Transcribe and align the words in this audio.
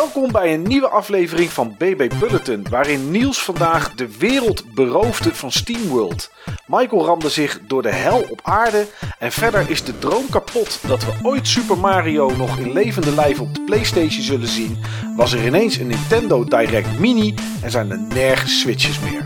Welkom 0.00 0.32
bij 0.32 0.54
een 0.54 0.62
nieuwe 0.62 0.88
aflevering 0.88 1.50
van 1.50 1.74
BB 1.78 2.10
Bulletin, 2.18 2.66
waarin 2.70 3.10
Niels 3.10 3.44
vandaag 3.44 3.94
de 3.94 4.18
wereld 4.18 4.74
beroofde 4.74 5.34
van 5.34 5.52
SteamWorld. 5.52 6.30
Michael 6.66 7.04
ramde 7.04 7.28
zich 7.28 7.60
door 7.66 7.82
de 7.82 7.92
hel 7.92 8.24
op 8.30 8.40
aarde 8.42 8.86
en 9.18 9.32
verder 9.32 9.70
is 9.70 9.84
de 9.84 9.98
droom 9.98 10.28
kapot 10.30 10.78
dat 10.86 11.04
we 11.04 11.12
ooit 11.22 11.48
Super 11.48 11.78
Mario 11.78 12.30
nog 12.36 12.58
in 12.58 12.72
levende 12.72 13.14
lijf 13.14 13.40
op 13.40 13.54
de 13.54 13.62
PlayStation 13.64 14.22
zullen 14.22 14.48
zien. 14.48 14.78
Was 15.16 15.32
er 15.32 15.46
ineens 15.46 15.76
een 15.76 15.86
Nintendo 15.86 16.44
Direct 16.44 16.98
Mini 16.98 17.34
en 17.62 17.70
zijn 17.70 17.90
er 17.90 17.98
nergens 17.98 18.60
Switches 18.60 18.98
meer. 19.00 19.24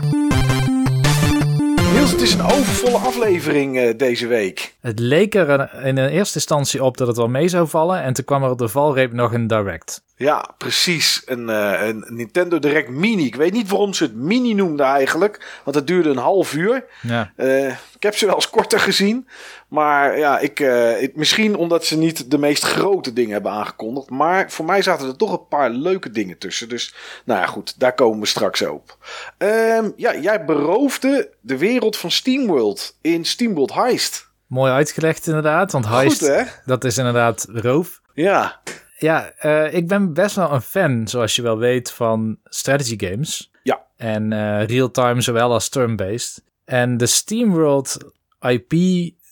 Niels, 2.05 2.21
het 2.21 2.29
is 2.29 2.33
een 2.33 2.51
overvolle 2.51 2.97
aflevering 2.97 3.77
uh, 3.77 3.97
deze 3.97 4.27
week. 4.27 4.75
Het 4.81 4.99
leek 4.99 5.35
er 5.35 5.69
in 5.83 5.97
eerste 5.97 6.35
instantie 6.35 6.83
op 6.83 6.97
dat 6.97 7.07
het 7.07 7.17
wel 7.17 7.27
mee 7.27 7.47
zou 7.47 7.67
vallen 7.67 8.01
en 8.01 8.13
toen 8.13 8.25
kwam 8.25 8.43
er 8.43 8.49
op 8.49 8.57
de 8.57 8.67
valreep 8.67 9.13
nog 9.13 9.33
een 9.33 9.47
Direct. 9.47 10.03
Ja, 10.15 10.53
precies. 10.57 11.21
Een, 11.25 11.49
uh, 11.49 11.87
een, 11.87 12.05
Nintendo 12.07 12.59
Direct 12.59 12.89
Mini. 12.89 13.25
Ik 13.25 13.35
weet 13.35 13.53
niet 13.53 13.69
waarom 13.69 13.93
ze 13.93 14.03
het 14.03 14.15
Mini 14.15 14.53
noemden 14.53 14.85
eigenlijk. 14.85 15.61
Want 15.63 15.75
het 15.75 15.87
duurde 15.87 16.09
een 16.09 16.17
half 16.17 16.53
uur. 16.53 16.85
Ja. 17.01 17.31
Uh, 17.37 17.69
ik 17.69 17.94
heb 18.05 18.15
ze 18.15 18.25
wel 18.25 18.35
eens 18.35 18.49
korter 18.49 18.79
gezien. 18.79 19.27
Maar 19.67 20.17
ja, 20.17 20.39
ik, 20.39 20.59
uh, 20.59 21.01
ik, 21.01 21.15
misschien 21.15 21.55
omdat 21.55 21.85
ze 21.85 21.97
niet 21.97 22.31
de 22.31 22.37
meest 22.37 22.63
grote 22.63 23.13
dingen 23.13 23.31
hebben 23.31 23.51
aangekondigd. 23.51 24.09
Maar 24.09 24.51
voor 24.51 24.65
mij 24.65 24.81
zaten 24.81 25.07
er 25.07 25.17
toch 25.17 25.31
een 25.31 25.47
paar 25.47 25.69
leuke 25.69 26.09
dingen 26.09 26.37
tussen. 26.37 26.69
Dus 26.69 26.95
nou 27.25 27.39
ja, 27.39 27.45
goed, 27.45 27.79
daar 27.79 27.93
komen 27.93 28.19
we 28.19 28.25
straks 28.25 28.61
op. 28.61 28.97
Um, 29.37 29.93
ja, 29.95 30.15
jij 30.15 30.45
beroofde 30.45 31.29
de 31.41 31.57
wereld 31.57 31.97
van 31.97 32.11
SteamWorld 32.11 32.97
in 33.01 33.25
SteamWorld 33.25 33.73
Heist. 33.73 34.27
Mooi 34.47 34.71
uitgelegd 34.71 35.27
inderdaad. 35.27 35.71
Want 35.71 35.87
Heist, 35.87 36.29
Goed, 36.29 36.61
dat 36.65 36.83
is 36.83 36.97
inderdaad 36.97 37.47
roof. 37.49 38.01
Ja 38.13 38.61
ja, 38.97 39.33
uh, 39.41 39.73
ik 39.73 39.87
ben 39.87 40.13
best 40.13 40.35
wel 40.35 40.51
een 40.51 40.61
fan, 40.61 41.07
zoals 41.07 41.35
je 41.35 41.41
wel 41.41 41.57
weet, 41.57 41.91
van 41.91 42.37
strategy 42.45 42.95
games. 42.97 43.51
Ja. 43.63 43.81
En 43.97 44.31
uh, 44.31 44.65
real-time 44.65 45.21
zowel 45.21 45.51
als 45.51 45.69
turn-based. 45.69 46.43
En 46.65 46.97
de 46.97 47.05
SteamWorld 47.05 47.97
IP, 48.39 48.69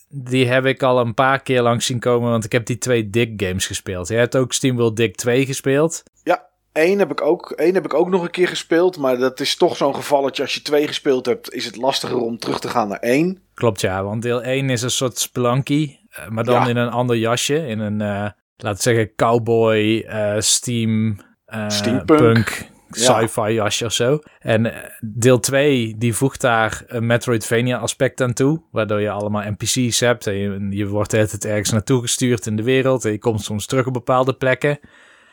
die 0.08 0.46
heb 0.46 0.64
ik 0.64 0.82
al 0.82 1.00
een 1.00 1.14
paar 1.14 1.42
keer 1.42 1.62
langs 1.62 1.86
zien 1.86 1.98
komen, 1.98 2.30
want 2.30 2.44
ik 2.44 2.52
heb 2.52 2.66
die 2.66 2.78
twee 2.78 3.10
Dick 3.10 3.42
games 3.42 3.66
gespeeld. 3.66 4.08
Je 4.08 4.14
hebt 4.14 4.36
ook 4.36 4.52
SteamWorld 4.52 4.96
Dick 4.96 5.16
2 5.16 5.46
gespeeld. 5.46 6.02
Ja, 6.22 6.46
één 6.72 6.98
heb 6.98 7.10
ik 7.10 7.20
ook, 7.20 7.50
één 7.50 7.74
heb 7.74 7.84
ik 7.84 7.94
ook 7.94 8.08
nog 8.08 8.22
een 8.22 8.30
keer 8.30 8.48
gespeeld, 8.48 8.98
maar 8.98 9.18
dat 9.18 9.40
is 9.40 9.56
toch 9.56 9.76
zo'n 9.76 9.94
gevalletje. 9.94 10.42
Als 10.42 10.54
je 10.54 10.62
twee 10.62 10.86
gespeeld 10.86 11.26
hebt, 11.26 11.52
is 11.52 11.64
het 11.64 11.76
lastiger 11.76 12.18
om 12.18 12.38
terug 12.38 12.60
te 12.60 12.68
gaan 12.68 12.88
naar 12.88 12.98
één. 12.98 13.42
Klopt, 13.54 13.80
ja, 13.80 14.04
want 14.04 14.22
deel 14.22 14.42
1 14.42 14.70
is 14.70 14.82
een 14.82 14.90
soort 14.90 15.18
Spelunky, 15.18 15.96
eh, 16.10 16.28
maar 16.28 16.44
dan 16.44 16.68
in 16.68 16.76
een 16.76 16.90
ander 16.90 17.16
jasje, 17.16 17.66
in 17.66 17.78
een 17.78 18.32
laten 18.56 18.82
zeggen, 18.82 19.14
cowboy, 19.14 20.06
uh, 20.08 20.34
steam, 20.38 21.18
uh, 21.54 21.68
steampunk, 21.68 22.68
sci-fi 22.96 23.52
jasje 23.52 23.84
of 23.84 23.92
zo. 23.92 24.18
En 24.38 24.74
eh, 24.74 24.90
deel 25.00 25.40
2, 25.40 25.94
die 25.98 26.14
voegt 26.14 26.40
daar 26.40 26.82
een 26.86 27.06
Metroidvania 27.06 27.78
aspect 27.78 28.20
aan 28.20 28.32
toe, 28.32 28.62
waardoor 28.70 29.00
je 29.00 29.10
allemaal 29.10 29.50
NPC's 29.50 30.00
hebt 30.00 30.26
en 30.26 30.36
je, 30.36 30.66
je 30.70 30.86
wordt 30.86 31.12
het 31.12 31.44
ergens 31.44 31.70
naartoe 31.70 32.00
gestuurd 32.00 32.46
in 32.46 32.56
de 32.56 32.62
wereld 32.62 33.04
en 33.04 33.12
je 33.12 33.18
komt 33.18 33.42
soms 33.42 33.66
terug 33.66 33.86
op 33.86 33.92
bepaalde 33.92 34.34
plekken. 34.34 34.78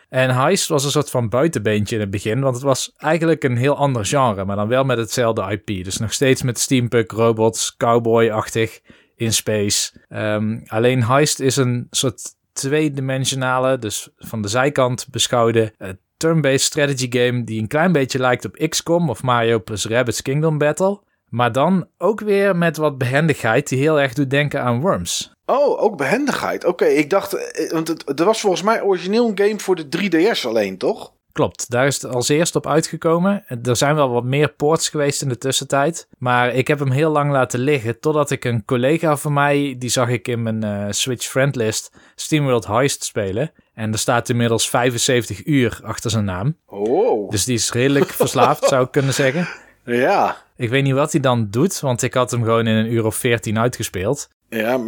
En 0.09 0.29
Heist 0.29 0.67
was 0.67 0.83
een 0.83 0.91
soort 0.91 1.09
van 1.09 1.29
buitenbeentje 1.29 1.95
in 1.95 2.01
het 2.01 2.11
begin, 2.11 2.41
want 2.41 2.55
het 2.55 2.63
was 2.63 2.93
eigenlijk 2.97 3.43
een 3.43 3.57
heel 3.57 3.77
ander 3.77 4.05
genre, 4.05 4.45
maar 4.45 4.55
dan 4.55 4.67
wel 4.67 4.83
met 4.83 4.97
hetzelfde 4.97 5.51
IP. 5.51 5.83
Dus 5.83 5.97
nog 5.97 6.13
steeds 6.13 6.41
met 6.41 6.59
steampunk, 6.59 7.11
robots, 7.11 7.77
cowboy-achtig, 7.77 8.79
in 9.15 9.33
space. 9.33 9.91
Um, 10.09 10.63
alleen 10.67 11.03
Heist 11.03 11.39
is 11.39 11.55
een 11.55 11.87
soort 11.89 12.21
tweedimensionale, 12.53 13.79
dus 13.79 14.09
van 14.17 14.41
de 14.41 14.47
zijkant 14.47 15.07
beschouwde 15.11 15.73
uh, 15.79 15.89
turn-based 16.21 16.61
strategy 16.61 17.07
game 17.09 17.43
die 17.43 17.61
een 17.61 17.67
klein 17.67 17.91
beetje 17.91 18.19
lijkt 18.19 18.45
op 18.45 18.65
XCOM 18.69 19.09
of 19.09 19.23
Mario 19.23 19.59
plus 19.59 19.85
Rabbids 19.85 20.21
Kingdom 20.21 20.57
Battle. 20.57 20.99
Maar 21.29 21.51
dan 21.51 21.87
ook 21.97 22.19
weer 22.19 22.55
met 22.55 22.77
wat 22.77 22.97
behendigheid 22.97 23.69
die 23.69 23.79
heel 23.79 23.99
erg 23.99 24.13
doet 24.13 24.29
denken 24.29 24.61
aan 24.61 24.81
Worms. 24.81 25.33
Oh, 25.45 25.81
ook 25.81 25.97
behendigheid. 25.97 26.65
Oké, 26.65 26.85
ik 26.85 27.09
dacht, 27.09 27.33
eh, 27.33 27.71
want 27.71 27.87
het, 27.87 28.19
er 28.19 28.25
was 28.25 28.41
volgens 28.41 28.61
mij 28.61 28.81
origineel 28.81 29.27
een 29.27 29.37
game 29.37 29.59
voor 29.59 29.75
de 29.75 29.87
3DS 29.89 30.45
alleen, 30.45 30.77
toch? 30.77 31.13
Klopt, 31.31 31.69
daar 31.69 31.87
is 31.87 32.01
het 32.01 32.13
als 32.13 32.29
eerst 32.29 32.55
op 32.55 32.67
uitgekomen. 32.67 33.43
Er 33.63 33.75
zijn 33.75 33.95
wel 33.95 34.09
wat 34.09 34.23
meer 34.23 34.53
ports 34.53 34.89
geweest 34.89 35.21
in 35.21 35.29
de 35.29 35.37
tussentijd. 35.37 36.07
Maar 36.17 36.53
ik 36.53 36.67
heb 36.67 36.79
hem 36.79 36.91
heel 36.91 37.11
lang 37.11 37.31
laten 37.31 37.59
liggen. 37.59 37.99
Totdat 37.99 38.31
ik 38.31 38.45
een 38.45 38.65
collega 38.65 39.17
van 39.17 39.33
mij, 39.33 39.75
die 39.77 39.89
zag 39.89 40.09
ik 40.09 40.27
in 40.27 40.43
mijn 40.43 40.65
uh, 40.65 40.85
Switch 40.89 41.25
friendlist, 41.25 41.91
SteamWorld 42.15 42.67
Heist 42.67 43.03
spelen. 43.03 43.51
En 43.73 43.91
er 43.91 43.99
staat 43.99 44.29
inmiddels 44.29 44.69
75 44.69 45.45
uur 45.45 45.79
achter 45.83 46.11
zijn 46.11 46.25
naam. 46.25 46.57
Oh. 46.65 47.29
Dus 47.29 47.45
die 47.45 47.55
is 47.55 47.71
redelijk 47.71 48.09
verslaafd, 48.23 48.67
zou 48.67 48.85
ik 48.85 48.91
kunnen 48.91 49.13
zeggen. 49.13 49.47
Ja. 49.85 50.37
Ik 50.55 50.69
weet 50.69 50.83
niet 50.83 50.93
wat 50.93 51.11
hij 51.11 51.21
dan 51.21 51.47
doet, 51.49 51.79
want 51.79 52.01
ik 52.01 52.13
had 52.13 52.31
hem 52.31 52.43
gewoon 52.43 52.67
in 52.67 52.75
een 52.75 52.91
uur 52.91 53.05
of 53.05 53.15
14 53.15 53.59
uitgespeeld. 53.59 54.29
Ja, 54.49 54.79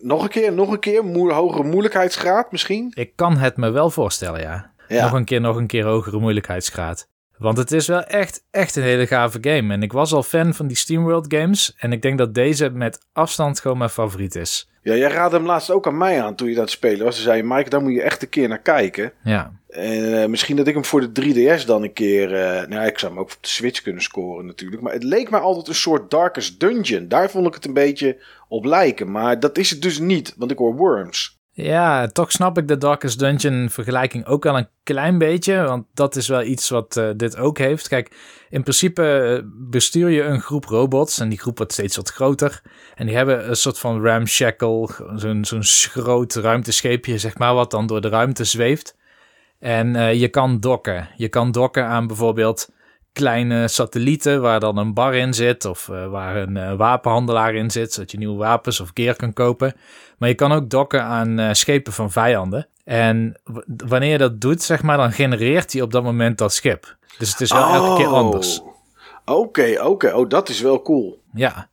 nog 0.00 0.22
een 0.22 0.28
keer, 0.28 0.52
nog 0.52 0.70
een 0.70 0.78
keer, 0.78 1.02
hogere 1.32 1.64
moeilijkheidsgraad 1.64 2.52
misschien? 2.52 2.92
Ik 2.94 3.16
kan 3.16 3.36
het 3.36 3.56
me 3.56 3.70
wel 3.70 3.90
voorstellen, 3.90 4.40
ja. 4.40 4.70
Nog 4.88 5.12
een 5.12 5.24
keer, 5.24 5.40
nog 5.40 5.56
een 5.56 5.66
keer 5.66 5.84
hogere 5.84 6.18
moeilijkheidsgraad. 6.18 7.08
Want 7.38 7.56
het 7.56 7.72
is 7.72 7.86
wel 7.86 8.02
echt, 8.02 8.44
echt 8.50 8.76
een 8.76 8.82
hele 8.82 9.06
gave 9.06 9.38
game. 9.40 9.72
En 9.72 9.82
ik 9.82 9.92
was 9.92 10.12
al 10.12 10.22
fan 10.22 10.54
van 10.54 10.66
die 10.66 10.76
SteamWorld 10.76 11.34
games. 11.34 11.74
En 11.78 11.92
ik 11.92 12.02
denk 12.02 12.18
dat 12.18 12.34
deze 12.34 12.70
met 12.70 12.98
afstand 13.12 13.60
gewoon 13.60 13.78
mijn 13.78 13.90
favoriet 13.90 14.34
is. 14.34 14.70
Ja, 14.82 14.94
jij 14.94 15.10
raadde 15.10 15.36
hem 15.36 15.46
laatst 15.46 15.70
ook 15.70 15.86
aan 15.86 15.98
mij 15.98 16.22
aan 16.22 16.34
toen 16.34 16.48
je 16.48 16.54
dat 16.54 16.70
spelen 16.70 17.04
was. 17.04 17.16
Ze 17.16 17.22
zei, 17.22 17.42
Mike, 17.42 17.70
daar 17.70 17.82
moet 17.82 17.92
je 17.92 18.02
echt 18.02 18.22
een 18.22 18.28
keer 18.28 18.48
naar 18.48 18.62
kijken. 18.62 19.12
Ja. 19.24 19.52
En 19.68 20.04
uh, 20.04 20.26
misschien 20.26 20.56
dat 20.56 20.66
ik 20.66 20.74
hem 20.74 20.84
voor 20.84 21.12
de 21.12 21.22
3DS 21.22 21.66
dan 21.66 21.82
een 21.82 21.92
keer... 21.92 22.32
Uh, 22.32 22.66
nou, 22.68 22.86
ik 22.86 22.98
zou 22.98 23.12
hem 23.12 23.20
ook 23.20 23.32
op 23.32 23.38
de 23.40 23.48
Switch 23.48 23.82
kunnen 23.82 24.02
scoren 24.02 24.46
natuurlijk. 24.46 24.82
Maar 24.82 24.92
het 24.92 25.02
leek 25.02 25.30
mij 25.30 25.40
altijd 25.40 25.68
een 25.68 25.74
soort 25.74 26.10
Darkest 26.10 26.60
Dungeon. 26.60 27.08
Daar 27.08 27.30
vond 27.30 27.46
ik 27.46 27.54
het 27.54 27.64
een 27.64 27.72
beetje 27.72 28.16
op 28.48 28.64
lijken. 28.64 29.10
Maar 29.10 29.40
dat 29.40 29.58
is 29.58 29.70
het 29.70 29.82
dus 29.82 29.98
niet, 29.98 30.34
want 30.36 30.50
ik 30.50 30.58
hoor 30.58 30.74
Worms. 30.74 31.40
Ja, 31.54 32.06
toch 32.06 32.32
snap 32.32 32.58
ik 32.58 32.68
de 32.68 32.78
Darkest 32.78 33.18
Dungeon 33.18 33.70
vergelijking 33.70 34.26
ook 34.26 34.44
wel 34.44 34.56
een 34.56 34.68
klein 34.82 35.18
beetje. 35.18 35.62
Want 35.62 35.86
dat 35.94 36.16
is 36.16 36.28
wel 36.28 36.42
iets 36.42 36.68
wat 36.68 36.96
uh, 36.96 37.10
dit 37.16 37.36
ook 37.36 37.58
heeft. 37.58 37.88
Kijk, 37.88 38.16
in 38.48 38.62
principe 38.62 39.02
eh, 39.02 39.42
bestuur 39.70 40.08
je 40.08 40.22
een 40.22 40.40
groep 40.40 40.64
robots. 40.64 41.18
En 41.18 41.28
die 41.28 41.38
groep 41.38 41.56
wordt 41.56 41.72
steeds 41.72 41.96
wat 41.96 42.10
groter. 42.10 42.62
En 42.94 43.06
die 43.06 43.16
hebben 43.16 43.48
een 43.48 43.56
soort 43.56 43.78
van 43.78 44.02
ramshackle. 44.04 44.88
Zo'n 45.14 45.44
zo'n 45.44 45.62
groot 45.62 46.34
ruimtescheepje, 46.34 47.18
zeg 47.18 47.38
maar. 47.38 47.54
Wat 47.54 47.70
dan 47.70 47.86
door 47.86 48.00
de 48.00 48.08
ruimte 48.08 48.44
zweeft. 48.44 48.96
En 49.58 49.94
uh, 49.94 50.14
je 50.14 50.28
kan 50.28 50.60
dokken. 50.60 51.08
Je 51.16 51.28
kan 51.28 51.52
dokken 51.52 51.86
aan 51.86 52.06
bijvoorbeeld 52.06 52.68
kleine 53.12 53.68
satellieten 53.68 54.40
waar 54.40 54.60
dan 54.60 54.76
een 54.76 54.94
bar 54.94 55.14
in 55.14 55.34
zit 55.34 55.64
of 55.64 55.86
waar 55.86 56.36
een 56.36 56.76
wapenhandelaar 56.76 57.54
in 57.54 57.70
zit, 57.70 57.92
zodat 57.92 58.10
je 58.10 58.18
nieuwe 58.18 58.36
wapens 58.36 58.80
of 58.80 58.90
gear 58.94 59.16
kan 59.16 59.32
kopen. 59.32 59.74
Maar 60.22 60.30
je 60.30 60.36
kan 60.36 60.52
ook 60.52 60.70
dokken 60.70 61.02
aan 61.02 61.40
uh, 61.40 61.52
schepen 61.52 61.92
van 61.92 62.10
vijanden. 62.10 62.68
En 62.84 63.40
wanneer 63.76 64.10
je 64.10 64.18
dat 64.18 64.40
doet, 64.40 64.62
zeg 64.62 64.82
maar, 64.82 64.96
dan 64.96 65.12
genereert 65.12 65.72
hij 65.72 65.82
op 65.82 65.92
dat 65.92 66.02
moment 66.02 66.38
dat 66.38 66.52
schip. 66.52 66.96
Dus 67.18 67.30
het 67.30 67.40
is 67.40 67.52
wel 67.52 67.62
oh. 67.62 67.74
elke 67.74 68.02
keer 68.02 68.12
anders. 68.12 68.60
Oké, 68.60 69.32
okay, 69.32 69.76
oké. 69.76 69.86
Okay. 69.86 70.12
Oh, 70.12 70.28
dat 70.28 70.48
is 70.48 70.60
wel 70.60 70.82
cool. 70.82 71.22
Ja. 71.32 71.68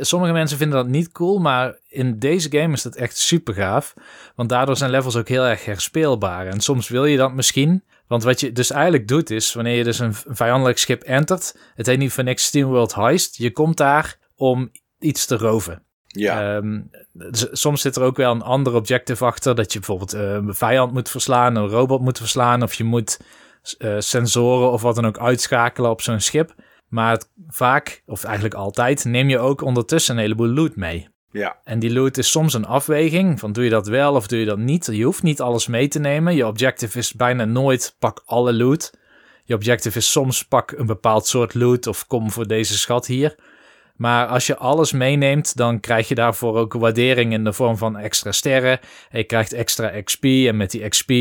Sommige 0.00 0.32
mensen 0.32 0.58
vinden 0.58 0.78
dat 0.78 0.86
niet 0.86 1.12
cool, 1.12 1.38
maar 1.38 1.78
in 1.88 2.18
deze 2.18 2.50
game 2.50 2.72
is 2.72 2.82
dat 2.82 2.94
echt 2.94 3.18
super 3.18 3.54
gaaf. 3.54 3.94
Want 4.34 4.48
daardoor 4.48 4.76
zijn 4.76 4.90
levels 4.90 5.16
ook 5.16 5.28
heel 5.28 5.44
erg 5.44 5.64
herspeelbaar. 5.64 6.46
En 6.46 6.60
soms 6.60 6.88
wil 6.88 7.04
je 7.04 7.16
dat 7.16 7.32
misschien, 7.32 7.84
want 8.06 8.22
wat 8.22 8.40
je 8.40 8.52
dus 8.52 8.70
eigenlijk 8.70 9.08
doet 9.08 9.30
is, 9.30 9.54
wanneer 9.54 9.76
je 9.76 9.84
dus 9.84 9.98
een 9.98 10.14
vijandelijk 10.14 10.78
schip 10.78 11.02
entert, 11.02 11.56
het 11.74 11.86
heet 11.86 11.98
niet 11.98 12.12
voor 12.12 12.24
niks 12.24 12.44
SteamWorld 12.44 12.94
Heist, 12.94 13.36
je 13.36 13.52
komt 13.52 13.76
daar 13.76 14.18
om 14.36 14.70
iets 14.98 15.26
te 15.26 15.36
roven. 15.36 15.83
Ja. 16.20 16.56
Um, 16.56 16.90
soms 17.52 17.80
zit 17.80 17.96
er 17.96 18.02
ook 18.02 18.16
wel 18.16 18.32
een 18.32 18.42
ander 18.42 18.74
objective 18.74 19.24
achter, 19.24 19.54
dat 19.54 19.72
je 19.72 19.78
bijvoorbeeld 19.78 20.14
uh, 20.14 20.32
een 20.32 20.54
vijand 20.54 20.92
moet 20.92 21.10
verslaan, 21.10 21.56
een 21.56 21.68
robot 21.68 22.00
moet 22.00 22.18
verslaan, 22.18 22.62
of 22.62 22.74
je 22.74 22.84
moet 22.84 23.20
uh, 23.78 23.94
sensoren 23.98 24.70
of 24.70 24.82
wat 24.82 24.94
dan 24.94 25.06
ook 25.06 25.18
uitschakelen 25.18 25.90
op 25.90 26.00
zo'n 26.00 26.20
schip. 26.20 26.54
Maar 26.88 27.22
vaak, 27.48 28.02
of 28.06 28.24
eigenlijk 28.24 28.54
altijd, 28.54 29.04
neem 29.04 29.28
je 29.28 29.38
ook 29.38 29.62
ondertussen 29.62 30.14
een 30.14 30.20
heleboel 30.20 30.48
loot 30.48 30.76
mee. 30.76 31.08
Ja. 31.30 31.56
En 31.64 31.78
die 31.78 31.92
loot 31.92 32.16
is 32.16 32.30
soms 32.30 32.54
een 32.54 32.66
afweging 32.66 33.40
van 33.40 33.52
doe 33.52 33.64
je 33.64 33.70
dat 33.70 33.86
wel 33.86 34.14
of 34.14 34.26
doe 34.26 34.38
je 34.38 34.44
dat 34.44 34.58
niet. 34.58 34.88
Je 34.92 35.04
hoeft 35.04 35.22
niet 35.22 35.40
alles 35.40 35.66
mee 35.66 35.88
te 35.88 35.98
nemen. 35.98 36.34
Je 36.34 36.46
objective 36.46 36.98
is 36.98 37.12
bijna 37.12 37.44
nooit 37.44 37.96
pak 37.98 38.22
alle 38.24 38.52
loot. 38.52 38.92
Je 39.44 39.54
objective 39.54 39.98
is 39.98 40.10
soms 40.10 40.42
pak 40.42 40.70
een 40.70 40.86
bepaald 40.86 41.26
soort 41.26 41.54
loot 41.54 41.86
of 41.86 42.06
kom 42.06 42.30
voor 42.30 42.46
deze 42.46 42.78
schat 42.78 43.06
hier. 43.06 43.34
Maar 43.94 44.26
als 44.26 44.46
je 44.46 44.56
alles 44.56 44.92
meeneemt, 44.92 45.56
dan 45.56 45.80
krijg 45.80 46.08
je 46.08 46.14
daarvoor 46.14 46.56
ook 46.56 46.72
waardering 46.72 47.32
in 47.32 47.44
de 47.44 47.52
vorm 47.52 47.76
van 47.76 47.96
extra 47.96 48.32
sterren. 48.32 48.78
En 49.10 49.18
je 49.18 49.24
krijgt 49.24 49.52
extra 49.52 50.02
XP 50.02 50.24
en 50.24 50.56
met 50.56 50.70
die 50.70 50.88
XP 50.88 51.12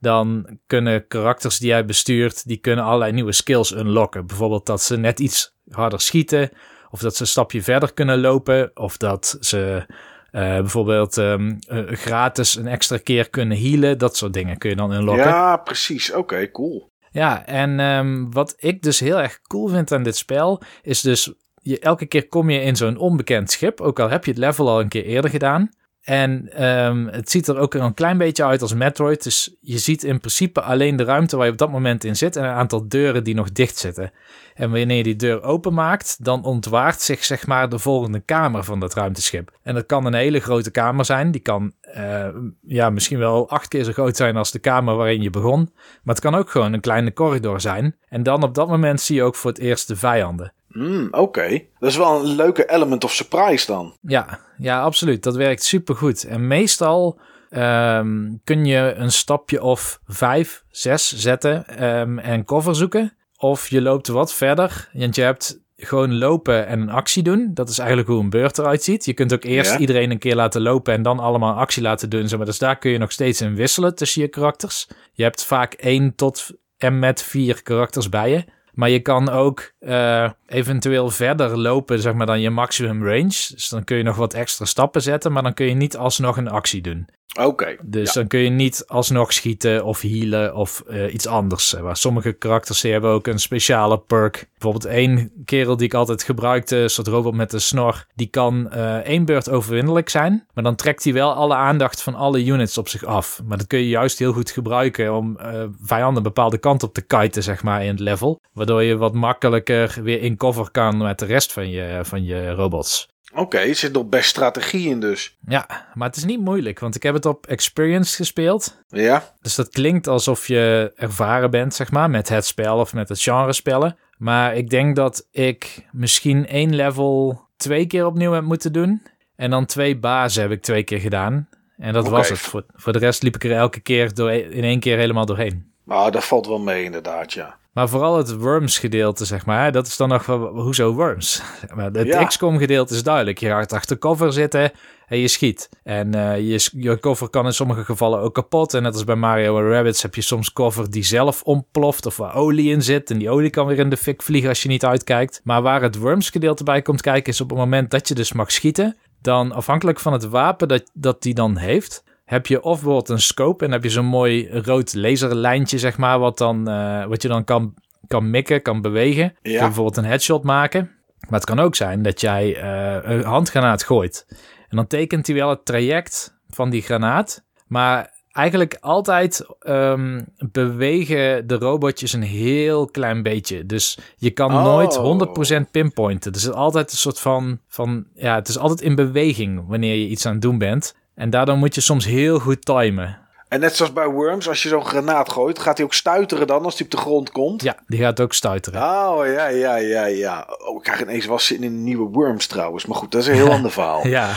dan 0.00 0.58
kunnen 0.66 1.06
karakters 1.06 1.58
die 1.58 1.68
jij 1.68 1.84
bestuurt, 1.84 2.46
die 2.48 2.56
kunnen 2.56 2.84
allerlei 2.84 3.12
nieuwe 3.12 3.32
skills 3.32 3.72
unlocken. 3.72 4.26
Bijvoorbeeld 4.26 4.66
dat 4.66 4.82
ze 4.82 4.96
net 4.96 5.20
iets 5.20 5.54
harder 5.70 6.00
schieten 6.00 6.50
of 6.90 7.00
dat 7.00 7.16
ze 7.16 7.22
een 7.22 7.28
stapje 7.28 7.62
verder 7.62 7.92
kunnen 7.92 8.20
lopen. 8.20 8.70
Of 8.74 8.96
dat 8.96 9.36
ze 9.40 9.86
bijvoorbeeld 10.30 11.16
um, 11.16 11.58
gratis 11.86 12.56
een 12.56 12.66
extra 12.66 12.96
keer 12.96 13.30
kunnen 13.30 13.58
healen. 13.58 13.98
Dat 13.98 14.16
soort 14.16 14.32
dingen 14.32 14.58
kun 14.58 14.70
je 14.70 14.76
dan 14.76 14.92
inloggen. 14.92 15.26
Ja, 15.26 15.56
precies. 15.56 16.12
Oké, 16.12 16.50
cool. 16.50 16.90
Ja, 17.10 17.46
en 17.46 17.80
um, 17.80 18.32
wat 18.32 18.54
ik 18.58 18.82
dus 18.82 19.00
heel 19.00 19.20
erg 19.20 19.40
cool 19.42 19.68
vind 19.68 19.92
aan 19.92 20.02
dit 20.02 20.16
spel, 20.16 20.62
is 20.82 21.00
dus 21.00 21.32
je, 21.70 21.78
elke 21.78 22.06
keer 22.06 22.28
kom 22.28 22.50
je 22.50 22.60
in 22.60 22.76
zo'n 22.76 22.96
onbekend 22.96 23.50
schip, 23.50 23.80
ook 23.80 24.00
al 24.00 24.10
heb 24.10 24.24
je 24.24 24.30
het 24.30 24.40
level 24.40 24.68
al 24.68 24.80
een 24.80 24.88
keer 24.88 25.04
eerder 25.04 25.30
gedaan. 25.30 25.70
En 26.06 26.64
um, 26.66 27.08
het 27.08 27.30
ziet 27.30 27.48
er 27.48 27.58
ook 27.58 27.74
een 27.74 27.94
klein 27.94 28.18
beetje 28.18 28.44
uit 28.44 28.62
als 28.62 28.74
Metroid. 28.74 29.22
Dus 29.22 29.56
je 29.60 29.78
ziet 29.78 30.04
in 30.04 30.18
principe 30.18 30.60
alleen 30.60 30.96
de 30.96 31.04
ruimte 31.04 31.36
waar 31.36 31.46
je 31.46 31.52
op 31.52 31.58
dat 31.58 31.70
moment 31.70 32.04
in 32.04 32.16
zit 32.16 32.36
en 32.36 32.44
een 32.44 32.50
aantal 32.50 32.88
deuren 32.88 33.24
die 33.24 33.34
nog 33.34 33.52
dicht 33.52 33.76
zitten. 33.76 34.12
En 34.54 34.70
wanneer 34.70 34.96
je 34.96 35.02
die 35.02 35.16
deur 35.16 35.42
openmaakt, 35.42 36.24
dan 36.24 36.44
ontwaart 36.44 37.00
zich 37.00 37.24
zeg 37.24 37.46
maar 37.46 37.68
de 37.68 37.78
volgende 37.78 38.20
kamer 38.20 38.64
van 38.64 38.80
dat 38.80 38.94
ruimteschip. 38.94 39.58
En 39.62 39.74
dat 39.74 39.86
kan 39.86 40.04
een 40.04 40.14
hele 40.14 40.40
grote 40.40 40.70
kamer 40.70 41.04
zijn. 41.04 41.30
Die 41.30 41.40
kan 41.40 41.72
uh, 41.96 42.28
ja, 42.62 42.90
misschien 42.90 43.18
wel 43.18 43.48
acht 43.48 43.68
keer 43.68 43.84
zo 43.84 43.92
groot 43.92 44.16
zijn 44.16 44.36
als 44.36 44.50
de 44.50 44.58
kamer 44.58 44.96
waarin 44.96 45.22
je 45.22 45.30
begon. 45.30 45.70
Maar 46.02 46.14
het 46.14 46.24
kan 46.24 46.34
ook 46.34 46.50
gewoon 46.50 46.72
een 46.72 46.80
kleine 46.80 47.12
corridor 47.12 47.60
zijn. 47.60 47.96
En 48.08 48.22
dan 48.22 48.42
op 48.42 48.54
dat 48.54 48.68
moment 48.68 49.00
zie 49.00 49.16
je 49.16 49.22
ook 49.22 49.34
voor 49.34 49.50
het 49.50 49.60
eerst 49.60 49.88
de 49.88 49.96
vijanden. 49.96 50.52
Mm, 50.76 51.08
Oké, 51.10 51.62
dat 51.78 51.90
is 51.90 51.96
wel 51.96 52.20
een 52.20 52.34
leuke 52.34 52.70
element 52.70 53.04
of 53.04 53.12
surprise 53.12 53.66
dan. 53.66 53.96
Ja, 54.00 54.40
ja 54.58 54.80
absoluut. 54.80 55.22
Dat 55.22 55.36
werkt 55.36 55.62
super 55.62 55.94
goed. 55.94 56.24
En 56.24 56.46
meestal 56.46 57.20
um, 57.50 58.40
kun 58.44 58.64
je 58.64 58.94
een 58.96 59.12
stapje 59.12 59.62
of 59.62 60.00
vijf, 60.06 60.64
zes 60.70 61.16
zetten 61.16 61.84
um, 61.84 62.18
en 62.18 62.44
cover 62.44 62.74
zoeken. 62.74 63.16
Of 63.36 63.68
je 63.68 63.82
loopt 63.82 64.08
wat 64.08 64.34
verder, 64.34 64.88
want 64.92 65.14
je 65.14 65.22
hebt 65.22 65.60
gewoon 65.76 66.18
lopen 66.18 66.66
en 66.66 66.80
een 66.80 66.90
actie 66.90 67.22
doen. 67.22 67.50
Dat 67.54 67.68
is 67.68 67.78
eigenlijk 67.78 68.08
hoe 68.08 68.20
een 68.20 68.30
beurt 68.30 68.58
eruit 68.58 68.82
ziet. 68.82 69.04
Je 69.04 69.14
kunt 69.14 69.32
ook 69.32 69.44
eerst 69.44 69.74
iedereen 69.78 70.10
een 70.10 70.18
keer 70.18 70.34
laten 70.34 70.62
lopen 70.62 70.94
en 70.94 71.02
dan 71.02 71.18
allemaal 71.18 71.54
actie 71.54 71.82
laten 71.82 72.10
doen. 72.10 72.28
Maar 72.36 72.46
dus 72.46 72.58
daar 72.58 72.78
kun 72.78 72.90
je 72.90 72.98
nog 72.98 73.12
steeds 73.12 73.40
in 73.40 73.54
wisselen 73.54 73.94
tussen 73.94 74.22
je 74.22 74.28
karakters. 74.28 74.88
Je 75.12 75.22
hebt 75.22 75.44
vaak 75.44 75.72
één 75.72 76.14
tot 76.14 76.50
en 76.78 76.98
met 76.98 77.22
vier 77.22 77.62
karakters 77.62 78.08
bij 78.08 78.30
je. 78.30 78.44
Maar 78.72 78.90
je 78.90 79.00
kan 79.00 79.28
ook 79.28 79.72
uh, 79.86 80.30
eventueel 80.46 81.10
verder 81.10 81.58
lopen, 81.58 82.00
zeg 82.00 82.14
maar, 82.14 82.26
dan 82.26 82.40
je 82.40 82.50
maximum 82.50 83.04
range. 83.04 83.26
Dus 83.26 83.68
dan 83.68 83.84
kun 83.84 83.96
je 83.96 84.02
nog 84.02 84.16
wat 84.16 84.34
extra 84.34 84.64
stappen 84.64 85.02
zetten, 85.02 85.32
maar 85.32 85.42
dan 85.42 85.54
kun 85.54 85.66
je 85.66 85.74
niet 85.74 85.96
alsnog 85.96 86.36
een 86.36 86.50
actie 86.50 86.82
doen. 86.82 87.08
Oké. 87.40 87.76
dus 87.82 88.12
dan 88.12 88.26
kun 88.26 88.40
je 88.40 88.50
niet 88.50 88.84
alsnog 88.86 89.32
schieten 89.32 89.84
of 89.84 90.00
healen 90.00 90.54
of 90.54 90.82
uh, 90.88 91.14
iets 91.14 91.26
anders. 91.26 91.72
Waar 91.72 91.96
sommige 91.96 92.32
karakters 92.32 92.82
hebben 92.82 93.10
ook 93.10 93.26
een 93.26 93.38
speciale 93.38 93.98
perk. 93.98 94.48
Bijvoorbeeld 94.52 94.92
één 94.92 95.32
kerel 95.44 95.76
die 95.76 95.86
ik 95.86 95.94
altijd 95.94 96.22
gebruikte, 96.22 96.76
een 96.76 96.90
soort 96.90 97.06
robot 97.06 97.34
met 97.34 97.52
een 97.52 97.60
snor. 97.60 98.06
Die 98.14 98.26
kan 98.26 98.70
uh, 98.74 98.96
één 98.96 99.24
beurt 99.24 99.50
overwinnelijk 99.50 100.08
zijn. 100.08 100.46
Maar 100.54 100.64
dan 100.64 100.74
trekt 100.74 101.04
hij 101.04 101.12
wel 101.12 101.32
alle 101.32 101.54
aandacht 101.54 102.02
van 102.02 102.14
alle 102.14 102.44
units 102.44 102.78
op 102.78 102.88
zich 102.88 103.04
af. 103.04 103.40
Maar 103.44 103.58
dat 103.58 103.66
kun 103.66 103.78
je 103.78 103.88
juist 103.88 104.18
heel 104.18 104.32
goed 104.32 104.50
gebruiken 104.50 105.14
om 105.14 105.38
uh, 105.40 105.62
vijanden 105.80 106.16
een 106.16 106.22
bepaalde 106.22 106.58
kant 106.58 106.82
op 106.82 106.94
te 106.94 107.02
kiten, 107.02 107.42
zeg 107.42 107.62
maar, 107.62 107.82
in 107.82 107.90
het 107.90 108.00
level. 108.00 108.40
Waardoor 108.52 108.82
je 108.82 108.96
wat 108.96 109.14
makkelijker 109.14 109.75
weer 110.02 110.22
in 110.22 110.36
cover 110.36 110.70
kan 110.70 110.96
met 110.96 111.18
de 111.18 111.26
rest 111.26 111.52
van 111.52 111.70
je, 111.70 112.00
van 112.02 112.24
je 112.24 112.50
robots. 112.50 113.08
Oké, 113.34 113.58
er 113.58 113.74
zit 113.74 113.92
nog 113.92 114.08
best 114.08 114.28
strategie 114.28 114.88
in 114.88 115.00
dus. 115.00 115.36
Ja, 115.48 115.88
maar 115.94 116.08
het 116.08 116.16
is 116.16 116.24
niet 116.24 116.40
moeilijk, 116.40 116.78
want 116.78 116.94
ik 116.94 117.02
heb 117.02 117.14
het 117.14 117.26
op 117.26 117.46
Experience 117.46 118.16
gespeeld. 118.16 118.82
Ja. 118.88 119.34
Dus 119.40 119.54
dat 119.54 119.68
klinkt 119.68 120.06
alsof 120.06 120.46
je 120.46 120.92
ervaren 120.96 121.50
bent, 121.50 121.74
zeg 121.74 121.90
maar, 121.90 122.10
met 122.10 122.28
het 122.28 122.46
spel 122.46 122.78
of 122.78 122.94
met 122.94 123.08
het 123.08 123.20
genre 123.20 123.52
spellen. 123.52 123.96
Maar 124.18 124.56
ik 124.56 124.70
denk 124.70 124.96
dat 124.96 125.28
ik 125.30 125.86
misschien 125.92 126.46
één 126.46 126.74
level 126.74 127.40
twee 127.56 127.86
keer 127.86 128.06
opnieuw 128.06 128.32
heb 128.32 128.44
moeten 128.44 128.72
doen. 128.72 129.02
En 129.36 129.50
dan 129.50 129.66
twee 129.66 129.98
bazen 129.98 130.42
heb 130.42 130.50
ik 130.50 130.62
twee 130.62 130.82
keer 130.82 131.00
gedaan. 131.00 131.48
En 131.76 131.92
dat 131.92 132.08
was 132.08 132.28
het. 132.28 132.38
Voor, 132.38 132.64
voor 132.74 132.92
de 132.92 132.98
rest 132.98 133.22
liep 133.22 133.34
ik 133.34 133.44
er 133.44 133.52
elke 133.52 133.80
keer 133.80 134.14
door, 134.14 134.32
in 134.32 134.64
één 134.64 134.80
keer 134.80 134.96
helemaal 134.96 135.26
doorheen. 135.26 135.72
Nou, 135.84 136.10
dat 136.10 136.24
valt 136.24 136.46
wel 136.46 136.58
mee 136.58 136.84
inderdaad, 136.84 137.32
ja. 137.32 137.58
Maar 137.76 137.88
vooral 137.88 138.16
het 138.16 138.36
Worms 138.36 138.78
gedeelte, 138.78 139.24
zeg 139.24 139.46
maar, 139.46 139.72
dat 139.72 139.86
is 139.86 139.96
dan 139.96 140.08
nog 140.08 140.26
wel, 140.26 140.60
hoezo 140.60 140.92
Worms? 140.92 141.42
Maar 141.74 141.90
het 141.92 142.26
XCOM 142.26 142.58
gedeelte 142.58 142.94
is 142.94 143.02
duidelijk. 143.02 143.38
Je 143.38 143.46
gaat 143.46 143.72
achter 143.72 143.98
cover 143.98 144.32
zitten 144.32 144.72
en 145.06 145.18
je 145.18 145.28
schiet. 145.28 145.68
En 145.82 146.16
uh, 146.16 146.38
je, 146.38 146.70
je 146.72 147.00
cover 147.00 147.28
kan 147.28 147.46
in 147.46 147.52
sommige 147.52 147.84
gevallen 147.84 148.20
ook 148.20 148.34
kapot. 148.34 148.74
En 148.74 148.82
net 148.82 148.92
als 148.92 149.04
bij 149.04 149.14
Mario 149.14 149.58
en 149.58 149.68
Rabbids 149.68 150.02
heb 150.02 150.14
je 150.14 150.20
soms 150.20 150.52
cover 150.52 150.90
die 150.90 151.04
zelf 151.04 151.42
ontploft 151.42 152.06
of 152.06 152.16
waar 152.16 152.34
olie 152.34 152.70
in 152.70 152.82
zit. 152.82 153.10
En 153.10 153.18
die 153.18 153.30
olie 153.30 153.50
kan 153.50 153.66
weer 153.66 153.78
in 153.78 153.90
de 153.90 153.96
fik 153.96 154.22
vliegen 154.22 154.48
als 154.48 154.62
je 154.62 154.68
niet 154.68 154.84
uitkijkt. 154.84 155.40
Maar 155.44 155.62
waar 155.62 155.82
het 155.82 155.98
Worms 155.98 156.30
gedeelte 156.30 156.64
bij 156.64 156.82
komt 156.82 157.00
kijken 157.00 157.32
is 157.32 157.40
op 157.40 157.48
het 157.48 157.58
moment 157.58 157.90
dat 157.90 158.08
je 158.08 158.14
dus 158.14 158.32
mag 158.32 158.52
schieten. 158.52 158.96
Dan 159.20 159.52
afhankelijk 159.52 160.00
van 160.00 160.12
het 160.12 160.28
wapen 160.28 160.68
dat, 160.68 160.90
dat 160.94 161.22
die 161.22 161.34
dan 161.34 161.56
heeft, 161.56 162.04
heb 162.26 162.46
je 162.46 162.62
of 162.62 162.74
bijvoorbeeld 162.74 163.08
een 163.08 163.20
scope 163.20 163.64
en 163.64 163.72
heb 163.72 163.82
je 163.82 163.90
zo'n 163.90 164.04
mooi 164.04 164.48
rood 164.50 164.94
laserlijntje, 164.94 165.78
zeg 165.78 165.98
maar, 165.98 166.18
wat, 166.18 166.38
dan, 166.38 166.68
uh, 166.70 167.06
wat 167.06 167.22
je 167.22 167.28
dan 167.28 167.44
kan, 167.44 167.74
kan 168.06 168.30
mikken, 168.30 168.62
kan 168.62 168.80
bewegen. 168.80 169.36
Ja. 169.42 169.52
Je 169.52 169.58
bijvoorbeeld 169.58 169.96
een 169.96 170.04
headshot 170.04 170.42
maken. 170.42 170.90
Maar 171.20 171.40
het 171.40 171.48
kan 171.48 171.58
ook 171.58 171.74
zijn 171.74 172.02
dat 172.02 172.20
jij 172.20 172.62
uh, 172.62 173.10
een 173.10 173.24
handgranaat 173.24 173.82
gooit. 173.82 174.26
En 174.68 174.76
dan 174.76 174.86
tekent 174.86 175.26
hij 175.26 175.36
wel 175.36 175.48
het 175.48 175.64
traject 175.64 176.38
van 176.48 176.70
die 176.70 176.82
granaat. 176.82 177.44
Maar 177.66 178.14
eigenlijk 178.32 178.76
altijd 178.80 179.46
um, 179.68 180.26
bewegen 180.50 181.46
de 181.46 181.54
robotjes 181.54 182.12
een 182.12 182.22
heel 182.22 182.86
klein 182.86 183.22
beetje. 183.22 183.66
Dus 183.66 183.98
je 184.16 184.30
kan 184.30 184.54
oh. 184.54 184.64
nooit 184.64 185.66
100% 185.66 185.70
pinpointen. 185.70 186.32
Dus 186.32 186.42
het 186.42 186.52
is 186.52 186.58
altijd 186.58 186.90
een 186.90 186.98
soort 186.98 187.20
van, 187.20 187.60
van... 187.68 188.06
Ja, 188.14 188.34
het 188.34 188.48
is 188.48 188.58
altijd 188.58 188.80
in 188.80 188.94
beweging 188.94 189.66
wanneer 189.66 189.94
je 189.94 190.08
iets 190.08 190.26
aan 190.26 190.32
het 190.32 190.42
doen 190.42 190.58
bent. 190.58 190.94
En 191.16 191.30
daardoor 191.30 191.56
moet 191.56 191.74
je 191.74 191.80
soms 191.80 192.04
heel 192.04 192.38
goed 192.38 192.64
timen. 192.64 193.18
En 193.56 193.62
net 193.62 193.76
zoals 193.76 193.92
bij 193.92 194.08
Worms, 194.08 194.48
als 194.48 194.62
je 194.62 194.68
zo'n 194.68 194.84
granaat 194.84 195.30
gooit, 195.30 195.58
gaat 195.58 195.76
hij 195.76 195.86
ook 195.86 195.94
stuiteren 195.94 196.46
dan 196.46 196.64
als 196.64 196.74
hij 196.74 196.84
op 196.84 196.90
de 196.90 196.96
grond 196.96 197.30
komt? 197.30 197.62
Ja, 197.62 197.76
die 197.86 198.00
gaat 198.00 198.20
ook 198.20 198.32
stuiteren. 198.32 198.82
Oh, 198.82 199.26
ja, 199.26 199.46
ja, 199.46 199.76
ja, 199.76 200.04
ja. 200.04 200.48
Oh, 200.58 200.76
ik 200.76 200.82
krijg 200.82 201.02
ineens 201.02 201.26
was 201.26 201.46
zin 201.46 201.62
in 201.62 201.72
een 201.72 201.84
nieuwe 201.84 202.10
Worms 202.10 202.46
trouwens. 202.46 202.86
Maar 202.86 202.96
goed, 202.96 203.12
dat 203.12 203.20
is 203.20 203.26
een 203.26 203.34
heel 203.34 203.50
ander 203.58 203.70
verhaal. 203.70 204.06
Ja. 204.06 204.28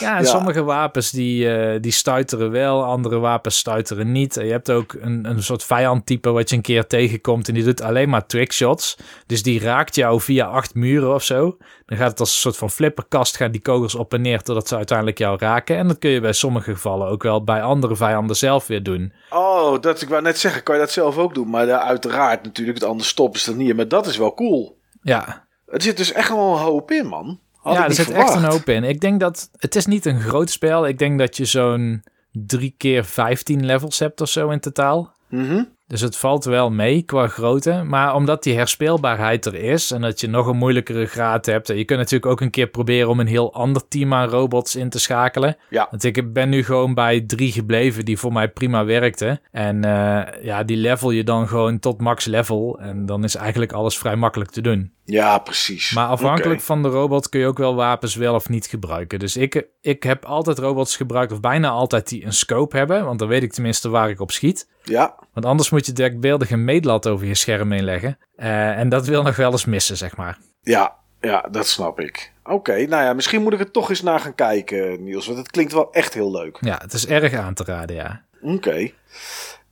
Ja, 0.00 0.18
en 0.18 0.26
sommige 0.26 0.62
wapens 0.62 1.10
die, 1.10 1.44
uh, 1.44 1.80
die 1.80 1.92
stuiteren 1.92 2.50
wel, 2.50 2.84
andere 2.84 3.18
wapens 3.18 3.58
stuiteren 3.58 4.12
niet. 4.12 4.36
En 4.36 4.44
je 4.44 4.52
hebt 4.52 4.70
ook 4.70 4.96
een, 5.00 5.24
een 5.24 5.42
soort 5.42 5.64
vijandtype 5.64 6.30
wat 6.30 6.50
je 6.50 6.56
een 6.56 6.62
keer 6.62 6.86
tegenkomt 6.86 7.48
en 7.48 7.54
die 7.54 7.64
doet 7.64 7.82
alleen 7.82 8.08
maar 8.08 8.26
trickshots. 8.26 8.96
Dus 9.26 9.42
die 9.42 9.60
raakt 9.60 9.94
jou 9.94 10.20
via 10.20 10.46
acht 10.46 10.74
muren 10.74 11.14
of 11.14 11.24
zo. 11.24 11.56
Dan 11.86 11.98
gaat 11.98 12.10
het 12.10 12.20
als 12.20 12.32
een 12.32 12.38
soort 12.38 12.56
van 12.56 12.70
flipperkast, 12.70 13.36
gaan 13.36 13.50
die 13.50 13.60
kogels 13.60 13.94
op 13.94 14.14
en 14.14 14.20
neer 14.20 14.42
totdat 14.42 14.68
ze 14.68 14.76
uiteindelijk 14.76 15.18
jou 15.18 15.38
raken. 15.38 15.76
En 15.76 15.88
dat 15.88 15.98
kun 15.98 16.10
je 16.10 16.20
bij 16.20 16.32
sommige 16.32 16.72
gevallen 16.72 17.08
ook 17.08 17.22
wel 17.22 17.44
bij 17.44 17.62
andere 17.62 17.96
vijanden 17.96 18.36
zelf 18.40 18.66
weer 18.66 18.82
doen. 18.82 19.12
Oh, 19.30 19.80
dat 19.80 20.02
ik 20.02 20.08
wou 20.08 20.22
net 20.22 20.38
zeggen, 20.38 20.62
kan 20.62 20.74
je 20.74 20.80
dat 20.80 20.90
zelf 20.90 21.18
ook 21.18 21.34
doen. 21.34 21.50
Maar 21.50 21.66
daar 21.66 21.80
uiteraard 21.80 22.42
natuurlijk, 22.42 22.78
het 22.78 22.88
anders 22.88 23.08
stoppen 23.08 23.40
is 23.40 23.46
dat 23.46 23.54
niet. 23.54 23.76
Maar 23.76 23.88
dat 23.88 24.06
is 24.06 24.16
wel 24.16 24.34
cool. 24.34 24.78
Ja. 25.02 25.46
Het 25.66 25.82
zit 25.82 25.96
dus 25.96 26.12
echt 26.12 26.28
wel 26.28 26.52
een 26.52 26.62
hoop 26.62 26.90
in, 26.90 27.06
man. 27.06 27.40
ja, 27.64 27.84
er 27.84 27.94
zit 27.94 28.10
echt 28.10 28.34
een 28.34 28.44
hoop 28.44 28.68
in. 28.68 28.84
Ik 28.84 29.00
denk 29.00 29.20
dat 29.20 29.50
het 29.58 29.76
is 29.76 29.86
niet 29.86 30.06
een 30.06 30.20
groot 30.20 30.50
spel. 30.50 30.86
Ik 30.86 30.98
denk 30.98 31.18
dat 31.18 31.36
je 31.36 31.44
zo'n 31.44 32.04
drie 32.32 32.74
keer 32.76 33.04
15 33.04 33.66
levels 33.66 33.98
hebt 33.98 34.20
of 34.20 34.28
zo 34.28 34.50
in 34.50 34.60
totaal. 34.60 35.14
Mhm. 35.28 35.62
Dus 35.90 36.00
het 36.00 36.16
valt 36.16 36.44
wel 36.44 36.70
mee 36.70 37.02
qua 37.02 37.26
grootte. 37.26 37.82
Maar 37.82 38.14
omdat 38.14 38.42
die 38.42 38.56
herspeelbaarheid 38.56 39.46
er 39.46 39.54
is 39.54 39.90
en 39.90 40.00
dat 40.00 40.20
je 40.20 40.28
nog 40.28 40.46
een 40.46 40.56
moeilijkere 40.56 41.06
graad 41.06 41.46
hebt. 41.46 41.68
Je 41.68 41.84
kunt 41.84 41.98
natuurlijk 41.98 42.32
ook 42.32 42.40
een 42.40 42.50
keer 42.50 42.66
proberen 42.66 43.08
om 43.08 43.20
een 43.20 43.26
heel 43.26 43.52
ander 43.52 43.88
team 43.88 44.14
aan 44.14 44.28
robots 44.28 44.76
in 44.76 44.88
te 44.88 44.98
schakelen. 44.98 45.56
Ja. 45.68 45.86
Want 45.90 46.04
ik 46.04 46.32
ben 46.32 46.48
nu 46.48 46.64
gewoon 46.64 46.94
bij 46.94 47.20
drie 47.20 47.52
gebleven 47.52 48.04
die 48.04 48.18
voor 48.18 48.32
mij 48.32 48.48
prima 48.48 48.84
werkten. 48.84 49.40
En 49.50 49.76
uh, 49.76 50.22
ja, 50.42 50.64
die 50.64 50.76
level 50.76 51.10
je 51.10 51.24
dan 51.24 51.48
gewoon 51.48 51.78
tot 51.78 52.00
max 52.00 52.24
level. 52.24 52.78
En 52.80 53.06
dan 53.06 53.24
is 53.24 53.34
eigenlijk 53.34 53.72
alles 53.72 53.98
vrij 53.98 54.16
makkelijk 54.16 54.50
te 54.50 54.60
doen. 54.60 54.92
Ja, 55.04 55.38
precies. 55.38 55.92
Maar 55.92 56.06
afhankelijk 56.06 56.50
okay. 56.50 56.64
van 56.64 56.82
de 56.82 56.88
robot 56.88 57.28
kun 57.28 57.40
je 57.40 57.46
ook 57.46 57.58
wel 57.58 57.74
wapens 57.74 58.14
wel 58.14 58.34
of 58.34 58.48
niet 58.48 58.66
gebruiken. 58.66 59.18
Dus 59.18 59.36
ik, 59.36 59.66
ik 59.80 60.02
heb 60.02 60.24
altijd 60.24 60.58
robots 60.58 60.96
gebruikt, 60.96 61.32
of 61.32 61.40
bijna 61.40 61.68
altijd 61.68 62.08
die 62.08 62.24
een 62.24 62.32
scope 62.32 62.76
hebben. 62.76 63.04
Want 63.04 63.18
dan 63.18 63.28
weet 63.28 63.42
ik 63.42 63.52
tenminste 63.52 63.88
waar 63.88 64.10
ik 64.10 64.20
op 64.20 64.30
schiet. 64.30 64.68
Ja. 64.82 65.14
Want 65.32 65.46
anders 65.46 65.70
moet 65.70 65.79
je 65.86 65.92
dekbeeldig 65.92 66.50
een 66.50 66.64
meetlat 66.64 67.06
over 67.06 67.26
je 67.26 67.34
scherm 67.34 67.72
heen 67.72 67.84
leggen. 67.84 68.18
Uh, 68.36 68.78
en 68.78 68.88
dat 68.88 69.06
wil 69.06 69.22
nog 69.22 69.36
wel 69.36 69.52
eens 69.52 69.64
missen, 69.64 69.96
zeg 69.96 70.16
maar. 70.16 70.38
Ja, 70.62 70.96
ja 71.20 71.48
dat 71.50 71.66
snap 71.66 72.00
ik. 72.00 72.32
Oké, 72.42 72.54
okay, 72.54 72.84
nou 72.84 73.04
ja, 73.04 73.12
misschien 73.12 73.42
moet 73.42 73.52
ik 73.52 73.60
er 73.60 73.70
toch 73.70 73.90
eens 73.90 74.02
naar 74.02 74.20
gaan 74.20 74.34
kijken, 74.34 75.04
Niels. 75.04 75.26
Want 75.26 75.38
het 75.38 75.50
klinkt 75.50 75.72
wel 75.72 75.92
echt 75.92 76.14
heel 76.14 76.30
leuk. 76.30 76.58
Ja, 76.60 76.78
het 76.82 76.92
is 76.92 77.06
erg 77.06 77.34
aan 77.34 77.54
te 77.54 77.64
raden, 77.64 77.96
ja. 77.96 78.24
Oké. 78.42 78.54
Okay. 78.54 78.94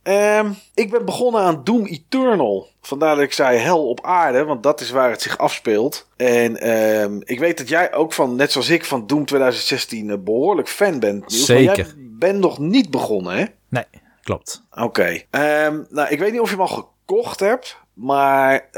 Um, 0.03 0.55
ik 0.73 0.91
ben 0.91 1.05
begonnen 1.05 1.41
aan 1.41 1.63
Doom 1.63 1.85
Eternal. 1.85 2.67
Vandaar 2.81 3.15
dat 3.15 3.23
ik 3.23 3.33
zei 3.33 3.57
hel 3.57 3.87
op 3.89 4.05
aarde, 4.05 4.43
want 4.43 4.63
dat 4.63 4.81
is 4.81 4.89
waar 4.89 5.09
het 5.09 5.21
zich 5.21 5.37
afspeelt. 5.37 6.07
En 6.17 6.69
um, 7.01 7.21
ik 7.25 7.39
weet 7.39 7.57
dat 7.57 7.69
jij 7.69 7.93
ook 7.93 8.13
van, 8.13 8.35
net 8.35 8.51
zoals 8.51 8.69
ik, 8.69 8.85
van 8.85 9.07
Doom 9.07 9.25
2016 9.25 10.09
uh, 10.09 10.15
behoorlijk 10.19 10.67
fan 10.67 10.99
bent. 10.99 11.19
Niels, 11.19 11.45
Zeker. 11.45 11.75
jij 11.75 11.93
bent 11.97 12.39
nog 12.39 12.59
niet 12.59 12.91
begonnen, 12.91 13.37
hè? 13.37 13.45
Nee, 13.69 13.85
klopt. 14.29 14.63
Oké. 14.71 15.21
Um, 15.31 15.87
nou, 15.89 16.09
ik 16.09 16.19
weet 16.19 16.31
niet 16.31 16.41
of 16.41 16.49
je 16.49 16.55
hem 16.55 16.65
al 16.65 16.87
gekocht 17.05 17.39
hebt, 17.39 17.77
maar 17.93 18.69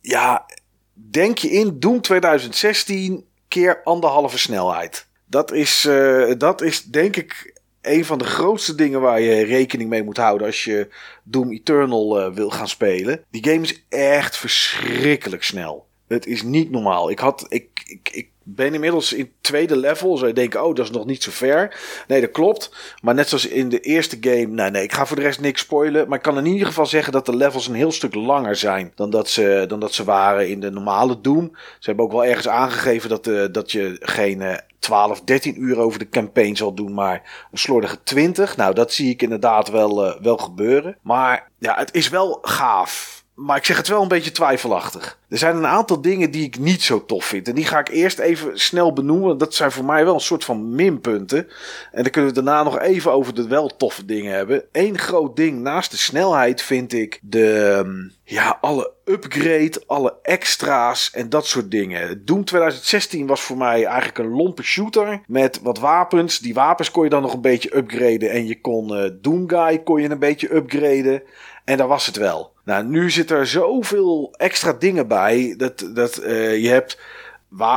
ja, 0.00 0.46
denk 0.92 1.38
je 1.38 1.50
in 1.50 1.80
Doom 1.80 2.00
2016 2.00 3.26
keer 3.48 3.80
anderhalve 3.84 4.38
snelheid. 4.38 5.06
Dat 5.26 5.52
is, 5.52 5.84
uh, 5.84 6.32
dat 6.38 6.60
is 6.60 6.84
denk 6.84 7.16
ik 7.16 7.60
een 7.82 8.04
van 8.04 8.18
de 8.18 8.24
grootste 8.24 8.74
dingen 8.74 9.00
waar 9.00 9.20
je 9.20 9.44
rekening 9.44 9.90
mee 9.90 10.02
moet 10.02 10.16
houden 10.16 10.46
als 10.46 10.64
je 10.64 10.88
Doom 11.22 11.52
Eternal 11.52 12.20
uh, 12.20 12.34
wil 12.34 12.50
gaan 12.50 12.68
spelen. 12.68 13.24
Die 13.30 13.44
game 13.44 13.60
is 13.60 13.84
echt 13.88 14.36
verschrikkelijk 14.36 15.42
snel. 15.42 15.86
Het 16.06 16.26
is 16.26 16.42
niet 16.42 16.70
normaal. 16.70 17.10
Ik 17.10 17.18
had, 17.18 17.46
ik, 17.48 17.68
ik 18.12 18.28
ben 18.44 18.74
inmiddels 18.74 19.12
in 19.12 19.32
tweede 19.40 19.76
level. 19.76 20.16
Zou 20.16 20.28
je 20.28 20.34
denken, 20.34 20.64
oh, 20.64 20.74
dat 20.74 20.84
is 20.84 20.90
nog 20.90 21.06
niet 21.06 21.22
zo 21.22 21.30
ver. 21.30 21.80
Nee, 22.08 22.20
dat 22.20 22.30
klopt. 22.30 22.74
Maar 23.02 23.14
net 23.14 23.28
zoals 23.28 23.46
in 23.46 23.68
de 23.68 23.80
eerste 23.80 24.16
game, 24.20 24.46
nee, 24.46 24.70
nee, 24.70 24.82
ik 24.82 24.92
ga 24.92 25.06
voor 25.06 25.16
de 25.16 25.22
rest 25.22 25.40
niks 25.40 25.60
spoilen. 25.60 26.08
Maar 26.08 26.16
ik 26.16 26.24
kan 26.24 26.38
in 26.38 26.46
ieder 26.46 26.66
geval 26.66 26.86
zeggen 26.86 27.12
dat 27.12 27.26
de 27.26 27.36
levels 27.36 27.66
een 27.66 27.74
heel 27.74 27.92
stuk 27.92 28.14
langer 28.14 28.56
zijn 28.56 28.92
dan 28.94 29.10
dat 29.10 29.28
ze, 29.28 29.64
dan 29.68 29.80
dat 29.80 29.94
ze 29.94 30.04
waren 30.04 30.48
in 30.48 30.60
de 30.60 30.70
normale 30.70 31.20
Doom. 31.20 31.50
Ze 31.54 31.86
hebben 31.86 32.04
ook 32.04 32.12
wel 32.12 32.24
ergens 32.24 32.48
aangegeven 32.48 33.08
dat, 33.08 33.26
uh, 33.26 33.44
dat 33.52 33.72
je 33.72 33.96
geen 34.00 34.40
uh, 34.40 34.54
12, 34.78 35.20
13 35.20 35.62
uur 35.62 35.78
over 35.78 35.98
de 35.98 36.08
campaign 36.08 36.54
zal 36.54 36.74
doen, 36.74 36.94
maar 36.94 37.46
een 37.52 37.58
slordige 37.58 38.02
20. 38.02 38.56
Nou, 38.56 38.74
dat 38.74 38.92
zie 38.92 39.10
ik 39.10 39.22
inderdaad 39.22 39.70
wel, 39.70 40.06
uh, 40.06 40.20
wel 40.20 40.36
gebeuren. 40.36 40.96
Maar 41.02 41.50
ja, 41.58 41.74
het 41.76 41.94
is 41.94 42.08
wel 42.08 42.38
gaaf. 42.42 43.23
Maar 43.34 43.56
ik 43.56 43.64
zeg 43.64 43.76
het 43.76 43.88
wel 43.88 44.02
een 44.02 44.08
beetje 44.08 44.32
twijfelachtig. 44.32 45.18
Er 45.28 45.38
zijn 45.38 45.56
een 45.56 45.66
aantal 45.66 46.00
dingen 46.00 46.30
die 46.30 46.44
ik 46.44 46.58
niet 46.58 46.82
zo 46.82 47.04
tof 47.04 47.24
vind. 47.24 47.48
En 47.48 47.54
die 47.54 47.64
ga 47.64 47.78
ik 47.78 47.88
eerst 47.88 48.18
even 48.18 48.60
snel 48.60 48.92
benoemen. 48.92 49.38
Dat 49.38 49.54
zijn 49.54 49.72
voor 49.72 49.84
mij 49.84 50.04
wel 50.04 50.14
een 50.14 50.20
soort 50.20 50.44
van 50.44 50.74
minpunten. 50.74 51.48
En 51.92 52.02
dan 52.02 52.12
kunnen 52.12 52.34
we 52.34 52.42
daarna 52.42 52.62
nog 52.62 52.78
even 52.80 53.12
over 53.12 53.34
de 53.34 53.48
wel 53.48 53.76
toffe 53.76 54.04
dingen 54.04 54.32
hebben. 54.32 54.64
Eén 54.72 54.98
groot 54.98 55.36
ding 55.36 55.60
naast 55.60 55.90
de 55.90 55.96
snelheid 55.96 56.62
vind 56.62 56.92
ik 56.92 57.18
de. 57.22 57.72
Ehm, 57.84 58.08
ja, 58.24 58.58
alle 58.60 58.92
upgrade, 59.04 59.82
alle 59.86 60.14
extra's 60.22 61.10
en 61.10 61.28
dat 61.28 61.46
soort 61.46 61.70
dingen. 61.70 62.24
Doom 62.24 62.44
2016 62.44 63.26
was 63.26 63.40
voor 63.40 63.56
mij 63.56 63.84
eigenlijk 63.84 64.18
een 64.18 64.34
lompe 64.34 64.62
shooter. 64.62 65.20
Met 65.26 65.60
wat 65.62 65.78
wapens. 65.78 66.38
Die 66.38 66.54
wapens 66.54 66.90
kon 66.90 67.04
je 67.04 67.10
dan 67.10 67.22
nog 67.22 67.32
een 67.32 67.40
beetje 67.40 67.76
upgraden. 67.76 68.30
En 68.30 68.46
je 68.46 68.60
kon 68.60 68.92
uh, 68.92 69.10
Doom 69.20 69.48
Guy 69.48 69.78
kon 69.78 70.02
je 70.02 70.10
een 70.10 70.18
beetje 70.18 70.54
upgraden. 70.54 71.22
En 71.64 71.76
daar 71.76 71.88
was 71.88 72.06
het 72.06 72.16
wel. 72.16 72.52
Nou, 72.64 72.84
nu 72.84 73.10
zit 73.10 73.30
er 73.30 73.46
zoveel 73.46 74.34
extra 74.36 74.72
dingen 74.72 75.08
bij. 75.08 75.54
Dat, 75.56 75.90
dat 75.94 76.22
uh, 76.22 76.62
je 76.62 76.68
hebt 76.68 76.98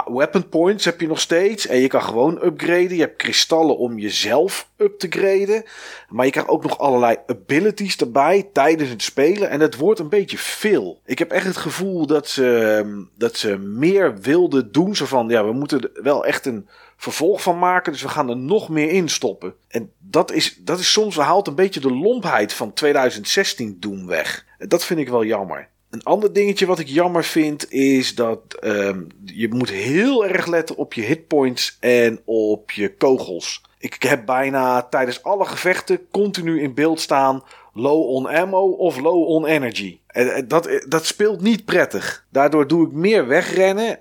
weapon 0.06 0.50
points 0.50 0.86
heb 0.86 1.01
je 1.01 1.08
nog 1.08 1.20
steeds. 1.20 1.67
En 1.67 1.79
je 1.79 1.88
kan 1.88 2.01
gewoon 2.01 2.44
upgraden. 2.44 2.96
Je 2.96 3.01
hebt 3.01 3.17
kristallen 3.17 3.77
om 3.77 4.00
jezelf 4.00 4.70
up 4.77 5.00
te 5.00 5.08
graden. 5.10 5.63
Maar 6.10 6.25
je 6.25 6.32
krijgt 6.32 6.50
ook 6.50 6.63
nog 6.63 6.77
allerlei 6.77 7.17
abilities 7.27 7.98
erbij 7.98 8.50
tijdens 8.53 8.89
het 8.89 9.03
spelen. 9.03 9.50
En 9.50 9.60
het 9.60 9.75
wordt 9.75 10.00
een 10.00 10.10
beetje 10.10 10.38
veel. 10.38 11.01
Ik 11.06 11.20
heb 11.20 11.32
echt 11.32 11.46
het 11.46 11.58
gevoel 11.58 12.08
dat 12.08 12.27
ze, 12.27 12.77
ehm, 12.77 13.03
dat 13.15 13.38
ze 13.38 13.58
meer 13.58 14.20
wilden 14.20 14.72
doen. 14.72 14.96
Zo 14.96 15.06
van, 15.06 15.29
ja, 15.29 15.46
we 15.46 15.53
moeten 15.53 15.89
wel 15.94 16.25
echt 16.25 16.46
een 16.46 16.67
vervolg 16.97 17.41
van 17.41 17.59
maken. 17.59 17.91
Dus 17.91 18.01
we 18.01 18.09
gaan 18.09 18.29
er 18.29 18.37
nog 18.37 18.69
meer 18.69 18.89
in 18.89 19.09
stoppen. 19.09 19.53
En 19.67 19.91
dat 19.99 20.31
is, 20.31 20.57
dat 20.59 20.79
is 20.79 20.91
soms, 20.91 21.15
haalt 21.15 21.47
een 21.47 21.55
beetje 21.55 21.79
de 21.79 21.93
lompheid 21.93 22.53
van 22.53 22.73
2016 22.73 23.77
doen 23.79 24.07
weg. 24.07 24.45
Dat 24.57 24.85
vind 24.85 24.99
ik 24.99 25.09
wel 25.09 25.23
jammer. 25.23 25.69
Een 25.89 26.03
ander 26.03 26.33
dingetje 26.33 26.65
wat 26.65 26.79
ik 26.79 26.87
jammer 26.87 27.23
vind 27.23 27.71
is 27.71 28.15
dat 28.15 28.57
um, 28.63 29.07
je 29.25 29.47
moet 29.49 29.69
heel 29.69 30.25
erg 30.25 30.45
letten 30.45 30.75
op 30.75 30.93
je 30.93 31.01
hitpoints 31.01 31.77
en 31.79 32.21
op 32.25 32.71
je 32.71 32.95
kogels. 32.95 33.61
Ik 33.79 34.03
heb 34.03 34.25
bijna 34.25 34.83
tijdens 34.83 35.23
alle 35.23 35.45
gevechten 35.45 36.07
continu 36.11 36.61
in 36.61 36.73
beeld 36.73 36.99
staan 36.99 37.43
low 37.77 38.10
on 38.10 38.25
ammo 38.25 38.69
of 38.69 39.00
low 39.00 39.27
on 39.27 39.46
energy. 39.46 40.00
En 40.07 40.48
dat, 40.48 40.84
dat 40.88 41.05
speelt 41.05 41.41
niet 41.41 41.65
prettig. 41.65 42.25
Daardoor 42.29 42.67
doe 42.67 42.88
ik 42.88 42.93
meer 42.93 43.27
wegrennen. 43.27 44.00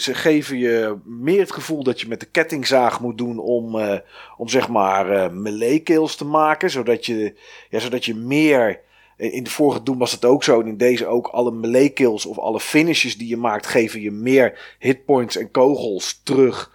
Ze 0.00 0.14
geven 0.14 0.58
je 0.58 0.96
meer 1.04 1.40
het 1.40 1.52
gevoel 1.52 1.82
dat 1.82 2.00
je 2.00 2.08
met 2.08 2.20
de 2.20 2.26
kettingzaag 2.26 3.00
moet 3.00 3.18
doen 3.18 3.38
om, 3.38 3.80
om 4.36 4.48
zeg 4.48 4.68
maar 4.68 5.32
melee 5.32 5.78
kills 5.78 6.16
te 6.16 6.24
maken. 6.24 6.70
Zodat 6.70 7.06
je, 7.06 7.34
ja, 7.70 7.78
zodat 7.78 8.04
je 8.04 8.14
meer 8.14 8.80
in 9.16 9.42
de 9.42 9.50
vorige 9.50 9.82
Doom 9.82 9.98
was 9.98 10.12
het 10.12 10.24
ook 10.24 10.44
zo. 10.44 10.60
En 10.60 10.66
in 10.66 10.76
deze 10.76 11.06
ook. 11.06 11.26
Alle 11.26 11.52
melee 11.52 11.88
kills 11.88 12.26
of 12.26 12.38
alle 12.38 12.60
finishes 12.60 13.18
die 13.18 13.28
je 13.28 13.36
maakt. 13.36 13.66
geven 13.66 14.00
je 14.00 14.10
meer 14.10 14.76
hitpoints 14.78 15.36
en 15.36 15.50
kogels 15.50 16.20
terug. 16.22 16.70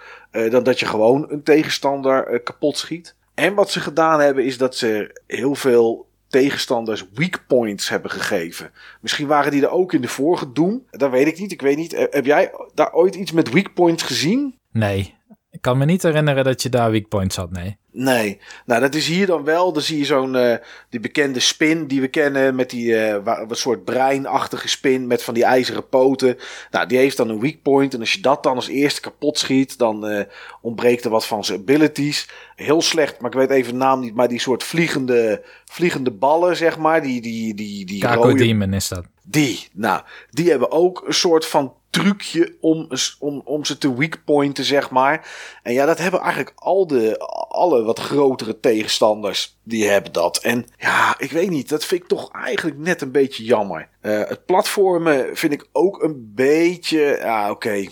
Dan 0.50 0.63
dat 0.63 0.79
je 0.79 0.86
gewoon 0.86 1.25
een 1.29 1.43
tegenstander 1.43 2.41
kapot 2.41 2.77
schiet. 2.77 3.15
En 3.34 3.53
wat 3.53 3.72
ze 3.72 3.79
gedaan 3.79 4.20
hebben. 4.20 4.46
is 4.46 4.58
dat 4.58 4.75
ze 4.75 5.22
heel 5.27 5.55
veel 5.55 6.10
tegenstanders 6.31 7.05
weak 7.13 7.43
points 7.47 7.89
hebben 7.89 8.11
gegeven. 8.11 8.71
Misschien 9.01 9.27
waren 9.27 9.51
die 9.51 9.61
er 9.61 9.69
ook 9.69 9.93
in 9.93 10.01
de 10.01 10.07
vorige 10.07 10.51
Doom. 10.51 10.85
Dat 10.89 11.11
weet 11.11 11.27
ik 11.27 11.39
niet. 11.39 11.51
Ik 11.51 11.61
weet 11.61 11.77
niet. 11.77 11.93
Eh, 11.93 12.05
heb 12.09 12.25
jij 12.25 12.51
daar 12.73 12.93
ooit 12.93 13.15
iets 13.15 13.31
met 13.31 13.51
weak 13.51 13.73
points 13.73 14.03
gezien? 14.03 14.55
Nee. 14.71 15.15
Ik 15.50 15.61
kan 15.61 15.77
me 15.77 15.85
niet 15.85 16.03
herinneren 16.03 16.43
dat 16.43 16.61
je 16.61 16.69
daar 16.69 16.91
weak 16.91 17.07
points 17.07 17.35
had, 17.35 17.51
nee. 17.51 17.77
Nee, 17.93 18.39
nou 18.65 18.81
dat 18.81 18.95
is 18.95 19.07
hier 19.07 19.25
dan 19.25 19.43
wel. 19.43 19.74
Dan 19.74 19.81
zie 19.81 19.98
je 19.98 20.05
zo'n 20.05 20.36
uh, 20.36 20.55
die 20.89 21.00
bekende 21.00 21.39
spin 21.39 21.88
die 21.88 22.01
we 22.01 22.07
kennen 22.07 22.55
met 22.55 22.69
die 22.69 22.86
uh, 22.86 23.17
wat 23.24 23.57
soort 23.57 23.83
breinachtige 23.83 24.67
spin 24.67 25.07
met 25.07 25.24
van 25.24 25.33
die 25.33 25.43
ijzeren 25.43 25.89
poten. 25.89 26.38
Nou, 26.71 26.88
die 26.88 26.98
heeft 26.98 27.17
dan 27.17 27.29
een 27.29 27.39
weak 27.39 27.62
point 27.62 27.93
en 27.93 28.00
als 28.00 28.13
je 28.13 28.21
dat 28.21 28.43
dan 28.43 28.55
als 28.55 28.67
eerste 28.67 29.01
kapot 29.01 29.38
schiet, 29.38 29.77
dan 29.77 30.12
uh, 30.12 30.21
ontbreekt 30.62 31.03
er 31.03 31.12
wat 31.12 31.25
van 31.25 31.45
zijn 31.45 31.60
abilities. 31.60 32.29
Heel 32.55 32.81
slecht, 32.81 33.19
maar 33.19 33.31
ik 33.31 33.38
weet 33.38 33.50
even 33.50 33.71
de 33.71 33.79
naam 33.79 34.00
niet, 34.00 34.15
maar 34.15 34.27
die 34.27 34.39
soort 34.39 34.63
vliegende, 34.63 35.43
vliegende 35.65 36.12
ballen 36.12 36.57
zeg 36.57 36.77
maar, 36.77 37.01
die 37.01 37.21
die 37.21 37.53
die 37.53 37.86
die 37.86 38.00
Kako 38.00 38.21
rode... 38.21 38.36
Demon 38.43 38.74
is 38.74 38.88
dat. 38.88 39.05
Die, 39.24 39.67
nou, 39.74 40.01
die 40.29 40.50
hebben 40.50 40.71
ook 40.71 41.03
een 41.07 41.13
soort 41.13 41.45
van 41.45 41.74
trucje 41.91 42.55
om, 42.62 42.88
om, 43.19 43.41
om 43.45 43.65
ze 43.65 43.77
te 43.77 43.95
weakpointen, 43.95 44.63
zeg 44.63 44.89
maar. 44.89 45.27
En 45.63 45.74
ja, 45.74 45.86
dat 45.86 45.98
hebben 45.98 46.19
eigenlijk 46.19 46.51
al 46.55 46.88
de, 46.88 47.17
alle 47.50 47.83
wat 47.83 48.00
grotere 48.00 48.60
tegenstanders, 48.60 49.57
die 49.63 49.89
hebben 49.89 50.12
dat. 50.12 50.38
En 50.38 50.67
ja, 50.77 51.15
ik 51.17 51.31
weet 51.31 51.50
niet, 51.50 51.69
dat 51.69 51.86
vind 51.86 52.01
ik 52.01 52.07
toch 52.07 52.31
eigenlijk 52.31 52.77
net 52.77 53.01
een 53.01 53.12
beetje 53.12 53.43
jammer. 53.43 53.88
Uh, 54.01 54.19
het 54.27 54.45
platformen 54.45 55.38
vind 55.38 55.53
ik 55.53 55.67
ook 55.71 56.03
een 56.03 56.31
beetje, 56.36 57.17
ja 57.19 57.50
oké... 57.50 57.88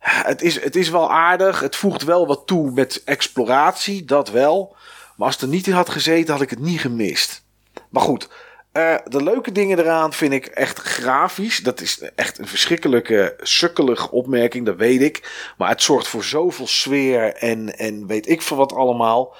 Het 0.00 0.42
is, 0.42 0.62
het 0.62 0.76
is 0.76 0.88
wel 0.88 1.10
aardig. 1.10 1.60
Het 1.60 1.76
voegt 1.76 2.04
wel 2.04 2.26
wat 2.26 2.46
toe 2.46 2.70
met 2.70 3.02
exploratie, 3.04 4.04
dat 4.04 4.30
wel. 4.30 4.76
Maar 5.16 5.26
als 5.26 5.34
het 5.34 5.44
er 5.44 5.50
niet 5.50 5.66
in 5.66 5.72
had 5.72 5.88
gezeten, 5.88 6.32
had 6.32 6.42
ik 6.42 6.50
het 6.50 6.58
niet 6.58 6.80
gemist. 6.80 7.44
Maar 7.88 8.02
goed, 8.02 8.28
uh, 8.72 8.94
de 9.04 9.22
leuke 9.22 9.52
dingen 9.52 9.78
eraan 9.78 10.12
vind 10.12 10.32
ik 10.32 10.46
echt 10.46 10.78
grafisch. 10.78 11.58
Dat 11.58 11.80
is 11.80 12.02
echt 12.14 12.38
een 12.38 12.46
verschrikkelijke, 12.46 13.34
sukkelige 13.40 14.10
opmerking, 14.10 14.66
dat 14.66 14.76
weet 14.76 15.02
ik. 15.02 15.52
Maar 15.58 15.68
het 15.68 15.82
zorgt 15.82 16.08
voor 16.08 16.24
zoveel 16.24 16.66
sfeer 16.66 17.34
en, 17.34 17.78
en 17.78 18.06
weet 18.06 18.28
ik 18.28 18.42
veel 18.42 18.56
wat 18.56 18.72
allemaal. 18.72 19.34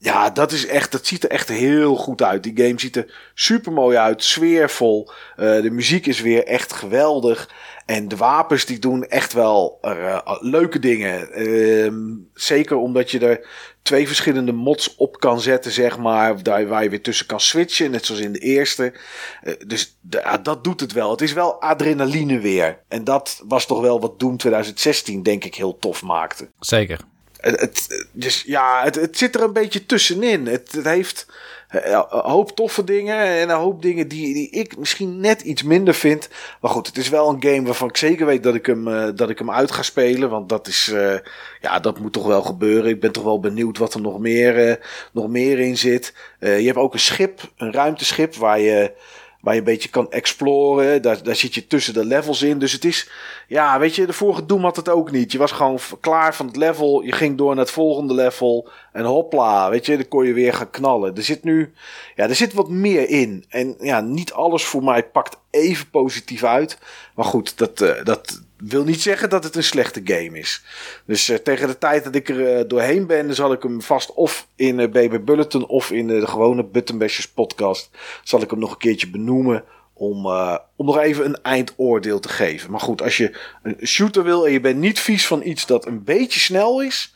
Ja, 0.00 0.30
dat 0.30 0.52
is 0.52 0.66
echt, 0.66 0.92
dat 0.92 1.06
ziet 1.06 1.24
er 1.24 1.30
echt 1.30 1.48
heel 1.48 1.96
goed 1.96 2.22
uit. 2.22 2.42
Die 2.42 2.64
game 2.64 2.80
ziet 2.80 2.96
er 2.96 3.30
super 3.34 3.72
mooi 3.72 3.96
uit, 3.96 4.24
sfeervol. 4.24 5.10
Uh, 5.36 5.62
de 5.62 5.70
muziek 5.70 6.06
is 6.06 6.20
weer 6.20 6.44
echt 6.44 6.72
geweldig. 6.72 7.48
En 7.88 8.08
de 8.08 8.16
wapens 8.16 8.64
die 8.64 8.78
doen 8.78 9.04
echt 9.04 9.32
wel 9.32 9.78
uh, 9.82 10.18
leuke 10.40 10.78
dingen. 10.78 11.46
Uh, 11.48 11.92
zeker 12.34 12.76
omdat 12.76 13.10
je 13.10 13.18
er 13.18 13.46
twee 13.82 14.06
verschillende 14.06 14.52
mods 14.52 14.94
op 14.96 15.20
kan 15.20 15.40
zetten, 15.40 15.70
zeg 15.70 15.98
maar. 15.98 16.42
Daar, 16.42 16.66
waar 16.66 16.82
je 16.82 16.90
weer 16.90 17.02
tussen 17.02 17.26
kan 17.26 17.40
switchen, 17.40 17.90
net 17.90 18.06
zoals 18.06 18.20
in 18.20 18.32
de 18.32 18.38
eerste. 18.38 18.92
Uh, 19.42 19.54
dus 19.66 19.98
de, 20.00 20.38
dat 20.42 20.64
doet 20.64 20.80
het 20.80 20.92
wel. 20.92 21.10
Het 21.10 21.20
is 21.20 21.32
wel 21.32 21.60
adrenaline 21.60 22.38
weer. 22.38 22.78
En 22.88 23.04
dat 23.04 23.42
was 23.46 23.66
toch 23.66 23.80
wel 23.80 24.00
wat 24.00 24.20
Doom 24.20 24.36
2016, 24.36 25.22
denk 25.22 25.44
ik, 25.44 25.54
heel 25.54 25.78
tof 25.78 26.02
maakte. 26.02 26.50
Zeker. 26.60 27.00
Het, 27.36 27.60
het, 27.60 28.06
dus 28.12 28.42
ja, 28.42 28.82
het, 28.84 28.94
het 28.94 29.18
zit 29.18 29.34
er 29.34 29.42
een 29.42 29.52
beetje 29.52 29.86
tussenin. 29.86 30.46
Het, 30.46 30.72
het 30.72 30.84
heeft 30.84 31.26
een 31.68 32.04
hoop 32.08 32.50
toffe 32.50 32.84
dingen 32.84 33.16
en 33.16 33.48
een 33.48 33.56
hoop 33.56 33.82
dingen 33.82 34.08
die, 34.08 34.34
die 34.34 34.50
ik 34.50 34.76
misschien 34.76 35.20
net 35.20 35.40
iets 35.40 35.62
minder 35.62 35.94
vind. 35.94 36.28
Maar 36.60 36.70
goed, 36.70 36.86
het 36.86 36.96
is 36.96 37.08
wel 37.08 37.28
een 37.28 37.42
game 37.42 37.62
waarvan 37.62 37.88
ik 37.88 37.96
zeker 37.96 38.26
weet 38.26 38.42
dat 38.42 38.54
ik 38.54 38.66
hem, 38.66 38.88
uh, 38.88 39.08
dat 39.14 39.30
ik 39.30 39.38
hem 39.38 39.50
uit 39.50 39.70
ga 39.70 39.82
spelen. 39.82 40.30
Want 40.30 40.48
dat 40.48 40.66
is, 40.66 40.90
uh, 40.94 41.18
ja, 41.60 41.80
dat 41.80 41.98
moet 41.98 42.12
toch 42.12 42.26
wel 42.26 42.42
gebeuren. 42.42 42.90
Ik 42.90 43.00
ben 43.00 43.12
toch 43.12 43.24
wel 43.24 43.40
benieuwd 43.40 43.78
wat 43.78 43.94
er 43.94 44.00
nog 44.00 44.18
meer, 44.18 44.78
nog 45.12 45.28
meer 45.28 45.58
in 45.58 45.78
zit. 45.78 46.14
je 46.38 46.46
hebt 46.46 46.76
ook 46.76 46.92
een 46.92 47.00
schip, 47.00 47.40
een 47.56 47.72
ruimteschip 47.72 48.34
waar 48.34 48.60
je 48.60 48.92
waar 49.48 49.56
je 49.56 49.62
een 49.62 49.72
beetje 49.72 49.88
kan 49.88 50.10
exploren. 50.10 51.02
Daar, 51.02 51.22
daar 51.22 51.36
zit 51.36 51.54
je 51.54 51.66
tussen 51.66 51.94
de 51.94 52.04
levels 52.04 52.42
in. 52.42 52.58
Dus 52.58 52.72
het 52.72 52.84
is, 52.84 53.10
ja, 53.46 53.78
weet 53.78 53.94
je, 53.94 54.06
de 54.06 54.12
vorige 54.12 54.46
Doom 54.46 54.62
had 54.62 54.76
het 54.76 54.88
ook 54.88 55.10
niet. 55.10 55.32
Je 55.32 55.38
was 55.38 55.52
gewoon 55.52 55.78
klaar 56.00 56.34
van 56.34 56.46
het 56.46 56.56
level. 56.56 57.02
Je 57.02 57.12
ging 57.12 57.38
door 57.38 57.54
naar 57.54 57.64
het 57.64 57.72
volgende 57.72 58.14
level. 58.14 58.68
En 58.92 59.04
hopla, 59.04 59.70
weet 59.70 59.86
je, 59.86 59.96
dan 59.96 60.08
kon 60.08 60.26
je 60.26 60.32
weer 60.32 60.54
gaan 60.54 60.70
knallen. 60.70 61.16
Er 61.16 61.22
zit 61.22 61.44
nu, 61.44 61.72
ja, 62.14 62.28
er 62.28 62.34
zit 62.34 62.52
wat 62.52 62.68
meer 62.68 63.08
in. 63.08 63.44
En 63.48 63.74
ja, 63.80 64.00
niet 64.00 64.32
alles 64.32 64.64
voor 64.64 64.84
mij 64.84 65.04
pakt 65.04 65.36
even 65.50 65.90
positief 65.90 66.44
uit. 66.44 66.78
Maar 67.14 67.24
goed, 67.24 67.58
dat, 67.58 67.80
uh, 67.80 68.04
dat, 68.04 68.42
wil 68.58 68.84
niet 68.84 69.02
zeggen 69.02 69.30
dat 69.30 69.44
het 69.44 69.56
een 69.56 69.64
slechte 69.64 70.00
game 70.04 70.38
is. 70.38 70.62
Dus 71.04 71.28
uh, 71.28 71.36
tegen 71.36 71.68
de 71.68 71.78
tijd 71.78 72.04
dat 72.04 72.14
ik 72.14 72.28
er 72.28 72.58
uh, 72.58 72.64
doorheen 72.68 73.06
ben, 73.06 73.34
zal 73.34 73.52
ik 73.52 73.62
hem 73.62 73.82
vast 73.82 74.14
of 74.14 74.46
in 74.56 74.78
uh, 74.78 74.88
BB 74.88 75.24
Bulletin 75.24 75.66
of 75.66 75.90
in 75.90 76.06
de 76.06 76.26
gewone 76.26 76.64
Buttonbashers 76.64 77.28
podcast, 77.28 77.90
zal 78.24 78.42
ik 78.42 78.50
hem 78.50 78.58
nog 78.58 78.70
een 78.70 78.78
keertje 78.78 79.10
benoemen 79.10 79.64
om, 79.92 80.26
om 80.76 80.86
nog 80.86 80.98
even 80.98 81.24
een 81.24 81.42
eindoordeel 81.42 82.20
te 82.20 82.28
geven. 82.28 82.70
Maar 82.70 82.80
goed, 82.80 83.02
als 83.02 83.16
je 83.16 83.38
een 83.62 83.86
shooter 83.86 84.24
wil 84.24 84.46
en 84.46 84.52
je 84.52 84.60
bent 84.60 84.78
niet 84.78 85.00
vies 85.00 85.26
van 85.26 85.42
iets 85.42 85.66
dat 85.66 85.86
een 85.86 86.04
beetje 86.04 86.40
snel 86.40 86.82
is, 86.82 87.14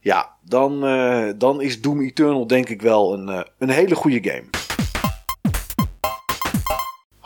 Ja, 0.00 0.36
dan, 0.40 0.80
dan 1.38 1.60
is 1.60 1.80
Doom 1.80 2.00
Eternal 2.00 2.46
denk 2.46 2.68
ik 2.68 2.82
wel 2.82 3.14
een, 3.14 3.46
een 3.58 3.70
hele 3.70 3.94
goede 3.94 4.30
game. 4.30 4.69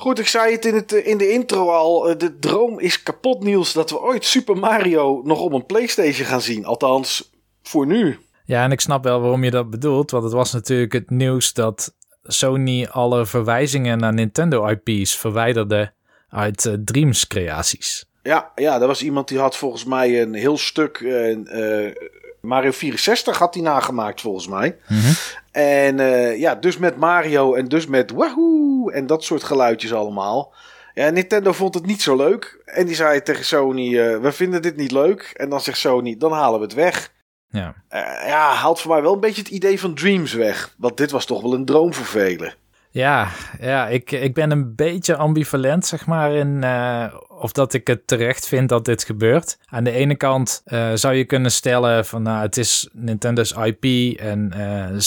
Goed, 0.04 0.18
ik 0.18 0.28
zei 0.28 0.52
het 0.52 0.64
in, 0.64 0.74
het 0.74 0.92
in 0.92 1.18
de 1.18 1.30
intro 1.30 1.70
al. 1.70 2.18
De 2.18 2.38
droom 2.38 2.78
is 2.78 3.02
kapot, 3.02 3.42
Niels, 3.42 3.72
dat 3.72 3.90
we 3.90 4.00
ooit 4.00 4.24
Super 4.24 4.56
Mario 4.56 5.20
nog 5.24 5.40
op 5.40 5.52
een 5.52 5.66
PlayStation 5.66 6.26
gaan 6.26 6.40
zien. 6.40 6.64
Althans, 6.64 7.30
voor 7.62 7.86
nu. 7.86 8.18
Ja, 8.44 8.64
en 8.64 8.72
ik 8.72 8.80
snap 8.80 9.04
wel 9.04 9.20
waarom 9.20 9.44
je 9.44 9.50
dat 9.50 9.70
bedoelt. 9.70 10.10
Want 10.10 10.24
het 10.24 10.32
was 10.32 10.52
natuurlijk 10.52 10.92
het 10.92 11.10
nieuws 11.10 11.52
dat 11.52 11.94
Sony 12.22 12.86
alle 12.90 13.26
verwijzingen 13.26 13.98
naar 13.98 14.14
Nintendo 14.14 14.66
IP's 14.66 15.16
verwijderde 15.16 15.92
uit 16.28 16.64
uh, 16.64 16.74
Dreams 16.84 17.26
creaties. 17.26 18.04
Ja, 18.22 18.52
ja, 18.54 18.80
er 18.80 18.86
was 18.86 19.02
iemand 19.02 19.28
die 19.28 19.38
had 19.38 19.56
volgens 19.56 19.84
mij 19.84 20.22
een 20.22 20.34
heel 20.34 20.58
stuk 20.58 21.00
uh, 21.00 21.92
Mario 22.40 22.70
64 22.70 23.38
had 23.38 23.54
hij 23.54 23.62
nagemaakt 23.62 24.20
volgens 24.20 24.48
mij. 24.48 24.76
Mhm. 24.88 25.12
En 25.50 25.96
ja, 26.38 26.54
dus 26.54 26.78
met 26.78 26.96
Mario 26.96 27.54
en 27.54 27.68
dus 27.68 27.86
met 27.86 28.10
wahoo 28.10 28.63
en 28.92 29.06
dat 29.06 29.24
soort 29.24 29.44
geluidjes 29.44 29.92
allemaal. 29.92 30.54
Ja, 30.94 31.10
Nintendo 31.10 31.52
vond 31.52 31.74
het 31.74 31.86
niet 31.86 32.02
zo 32.02 32.16
leuk. 32.16 32.62
En 32.64 32.86
die 32.86 32.94
zei 32.94 33.22
tegen 33.22 33.44
Sony, 33.44 34.20
we 34.20 34.32
vinden 34.32 34.62
dit 34.62 34.76
niet 34.76 34.92
leuk. 34.92 35.32
En 35.36 35.48
dan 35.48 35.60
zegt 35.60 35.78
Sony, 35.78 36.16
dan 36.16 36.32
halen 36.32 36.58
we 36.58 36.64
het 36.64 36.74
weg. 36.74 37.12
Ja. 37.54 37.74
Uh, 37.90 38.28
ja, 38.28 38.52
haalt 38.52 38.80
voor 38.80 38.92
mij 38.92 39.02
wel 39.02 39.12
een 39.12 39.20
beetje 39.20 39.42
het 39.42 39.50
idee 39.50 39.80
van 39.80 39.94
Dreams 39.94 40.32
weg. 40.32 40.74
Want 40.78 40.96
dit 40.96 41.10
was 41.10 41.24
toch 41.24 41.42
wel 41.42 41.54
een 41.54 41.64
droom 41.64 41.94
voor 41.94 42.06
velen. 42.06 42.54
Ja, 42.90 43.28
ja 43.60 43.88
ik, 43.88 44.10
ik 44.10 44.34
ben 44.34 44.50
een 44.50 44.74
beetje 44.74 45.16
ambivalent, 45.16 45.86
zeg 45.86 46.06
maar, 46.06 46.32
in 46.32 46.62
uh, 46.64 47.14
of 47.28 47.52
dat 47.52 47.72
ik 47.72 47.86
het 47.86 48.06
terecht 48.06 48.46
vind 48.46 48.68
dat 48.68 48.84
dit 48.84 49.04
gebeurt. 49.04 49.58
Aan 49.66 49.84
de 49.84 49.90
ene 49.90 50.16
kant 50.16 50.62
uh, 50.66 50.90
zou 50.94 51.14
je 51.14 51.24
kunnen 51.24 51.50
stellen 51.50 52.06
van, 52.06 52.22
nou, 52.22 52.42
het 52.42 52.56
is 52.56 52.88
Nintendo's 52.92 53.52
IP 53.52 54.18
en 54.18 54.52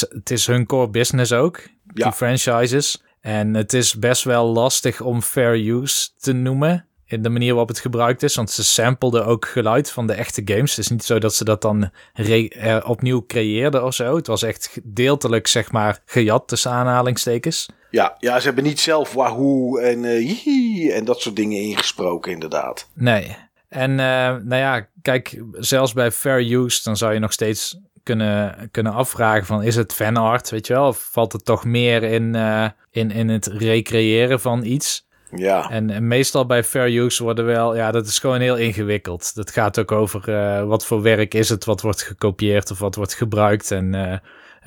het 0.10 0.32
is 0.32 0.48
hun 0.48 0.66
core 0.66 0.90
business 0.90 1.34
ook, 1.34 1.62
die 1.84 2.12
franchises. 2.12 3.04
En 3.28 3.54
het 3.54 3.74
is 3.74 4.00
best 4.00 4.24
wel 4.24 4.46
lastig 4.46 5.02
om 5.02 5.22
fair 5.22 5.68
use 5.68 6.10
te 6.18 6.34
noemen 6.34 6.86
in 7.06 7.22
de 7.22 7.30
manier 7.30 7.50
waarop 7.50 7.68
het 7.68 7.80
gebruikt 7.80 8.24
is. 8.24 8.36
Want 8.36 8.52
ze 8.52 8.64
sampleden 8.64 9.26
ook 9.26 9.46
geluid 9.46 9.92
van 9.92 10.08
de 10.08 10.14
echte 10.14 10.42
games. 10.46 10.70
Het 10.70 10.80
is 10.80 10.88
niet 10.88 11.04
zo 11.04 11.20
dat 11.20 11.36
ze 11.36 11.44
dat 11.44 11.62
dan 11.62 11.92
opnieuw 12.86 13.26
creëerden 13.26 13.86
of 13.86 13.94
zo. 13.94 14.16
Het 14.16 14.28
was 14.28 14.44
echt 14.44 14.80
deeltelijk, 14.84 15.48
zeg 15.48 15.72
maar, 15.72 16.00
gejat 16.06 16.48
tussen 16.48 16.72
aanhalingstekens. 16.72 17.70
Ja, 17.92 18.16
ja 18.20 18.40
ze 18.40 18.46
hebben 18.46 18.64
niet 18.64 18.80
zelf 18.80 19.14
wahoo 19.14 19.78
en 19.78 20.04
uh, 20.04 20.96
en 20.96 21.06
dat 21.06 21.22
soort 21.22 21.36
dingen 21.36 21.62
ingesproken, 21.62 22.32
inderdaad. 22.32 22.90
Nee. 22.94 23.36
En 23.70 23.92
uh, 23.92 23.98
nou 23.98 24.56
ja, 24.56 24.88
kijk, 25.02 25.44
zelfs 25.52 25.94
bij 25.94 26.12
fair 26.12 26.52
use, 26.52 26.84
dan 26.84 26.98
zou 26.98 27.14
je 27.14 27.20
nog 27.20 27.34
steeds 27.34 27.80
kunnen, 28.08 28.70
kunnen 28.72 28.94
afvragen 28.94 29.46
van 29.46 29.64
is 29.64 29.76
het 29.76 29.94
fanart, 29.94 30.50
weet 30.50 30.68
je 30.68 30.74
wel? 30.74 30.88
Of 30.88 31.10
valt 31.12 31.34
het 31.34 31.46
toch 31.46 31.66
meer 31.66 32.04
in, 32.04 32.36
uh, 32.36 32.68
in, 32.92 33.12
in 33.12 33.30
het 33.30 33.46
recreëren 33.46 34.40
van 34.40 34.64
iets? 34.64 35.06
Ja. 35.32 35.70
En, 35.70 36.08
meestal 36.08 36.46
bij 36.46 36.64
fair 36.64 36.98
use 36.98 37.24
worden 37.24 37.46
wel, 37.46 37.76
ja, 37.76 37.92
dat 37.92 38.08
is 38.08 38.20
gewoon 38.20 38.40
heel 38.40 38.56
ingewikkeld. 38.56 39.36
Dat 39.36 39.52
gaat 39.52 39.80
ook 39.80 39.92
over 39.92 40.30
uh, 40.30 40.64
wat 40.64 40.86
voor 40.86 41.02
werk 41.02 41.34
is 41.34 41.50
het, 41.50 41.66
wat 41.66 41.82
wordt 41.82 42.02
gekopieerd 42.02 42.72
of 42.72 42.80
wat 42.80 42.96
wordt 42.96 43.14
gebruikt 43.14 43.72
en 43.72 43.94
uh, 43.94 44.14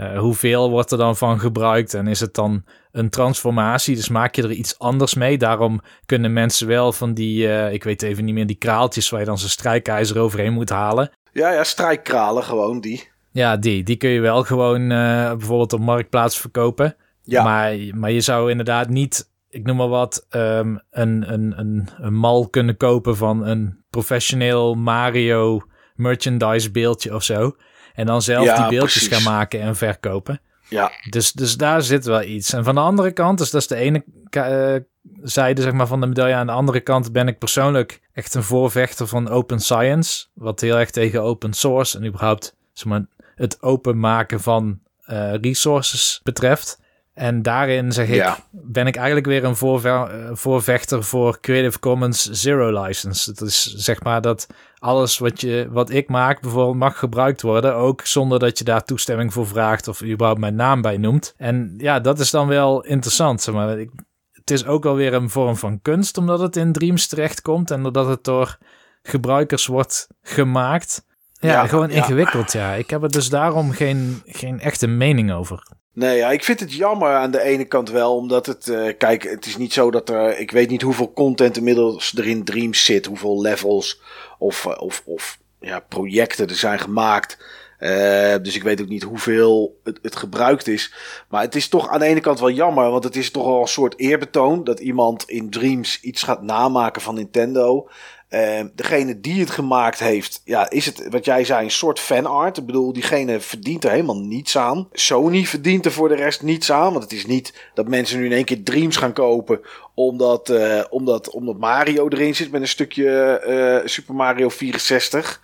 uh, 0.00 0.18
hoeveel 0.18 0.70
wordt 0.70 0.90
er 0.90 0.98
dan 0.98 1.16
van 1.16 1.40
gebruikt 1.40 1.94
en 1.94 2.06
is 2.06 2.20
het 2.20 2.34
dan 2.34 2.64
een 2.92 3.10
transformatie, 3.10 3.96
dus 3.96 4.08
maak 4.08 4.34
je 4.34 4.42
er 4.42 4.52
iets 4.52 4.78
anders 4.78 5.14
mee. 5.14 5.38
Daarom 5.38 5.80
kunnen 6.06 6.32
mensen 6.32 6.66
wel 6.66 6.92
van 6.92 7.14
die, 7.14 7.70
ik 7.72 7.84
weet 7.84 8.02
even 8.02 8.24
niet 8.24 8.34
meer, 8.34 8.46
die 8.46 8.56
kraaltjes 8.56 9.10
waar 9.10 9.20
je 9.20 9.26
dan 9.26 9.38
zijn 9.38 9.50
strijkijzer 9.50 10.18
overheen 10.18 10.52
moet 10.52 10.70
halen. 10.70 11.10
Ja, 11.32 11.52
ja, 11.52 11.64
strijkkralen 11.64 12.42
gewoon, 12.42 12.80
die. 12.80 13.08
Ja, 13.32 13.56
die. 13.56 13.82
Die 13.82 13.96
kun 13.96 14.10
je 14.10 14.20
wel 14.20 14.42
gewoon 14.42 14.88
bijvoorbeeld 14.88 15.72
op 15.72 15.80
Marktplaats 15.80 16.40
verkopen. 16.40 16.96
Ja. 17.22 17.42
Maar, 17.42 17.76
maar 17.94 18.10
je 18.10 18.20
zou 18.20 18.50
inderdaad 18.50 18.88
niet 18.88 19.28
ik 19.50 19.66
noem 19.66 19.76
maar 19.76 19.88
wat, 19.88 20.26
um, 20.30 20.80
een, 20.90 21.32
een, 21.32 21.58
een, 21.58 21.88
een 21.98 22.14
mal 22.14 22.48
kunnen 22.48 22.76
kopen 22.76 23.16
van 23.16 23.46
een 23.46 23.84
professioneel 23.90 24.74
Mario 24.74 25.62
merchandise 25.94 26.70
beeldje 26.70 27.14
of 27.14 27.22
zo. 27.22 27.56
En 27.94 28.06
dan 28.06 28.22
zelf 28.22 28.56
die 28.56 28.68
beeldjes 28.68 29.08
gaan 29.08 29.22
maken 29.22 29.60
en 29.60 29.76
verkopen. 29.76 30.40
Ja. 30.68 30.92
Dus, 31.10 31.32
dus 31.32 31.56
daar 31.56 31.82
zit 31.82 32.04
wel 32.04 32.22
iets. 32.22 32.52
En 32.52 32.64
van 32.64 32.74
de 32.74 32.80
andere 32.80 33.10
kant, 33.10 33.38
dus 33.38 33.50
dat 33.50 33.60
is 33.60 33.66
de 33.66 33.76
ene 33.76 34.04
uh, 34.36 34.76
zijde 35.22 35.62
zeg 35.62 35.72
maar, 35.72 35.86
van 35.86 36.00
de 36.00 36.06
medaille. 36.06 36.34
Aan 36.34 36.46
de 36.46 36.52
andere 36.52 36.80
kant 36.80 37.12
ben 37.12 37.28
ik 37.28 37.38
persoonlijk 37.38 38.00
echt 38.12 38.34
een 38.34 38.42
voorvechter 38.42 39.06
van 39.06 39.28
open 39.28 39.60
science. 39.60 40.26
Wat 40.34 40.60
heel 40.60 40.78
erg 40.78 40.90
tegen 40.90 41.22
open 41.22 41.52
source 41.52 41.98
en 41.98 42.06
überhaupt 42.06 42.56
zeg 42.72 42.86
maar, 42.86 43.06
het 43.40 43.62
openmaken 43.62 44.40
van 44.40 44.80
uh, 45.06 45.34
resources 45.34 46.20
betreft. 46.22 46.78
En 47.14 47.42
daarin 47.42 47.92
zeg 47.92 48.08
ik, 48.08 48.36
ben 48.50 48.86
ik 48.86 48.96
eigenlijk 48.96 49.26
weer 49.26 49.44
een 49.44 49.56
voorve 49.56 50.30
voorvechter 50.32 51.04
voor 51.04 51.40
Creative 51.40 51.78
Commons 51.78 52.30
Zero 52.30 52.82
License. 52.82 53.32
Dat 53.32 53.48
is 53.48 53.74
zeg 53.74 54.02
maar 54.02 54.20
dat 54.20 54.46
alles 54.78 55.18
wat, 55.18 55.40
je, 55.40 55.68
wat 55.70 55.90
ik 55.90 56.08
maak 56.08 56.40
bijvoorbeeld 56.40 56.76
mag 56.76 56.98
gebruikt 56.98 57.42
worden, 57.42 57.74
ook 57.74 58.00
zonder 58.06 58.38
dat 58.38 58.58
je 58.58 58.64
daar 58.64 58.84
toestemming 58.84 59.32
voor 59.32 59.46
vraagt 59.46 59.88
of 59.88 60.02
überhaupt 60.02 60.40
mijn 60.40 60.54
naam 60.54 60.82
bij 60.82 60.96
noemt. 60.96 61.34
En 61.36 61.74
ja, 61.76 62.00
dat 62.00 62.18
is 62.18 62.30
dan 62.30 62.48
wel 62.48 62.84
interessant. 62.84 63.42
Zeg 63.42 63.54
maar. 63.54 63.78
Ik, 63.78 63.90
het 64.32 64.50
is 64.50 64.66
ook 64.66 64.86
alweer 64.86 65.14
een 65.14 65.30
vorm 65.30 65.56
van 65.56 65.82
kunst, 65.82 66.18
omdat 66.18 66.40
het 66.40 66.56
in 66.56 66.72
Dreams 66.72 67.06
terechtkomt 67.06 67.70
en 67.70 67.82
doordat 67.82 68.06
het 68.06 68.24
door 68.24 68.58
gebruikers 69.02 69.66
wordt 69.66 70.06
gemaakt. 70.22 71.04
Ja, 71.40 71.66
gewoon 71.66 71.90
ingewikkeld, 71.90 72.52
ja. 72.52 72.74
Ik 72.74 72.90
heb 72.90 73.02
er 73.02 73.10
dus 73.10 73.28
daarom 73.28 73.70
geen, 73.70 74.22
geen 74.26 74.60
echte 74.60 74.86
mening 74.86 75.32
over. 75.32 75.62
Nee, 75.94 76.16
ja, 76.16 76.30
ik 76.30 76.44
vind 76.44 76.60
het 76.60 76.72
jammer 76.72 77.14
aan 77.14 77.30
de 77.30 77.42
ene 77.42 77.64
kant 77.64 77.90
wel, 77.90 78.16
omdat 78.16 78.46
het, 78.46 78.66
uh, 78.66 78.92
kijk, 78.98 79.22
het 79.22 79.46
is 79.46 79.56
niet 79.56 79.72
zo 79.72 79.90
dat 79.90 80.08
er, 80.08 80.38
ik 80.38 80.50
weet 80.50 80.70
niet 80.70 80.82
hoeveel 80.82 81.12
content 81.12 81.56
inmiddels 81.56 82.16
er 82.16 82.26
in 82.26 82.44
Dreams 82.44 82.84
zit, 82.84 83.06
hoeveel 83.06 83.40
levels 83.40 84.00
of, 84.38 84.66
eh, 84.66 84.80
of, 84.82 85.02
of 85.04 85.38
ja, 85.60 85.80
projecten 85.80 86.48
er 86.48 86.54
zijn 86.54 86.78
gemaakt. 86.78 87.38
Uh, 87.80 88.34
dus 88.42 88.56
ik 88.56 88.62
weet 88.62 88.80
ook 88.80 88.88
niet 88.88 89.02
hoeveel 89.02 89.80
het, 89.84 89.98
het 90.02 90.16
gebruikt 90.16 90.68
is. 90.68 90.94
Maar 91.28 91.42
het 91.42 91.54
is 91.54 91.68
toch 91.68 91.88
aan 91.88 91.98
de 91.98 92.04
ene 92.04 92.20
kant 92.20 92.40
wel 92.40 92.50
jammer, 92.50 92.90
want 92.90 93.04
het 93.04 93.16
is 93.16 93.30
toch 93.30 93.44
wel 93.44 93.60
een 93.60 93.68
soort 93.68 93.98
eerbetoon 93.98 94.64
dat 94.64 94.80
iemand 94.80 95.28
in 95.28 95.50
Dreams 95.50 96.00
iets 96.00 96.22
gaat 96.22 96.42
namaken 96.42 97.02
van 97.02 97.14
Nintendo. 97.14 97.88
Uh, 98.30 98.60
degene 98.74 99.20
die 99.20 99.40
het 99.40 99.50
gemaakt 99.50 99.98
heeft, 99.98 100.42
ja, 100.44 100.70
is 100.70 100.86
het 100.86 101.08
wat 101.08 101.24
jij 101.24 101.44
zei, 101.44 101.64
een 101.64 101.70
soort 101.70 102.00
fanart. 102.00 102.56
Ik 102.56 102.66
bedoel, 102.66 102.92
diegene 102.92 103.40
verdient 103.40 103.84
er 103.84 103.90
helemaal 103.90 104.18
niets 104.20 104.56
aan. 104.56 104.88
Sony 104.92 105.44
verdient 105.44 105.84
er 105.84 105.92
voor 105.92 106.08
de 106.08 106.14
rest 106.14 106.42
niets 106.42 106.72
aan. 106.72 106.92
Want 106.92 107.02
het 107.02 107.12
is 107.12 107.26
niet 107.26 107.54
dat 107.74 107.88
mensen 107.88 108.18
nu 108.18 108.24
in 108.24 108.32
één 108.32 108.44
keer 108.44 108.62
Dreams 108.62 108.96
gaan 108.96 109.12
kopen. 109.12 109.60
Omdat, 109.94 110.50
uh, 110.50 110.82
omdat, 110.90 111.30
omdat 111.30 111.58
Mario 111.58 112.08
erin 112.08 112.34
zit 112.34 112.50
met 112.50 112.60
een 112.60 112.68
stukje 112.68 113.42
uh, 113.82 113.88
Super 113.88 114.14
Mario 114.14 114.48
64. 114.48 115.40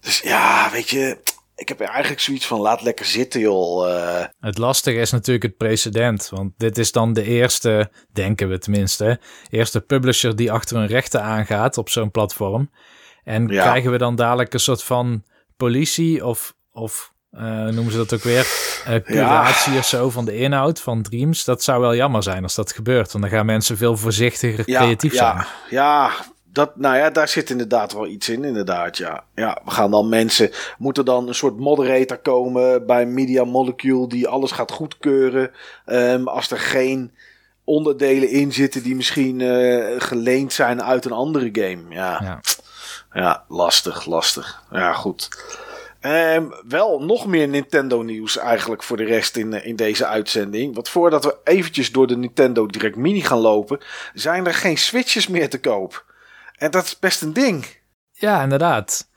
Dus 0.00 0.20
ja, 0.20 0.70
weet 0.72 0.90
je, 0.90 1.16
ik 1.62 1.68
heb 1.68 1.80
eigenlijk 1.80 2.20
zoiets 2.20 2.46
van 2.46 2.60
laat 2.60 2.82
lekker 2.82 3.06
zitten, 3.06 3.40
joh. 3.40 3.88
Uh... 3.88 4.24
Het 4.40 4.58
lastige 4.58 4.98
is 4.98 5.10
natuurlijk 5.10 5.42
het 5.42 5.56
precedent. 5.56 6.28
Want 6.28 6.52
dit 6.56 6.78
is 6.78 6.92
dan 6.92 7.12
de 7.12 7.22
eerste, 7.22 7.90
denken 8.12 8.48
we 8.48 8.58
tenminste, 8.58 9.20
eerste 9.50 9.80
publisher 9.80 10.36
die 10.36 10.52
achter 10.52 10.76
een 10.76 10.86
rechten 10.86 11.22
aangaat 11.22 11.78
op 11.78 11.88
zo'n 11.88 12.10
platform. 12.10 12.70
En 13.24 13.46
krijgen 13.46 13.90
we 13.90 13.98
dan 13.98 14.16
dadelijk 14.16 14.52
een 14.54 14.60
soort 14.60 14.82
van 14.82 15.24
politie 15.56 16.26
of, 16.26 16.54
of 16.72 17.12
uh, 17.32 17.40
noemen 17.64 17.90
ze 17.90 17.96
dat 17.96 18.14
ook 18.14 18.22
weer, 18.22 18.46
uh, 18.88 18.94
curatie 18.94 19.78
of 19.78 19.86
zo 19.86 20.10
van 20.10 20.24
de 20.24 20.36
inhoud 20.36 20.80
van 20.80 21.02
Dreams. 21.02 21.44
Dat 21.44 21.62
zou 21.62 21.80
wel 21.80 21.94
jammer 21.94 22.22
zijn 22.22 22.42
als 22.42 22.54
dat 22.54 22.72
gebeurt. 22.72 23.12
Want 23.12 23.24
dan 23.24 23.32
gaan 23.32 23.46
mensen 23.46 23.76
veel 23.76 23.96
voorzichtiger 23.96 24.64
creatief 24.64 25.14
zijn. 25.14 25.46
Ja, 25.70 26.10
dat, 26.52 26.76
nou 26.76 26.96
ja, 26.96 27.10
daar 27.10 27.28
zit 27.28 27.50
inderdaad 27.50 27.92
wel 27.92 28.06
iets 28.06 28.28
in, 28.28 28.44
inderdaad, 28.44 28.96
ja. 28.96 29.24
Ja, 29.34 29.60
we 29.64 29.70
gaan 29.70 29.90
dan 29.90 30.08
mensen, 30.08 30.50
moet 30.78 30.98
er 30.98 31.04
dan 31.04 31.28
een 31.28 31.34
soort 31.34 31.58
moderator 31.58 32.18
komen 32.18 32.86
bij 32.86 33.06
Media 33.06 33.44
Molecule 33.44 34.08
die 34.08 34.28
alles 34.28 34.50
gaat 34.50 34.70
goedkeuren. 34.70 35.50
Um, 35.86 36.28
als 36.28 36.50
er 36.50 36.58
geen 36.58 37.12
onderdelen 37.64 38.28
in 38.28 38.52
zitten 38.52 38.82
die 38.82 38.96
misschien 38.96 39.40
uh, 39.40 39.86
geleend 39.98 40.52
zijn 40.52 40.82
uit 40.82 41.04
een 41.04 41.12
andere 41.12 41.48
game. 41.52 41.82
Ja, 41.88 42.20
ja. 42.22 42.40
ja 43.12 43.44
lastig, 43.48 44.06
lastig. 44.06 44.62
Ja, 44.70 44.92
goed. 44.92 45.28
Um, 46.00 46.52
wel 46.68 47.02
nog 47.02 47.26
meer 47.26 47.48
Nintendo 47.48 48.02
nieuws 48.02 48.36
eigenlijk 48.36 48.82
voor 48.82 48.96
de 48.96 49.04
rest 49.04 49.36
in, 49.36 49.64
in 49.64 49.76
deze 49.76 50.06
uitzending. 50.06 50.74
Want 50.74 50.88
voordat 50.88 51.24
we 51.24 51.36
eventjes 51.44 51.92
door 51.92 52.06
de 52.06 52.16
Nintendo 52.16 52.66
Direct 52.66 52.96
Mini 52.96 53.20
gaan 53.20 53.38
lopen, 53.38 53.80
zijn 54.14 54.46
er 54.46 54.54
geen 54.54 54.78
Switches 54.78 55.28
meer 55.28 55.50
te 55.50 55.60
koop. 55.60 56.04
En 56.62 56.70
dat 56.70 56.84
is 56.84 56.98
best 56.98 57.22
een 57.22 57.32
ding. 57.32 57.66
Ja, 58.12 58.42
inderdaad. 58.42 59.08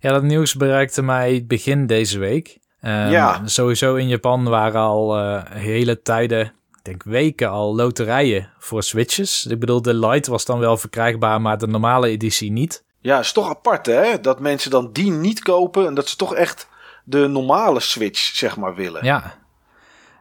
Ja, 0.00 0.12
dat 0.12 0.22
nieuws 0.22 0.54
bereikte 0.54 1.02
mij 1.02 1.44
begin 1.46 1.86
deze 1.86 2.18
week. 2.18 2.58
Um, 2.82 2.90
ja. 2.90 3.42
Sowieso 3.44 3.94
in 3.94 4.08
Japan 4.08 4.44
waren 4.44 4.80
al 4.80 5.18
uh, 5.18 5.42
hele 5.48 6.02
tijden, 6.02 6.40
ik 6.46 6.78
denk 6.82 7.02
weken 7.02 7.50
al, 7.50 7.74
loterijen 7.74 8.50
voor 8.58 8.82
Switches. 8.82 9.46
Ik 9.46 9.58
bedoel, 9.60 9.82
de 9.82 9.94
Lite 9.94 10.30
was 10.30 10.44
dan 10.44 10.58
wel 10.58 10.76
verkrijgbaar, 10.76 11.40
maar 11.40 11.58
de 11.58 11.66
normale 11.66 12.08
editie 12.08 12.52
niet. 12.52 12.84
Ja, 12.98 13.18
is 13.18 13.32
toch 13.32 13.48
apart 13.48 13.86
hè, 13.86 14.20
dat 14.20 14.40
mensen 14.40 14.70
dan 14.70 14.92
die 14.92 15.10
niet 15.10 15.42
kopen 15.42 15.86
en 15.86 15.94
dat 15.94 16.08
ze 16.08 16.16
toch 16.16 16.34
echt 16.34 16.68
de 17.04 17.26
normale 17.26 17.80
Switch, 17.80 18.20
zeg 18.20 18.56
maar, 18.56 18.74
willen. 18.74 19.04
Ja, 19.04 19.34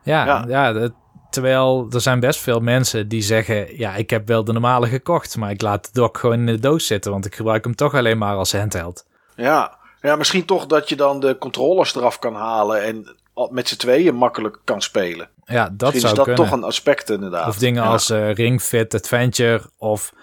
ja, 0.04 0.46
ja. 0.48 0.90
Terwijl 1.30 1.88
er 1.92 2.02
zijn 2.02 2.20
best 2.20 2.40
veel 2.40 2.60
mensen 2.60 3.08
die 3.08 3.22
zeggen... 3.22 3.78
ja, 3.78 3.96
ik 3.96 4.10
heb 4.10 4.28
wel 4.28 4.44
de 4.44 4.52
normale 4.52 4.88
gekocht... 4.88 5.38
maar 5.38 5.52
ik 5.52 5.62
laat 5.62 5.84
de 5.84 5.90
dock 5.94 6.18
gewoon 6.18 6.40
in 6.40 6.46
de 6.46 6.60
doos 6.60 6.86
zitten... 6.86 7.12
want 7.12 7.26
ik 7.26 7.36
gebruik 7.36 7.64
hem 7.64 7.76
toch 7.76 7.94
alleen 7.94 8.18
maar 8.18 8.36
als 8.36 8.52
handheld. 8.52 9.06
Ja, 9.36 9.78
ja 10.02 10.16
misschien 10.16 10.46
toch 10.46 10.66
dat 10.66 10.90
je 10.90 10.96
dan 10.96 11.20
de 11.20 11.38
controllers 11.38 11.96
eraf 11.96 12.20
kan 12.20 12.36
halen... 12.36 12.84
en 12.84 13.16
met 13.50 13.68
z'n 13.68 13.78
tweeën 13.78 14.16
makkelijk 14.16 14.58
kan 14.64 14.82
spelen. 14.82 15.30
Ja, 15.46 15.70
dat 15.72 15.94
Misschien 15.94 16.16
zou 16.16 16.30
is 16.30 16.36
dat 16.36 16.46
toch 16.46 16.52
een 16.52 16.64
aspect 16.64 17.10
inderdaad. 17.10 17.48
Of 17.48 17.58
dingen 17.58 17.84
als 17.84 18.10
uh, 18.10 18.34
Ring 18.34 18.62
Fit 18.62 18.94
Adventure 18.94 19.62
of... 19.78 20.14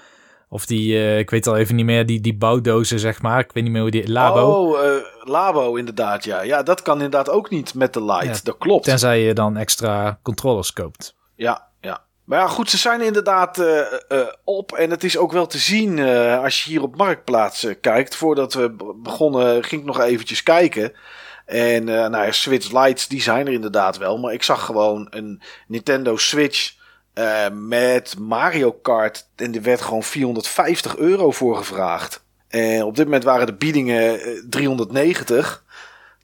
Of 0.48 0.66
die, 0.66 0.92
uh, 0.92 1.18
ik 1.18 1.30
weet 1.30 1.46
al 1.46 1.56
even 1.56 1.74
niet 1.74 1.84
meer, 1.84 2.06
die, 2.06 2.20
die 2.20 2.36
bouwdozen, 2.36 2.98
zeg 2.98 3.22
maar. 3.22 3.40
Ik 3.40 3.52
weet 3.52 3.62
niet 3.62 3.72
meer 3.72 3.82
hoe 3.82 3.90
die... 3.90 4.10
Labo. 4.10 4.40
Oh, 4.40 4.84
uh, 4.84 4.90
Labo 5.28 5.74
inderdaad, 5.74 6.24
ja. 6.24 6.42
Ja, 6.42 6.62
dat 6.62 6.82
kan 6.82 6.94
inderdaad 6.94 7.30
ook 7.30 7.50
niet 7.50 7.74
met 7.74 7.92
de 7.92 8.04
light. 8.04 8.44
dat 8.44 8.58
klopt. 8.58 8.84
Tenzij 8.84 9.20
je 9.20 9.34
dan 9.34 9.56
extra 9.56 10.18
controllers 10.22 10.72
koopt. 10.72 11.14
Ja, 11.34 11.66
ja. 11.80 12.04
Maar 12.24 12.38
ja, 12.38 12.46
goed, 12.46 12.70
ze 12.70 12.76
zijn 12.76 13.00
inderdaad 13.00 13.58
uh, 13.58 13.80
op. 14.44 14.72
En 14.72 14.90
het 14.90 15.04
is 15.04 15.16
ook 15.16 15.32
wel 15.32 15.46
te 15.46 15.58
zien 15.58 16.00
als 16.42 16.64
je 16.64 16.70
hier 16.70 16.82
op 16.82 16.96
Marktplaats 16.96 17.66
kijkt. 17.80 18.16
Voordat 18.16 18.54
we 18.54 18.76
begonnen, 18.96 19.64
ging 19.64 19.80
ik 19.80 19.86
nog 19.86 20.00
eventjes 20.00 20.42
kijken. 20.42 20.92
En 21.46 21.84
nou 21.84 22.24
ja, 22.24 22.32
Switch 22.32 22.72
Lights, 22.72 23.08
die 23.08 23.22
zijn 23.22 23.46
er 23.46 23.52
inderdaad 23.52 23.96
wel. 23.96 24.18
Maar 24.18 24.32
ik 24.32 24.42
zag 24.42 24.64
gewoon 24.64 25.06
een 25.10 25.42
Nintendo 25.66 26.16
Switch 26.16 26.74
met 27.52 28.18
Mario 28.18 28.72
Kart. 28.72 29.28
En 29.36 29.54
er 29.54 29.62
werd 29.62 29.80
gewoon 29.80 30.02
450 30.02 30.96
euro 30.96 31.30
voor 31.30 31.56
gevraagd. 31.56 32.25
En 32.48 32.82
op 32.82 32.96
dit 32.96 33.04
moment 33.04 33.24
waren 33.24 33.46
de 33.46 33.54
biedingen 33.54 34.20
390. 34.50 35.64
Eh, 35.64 35.74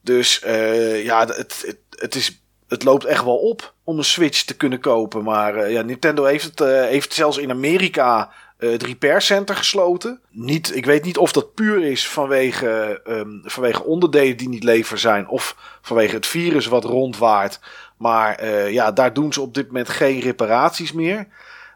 dus 0.03 0.43
uh, 0.47 1.05
ja, 1.05 1.27
het, 1.27 1.37
het, 1.37 1.79
het, 1.91 2.15
is, 2.15 2.43
het 2.69 2.85
loopt 2.85 3.05
echt 3.05 3.25
wel 3.25 3.37
op 3.37 3.75
om 3.85 3.99
een 3.99 4.05
Switch 4.05 4.43
te 4.43 4.57
kunnen 4.57 4.81
kopen. 4.81 5.23
Maar 5.23 5.71
ja, 5.71 5.83
Nintendo 5.83 6.25
heeft, 6.25 6.45
het, 6.45 6.59
heeft 6.89 7.13
zelfs 7.13 7.39
in 7.39 7.51
Amerika 7.51 8.31
het 8.57 8.83
Repair 8.83 9.23
Center 9.23 9.57
gesloten. 9.57 10.21
Niet, 10.31 10.77
ik 10.77 10.85
weet 10.85 11.05
niet 11.05 11.19
of 11.19 11.33
dat 11.33 11.55
puur 11.55 11.85
is 11.85 12.09
vanwege, 12.09 13.01
um, 13.09 13.41
vanwege 13.45 13.85
onderdelen 13.85 14.37
die 14.37 14.49
niet 14.49 14.65
lever 14.65 14.99
zijn. 14.99 15.29
Of 15.29 15.57
vanwege 15.83 16.15
het 16.15 16.27
virus 16.27 16.67
wat 16.67 16.85
rondwaart. 16.85 17.61
Maar 17.97 18.47
ja, 18.71 18.93
daar 18.93 19.13
doen 19.13 19.33
ze 19.33 19.41
op 19.41 19.55
dit 19.55 19.67
moment 19.67 19.89
geen 19.89 20.21
reparaties 20.21 20.93
meer. 20.93 21.27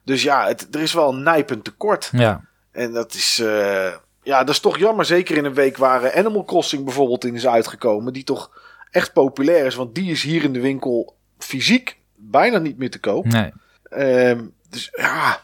Dus 0.07 0.23
ja, 0.23 0.47
het, 0.47 0.69
er 0.71 0.81
is 0.81 0.93
wel 0.93 1.09
een 1.13 1.23
nijpend 1.23 1.65
tekort. 1.65 2.09
Ja. 2.13 2.41
En 2.73 2.93
dat 2.93 3.15
is, 3.15 3.39
uh, 3.43 3.95
ja, 4.27 4.39
dat 4.39 4.55
is 4.55 4.61
toch 4.61 4.79
jammer. 4.79 5.05
Zeker 5.05 5.37
in 5.37 5.45
een 5.45 5.55
week 5.55 5.77
waar 5.77 6.15
Animal 6.15 6.45
Crossing 6.45 6.85
bijvoorbeeld 6.85 7.25
in 7.25 7.35
is 7.35 7.47
uitgekomen. 7.47 8.13
Die 8.13 8.25
toch 8.25 8.51
echt 8.91 9.13
populair 9.13 9.67
is. 9.67 9.75
Want 9.75 9.95
die 9.95 10.11
is 10.11 10.23
hier 10.23 10.45
in 10.45 10.53
de 10.53 10.61
winkel 10.61 11.17
fysiek 11.39 11.99
bijna 12.15 12.59
niet 12.59 12.79
meer 12.79 12.91
te 12.91 13.01
koop. 13.01 13.25
Nee. 13.25 13.53
Um, 14.29 14.55
dus 14.71 14.89
ja, 14.97 15.41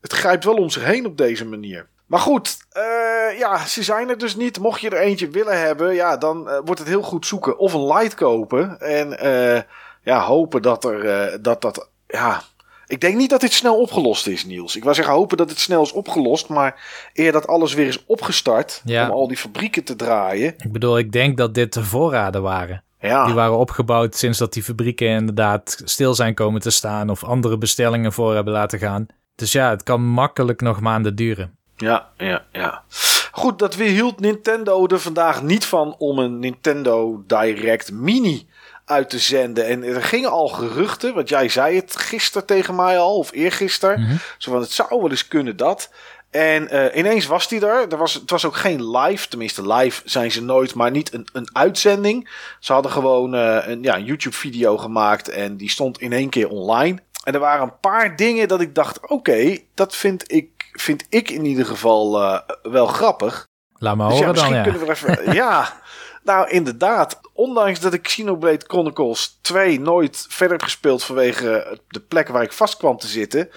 het 0.00 0.12
grijpt 0.12 0.44
wel 0.44 0.54
om 0.54 0.70
zich 0.70 0.84
heen 0.84 1.06
op 1.06 1.16
deze 1.16 1.46
manier. 1.46 1.88
Maar 2.06 2.20
goed, 2.20 2.56
uh, 2.72 3.38
ja, 3.38 3.66
ze 3.66 3.82
zijn 3.82 4.08
er 4.08 4.18
dus 4.18 4.36
niet. 4.36 4.58
Mocht 4.58 4.80
je 4.80 4.90
er 4.90 5.00
eentje 5.00 5.28
willen 5.28 5.60
hebben, 5.60 5.94
ja, 5.94 6.16
dan 6.16 6.48
uh, 6.48 6.58
wordt 6.64 6.80
het 6.80 6.88
heel 6.88 7.02
goed 7.02 7.26
zoeken 7.26 7.58
of 7.58 7.72
een 7.72 7.86
light 7.86 8.14
kopen. 8.14 8.80
En 8.80 9.26
uh, 9.26 9.60
ja, 10.02 10.20
hopen 10.20 10.62
dat 10.62 10.84
er 10.84 11.42
dat 11.42 11.60
dat 11.60 11.88
ja. 12.06 12.42
Ik 12.86 13.00
denk 13.00 13.16
niet 13.16 13.30
dat 13.30 13.40
dit 13.40 13.52
snel 13.52 13.80
opgelost 13.80 14.26
is, 14.26 14.44
Niels. 14.44 14.76
Ik 14.76 14.82
wou 14.82 14.94
zeggen 14.94 15.14
hopen 15.14 15.36
dat 15.36 15.50
het 15.50 15.58
snel 15.58 15.82
is 15.82 15.92
opgelost, 15.92 16.48
maar 16.48 16.80
eer 17.14 17.32
dat 17.32 17.46
alles 17.46 17.74
weer 17.74 17.86
is 17.86 18.06
opgestart 18.06 18.82
ja. 18.84 19.04
om 19.04 19.10
al 19.10 19.28
die 19.28 19.36
fabrieken 19.36 19.84
te 19.84 19.96
draaien. 19.96 20.54
Ik 20.58 20.72
bedoel, 20.72 20.98
ik 20.98 21.12
denk 21.12 21.36
dat 21.36 21.54
dit 21.54 21.72
de 21.72 21.84
voorraden 21.84 22.42
waren. 22.42 22.82
Ja. 23.00 23.24
Die 23.24 23.34
waren 23.34 23.58
opgebouwd 23.58 24.16
sinds 24.16 24.38
dat 24.38 24.52
die 24.52 24.62
fabrieken 24.62 25.08
inderdaad 25.08 25.80
stil 25.84 26.14
zijn 26.14 26.34
komen 26.34 26.60
te 26.60 26.70
staan 26.70 27.10
of 27.10 27.24
andere 27.24 27.58
bestellingen 27.58 28.12
voor 28.12 28.34
hebben 28.34 28.52
laten 28.52 28.78
gaan. 28.78 29.06
Dus 29.34 29.52
ja, 29.52 29.70
het 29.70 29.82
kan 29.82 30.04
makkelijk 30.04 30.60
nog 30.60 30.80
maanden 30.80 31.14
duren. 31.14 31.56
Ja, 31.76 32.08
ja, 32.16 32.44
ja. 32.52 32.82
Goed, 33.30 33.58
dat 33.58 33.76
weerhield 33.76 34.20
Nintendo 34.20 34.86
er 34.86 35.00
vandaag 35.00 35.42
niet 35.42 35.64
van 35.64 35.94
om 35.98 36.18
een 36.18 36.38
Nintendo 36.38 37.24
Direct 37.26 37.92
Mini 37.92 38.46
uit 38.92 39.10
te 39.10 39.18
zenden. 39.18 39.66
En 39.66 39.82
er 39.84 40.02
gingen 40.02 40.30
al 40.30 40.48
geruchten, 40.48 41.14
want 41.14 41.28
jij 41.28 41.48
zei 41.48 41.76
het 41.76 41.96
gisteren 41.96 42.46
tegen 42.46 42.74
mij 42.74 42.98
al, 42.98 43.16
of 43.16 43.32
eergisteren. 43.32 44.00
Mm 44.00 44.18
Zo 44.38 44.50
van, 44.50 44.60
het 44.60 44.72
zou 44.72 45.00
wel 45.00 45.10
eens 45.10 45.28
kunnen 45.28 45.56
dat. 45.56 45.90
En 46.32 46.74
uh, 46.74 46.96
ineens 46.96 47.26
was 47.26 47.48
die 47.48 47.66
er. 47.66 47.88
er 47.88 47.96
was, 47.96 48.14
het 48.14 48.30
was 48.30 48.44
ook 48.44 48.56
geen 48.56 48.90
live. 48.96 49.28
Tenminste, 49.28 49.74
live 49.74 50.02
zijn 50.04 50.30
ze 50.30 50.42
nooit, 50.42 50.74
maar 50.74 50.90
niet 50.90 51.12
een, 51.12 51.28
een 51.32 51.48
uitzending. 51.52 52.30
Ze 52.60 52.72
hadden 52.72 52.90
gewoon 52.90 53.34
uh, 53.34 53.66
een 53.66 53.82
ja, 53.82 53.98
YouTube-video 53.98 54.78
gemaakt 54.78 55.28
en 55.28 55.56
die 55.56 55.70
stond 55.70 56.00
in 56.00 56.12
één 56.12 56.28
keer 56.28 56.48
online. 56.48 56.98
En 57.24 57.34
er 57.34 57.40
waren 57.40 57.62
een 57.62 57.78
paar 57.80 58.16
dingen 58.16 58.48
dat 58.48 58.60
ik 58.60 58.74
dacht: 58.74 59.08
oké, 59.08 59.58
dat 59.74 59.96
vind 59.96 60.32
ik, 60.32 60.70
vind 60.72 61.06
ik 61.08 61.30
in 61.30 61.44
ieder 61.44 61.66
geval 61.66 62.22
uh, 62.22 62.38
wel 62.62 62.86
grappig. 62.86 63.46
Laat 63.74 63.96
me 63.96 64.08
dus 64.08 64.18
horen 64.18 64.34
ja, 64.34 64.42
dan. 64.42 64.54
Ja. 64.54 64.62
Kunnen 64.62 64.80
we 64.80 64.90
even, 64.90 65.32
ja, 65.42 65.80
nou 66.24 66.50
inderdaad 66.50 67.20
ondanks 67.32 67.80
dat 67.80 67.94
ik 67.94 68.02
Xenoblade 68.02 68.64
Chronicles 68.66 69.38
2 69.40 69.80
nooit 69.80 70.26
verder 70.28 70.56
heb 70.56 70.62
gespeeld 70.62 71.04
vanwege 71.04 71.78
de 71.88 72.00
plek 72.00 72.28
waar 72.28 72.42
ik 72.42 72.52
vast 72.52 72.76
kwam 72.76 72.96
te 72.96 73.06
zitten, 73.06 73.50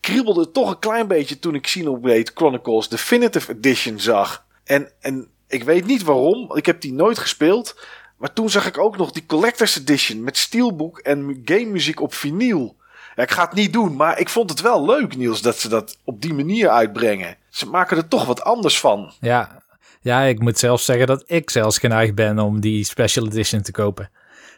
kriebelde 0.00 0.40
het 0.40 0.52
toch 0.52 0.70
een 0.70 0.78
klein 0.78 1.06
beetje 1.06 1.38
toen 1.38 1.54
ik 1.54 1.62
Xenoblade 1.62 2.30
Chronicles 2.34 2.88
Definitive 2.88 3.52
Edition 3.52 4.00
zag. 4.00 4.44
En, 4.64 4.90
en 5.00 5.28
ik 5.46 5.64
weet 5.64 5.86
niet 5.86 6.02
waarom, 6.02 6.56
ik 6.56 6.66
heb 6.66 6.80
die 6.80 6.92
nooit 6.92 7.18
gespeeld. 7.18 7.74
Maar 8.16 8.32
toen 8.32 8.50
zag 8.50 8.66
ik 8.66 8.78
ook 8.78 8.96
nog 8.96 9.12
die 9.12 9.26
Collector's 9.26 9.76
Edition 9.76 10.24
met 10.24 10.36
steelbook 10.36 10.98
en 10.98 11.42
game 11.44 11.64
muziek 11.64 12.00
op 12.00 12.14
vinyl. 12.14 12.76
Ik 13.14 13.30
ga 13.30 13.44
het 13.44 13.52
niet 13.52 13.72
doen, 13.72 13.96
maar 13.96 14.18
ik 14.18 14.28
vond 14.28 14.50
het 14.50 14.60
wel 14.60 14.84
leuk, 14.84 15.16
Niels, 15.16 15.42
dat 15.42 15.58
ze 15.58 15.68
dat 15.68 15.98
op 16.04 16.22
die 16.22 16.34
manier 16.34 16.68
uitbrengen. 16.68 17.36
Ze 17.50 17.68
maken 17.68 17.96
er 17.96 18.08
toch 18.08 18.24
wat 18.24 18.42
anders 18.42 18.80
van. 18.80 19.12
Ja, 19.20 19.61
ja, 20.02 20.22
ik 20.22 20.40
moet 20.40 20.58
zelfs 20.58 20.84
zeggen 20.84 21.06
dat 21.06 21.24
ik 21.26 21.50
zelfs 21.50 21.78
geneigd 21.78 22.14
ben 22.14 22.38
om 22.38 22.60
die 22.60 22.84
special 22.84 23.26
edition 23.26 23.62
te 23.62 23.72
kopen. 23.72 24.10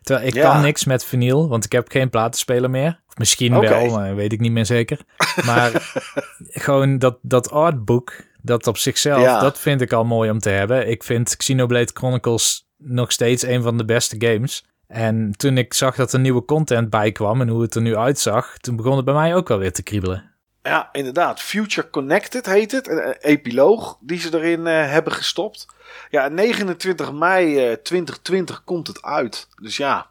Terwijl 0.02 0.26
ik 0.26 0.40
kan 0.40 0.60
niks 0.60 0.84
met 0.84 1.04
vinyl, 1.04 1.48
want 1.48 1.64
ik 1.64 1.72
heb 1.72 1.88
geen 1.90 2.10
platenspeler 2.10 2.70
meer. 2.70 3.00
Of 3.08 3.16
misschien 3.16 3.60
wel, 3.60 3.90
maar 3.90 4.14
weet 4.14 4.32
ik 4.32 4.40
niet 4.40 4.52
meer 4.52 4.66
zeker. 4.66 5.00
Maar 5.44 5.92
gewoon 6.66 6.98
dat, 6.98 7.18
dat 7.22 7.50
artbook, 7.50 8.12
dat 8.42 8.66
op 8.66 8.78
zichzelf, 8.78 9.40
dat 9.40 9.58
vind 9.58 9.80
ik 9.80 9.92
al 9.92 10.04
mooi 10.04 10.30
om 10.30 10.38
te 10.38 10.50
hebben. 10.50 10.88
Ik 10.88 11.04
vind 11.04 11.36
Xenoblade 11.36 11.90
Chronicles 11.94 12.66
nog 12.76 13.12
steeds 13.12 13.42
een 13.42 13.62
van 13.62 13.76
de 13.76 13.84
beste 13.84 14.16
games. 14.18 14.64
En 14.86 15.32
toen 15.36 15.58
ik 15.58 15.74
zag 15.74 15.94
dat 15.96 16.12
er 16.12 16.20
nieuwe 16.20 16.44
content 16.44 16.90
bij 16.90 17.12
kwam 17.12 17.40
en 17.40 17.48
hoe 17.48 17.62
het 17.62 17.74
er 17.74 17.82
nu 17.82 17.96
uitzag, 17.96 18.58
toen 18.58 18.76
begon 18.76 18.96
het 18.96 19.04
bij 19.04 19.14
mij 19.14 19.34
ook 19.34 19.48
wel 19.48 19.58
weer 19.58 19.72
te 19.72 19.82
kriebelen. 19.82 20.33
Ja, 20.68 20.88
inderdaad. 20.92 21.40
Future 21.40 21.90
Connected 21.90 22.46
heet 22.46 22.72
het. 22.72 22.88
Een 22.88 23.16
epiloog 23.20 23.98
die 24.00 24.18
ze 24.18 24.34
erin 24.34 24.60
uh, 24.60 24.66
hebben 24.90 25.12
gestopt. 25.12 25.66
Ja, 26.10 26.28
29 26.28 27.12
mei 27.12 27.54
uh, 27.54 27.72
eh, 27.72 27.78
2020 27.78 28.64
komt 28.64 28.86
het 28.86 29.02
uit. 29.02 29.48
Dus 29.62 29.76
ja, 29.76 30.10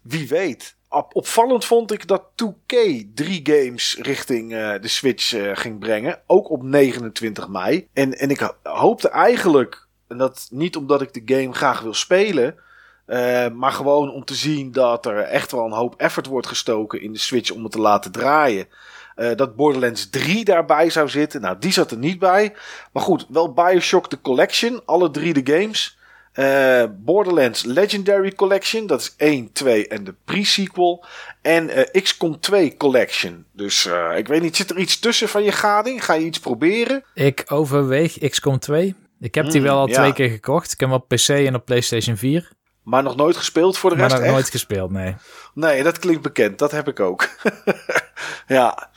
wie 0.00 0.28
weet. 0.28 0.76
Op, 0.88 1.16
opvallend 1.16 1.64
vond 1.64 1.92
ik 1.92 2.08
dat 2.08 2.22
2K 2.22 2.76
drie 3.14 3.40
games 3.42 3.98
richting 4.00 4.52
uh, 4.52 4.74
de 4.80 4.88
Switch 4.88 5.34
ging 5.60 5.78
brengen. 5.78 6.20
Ook 6.26 6.50
op 6.50 6.62
29 6.62 7.48
mei. 7.48 7.88
En, 7.92 8.12
en 8.12 8.30
ik 8.30 8.54
hoopte 8.62 9.08
eigenlijk, 9.08 9.86
en 10.08 10.18
dat 10.18 10.46
niet 10.50 10.76
omdat 10.76 11.02
ik 11.02 11.12
de 11.12 11.34
game 11.34 11.54
graag 11.54 11.80
wil 11.80 11.94
spelen... 11.94 12.54
maar 13.52 13.72
gewoon 13.72 14.10
om 14.10 14.24
te 14.24 14.34
zien 14.34 14.72
dat 14.72 15.06
er 15.06 15.18
echt 15.18 15.52
wel 15.52 15.64
een 15.64 15.72
hoop 15.72 15.94
effort 15.96 16.26
wordt 16.26 16.46
gestoken 16.46 17.00
in 17.00 17.12
de 17.12 17.18
Switch 17.18 17.50
om 17.50 17.62
het 17.62 17.72
te 17.72 17.80
laten 17.80 18.12
draaien. 18.12 18.68
Uh, 19.16 19.30
dat 19.36 19.56
Borderlands 19.56 20.10
3 20.10 20.44
daarbij 20.44 20.90
zou 20.90 21.08
zitten. 21.08 21.40
Nou, 21.40 21.56
die 21.58 21.72
zat 21.72 21.90
er 21.90 21.96
niet 21.96 22.18
bij. 22.18 22.54
Maar 22.92 23.02
goed, 23.02 23.26
wel 23.28 23.52
Bioshock 23.52 24.08
The 24.08 24.20
Collection. 24.20 24.82
Alle 24.84 25.10
drie 25.10 25.42
de 25.42 25.52
games. 25.52 25.98
Uh, 26.34 26.84
Borderlands 26.98 27.64
Legendary 27.64 28.32
Collection. 28.32 28.86
Dat 28.86 29.00
is 29.00 29.14
1, 29.16 29.52
2 29.52 29.88
en 29.88 30.04
de 30.04 30.14
pre-sequel. 30.24 31.04
En 31.42 31.78
uh, 31.78 32.02
XCOM 32.02 32.40
2 32.40 32.76
Collection. 32.76 33.44
Dus 33.52 33.88
ik 34.16 34.28
weet 34.28 34.42
niet, 34.42 34.56
zit 34.56 34.70
er 34.70 34.78
iets 34.78 34.98
tussen 34.98 35.28
van 35.28 35.42
je 35.42 35.52
gading? 35.52 36.04
Ga 36.04 36.14
je 36.14 36.24
iets 36.24 36.38
proberen? 36.38 37.04
Ik 37.14 37.44
overweeg 37.46 38.18
XCOM 38.18 38.58
2. 38.58 38.94
Ik 39.20 39.34
heb 39.34 39.50
die 39.50 39.60
mm, 39.60 39.66
wel 39.66 39.78
al 39.78 39.86
twee 39.86 40.12
keer 40.12 40.28
gekocht. 40.28 40.72
Ik 40.72 40.80
heb 40.80 40.88
hem 40.88 40.98
op 40.98 41.08
PC 41.08 41.28
en 41.28 41.54
op 41.54 41.64
PlayStation 41.64 42.16
4. 42.16 42.50
Maar 42.82 43.02
nog 43.02 43.16
nooit 43.16 43.36
gespeeld 43.36 43.78
voor 43.78 43.90
de 43.90 43.96
rest? 43.96 44.10
Maar 44.10 44.20
nog 44.20 44.30
nooit 44.30 44.50
gespeeld, 44.50 44.90
nee. 44.90 45.16
Nee, 45.54 45.82
dat 45.82 45.98
klinkt 45.98 46.22
bekend. 46.22 46.58
Dat 46.58 46.70
heb 46.70 46.88
ik 46.88 47.00
ook. 47.00 47.28
ja. 48.46 48.90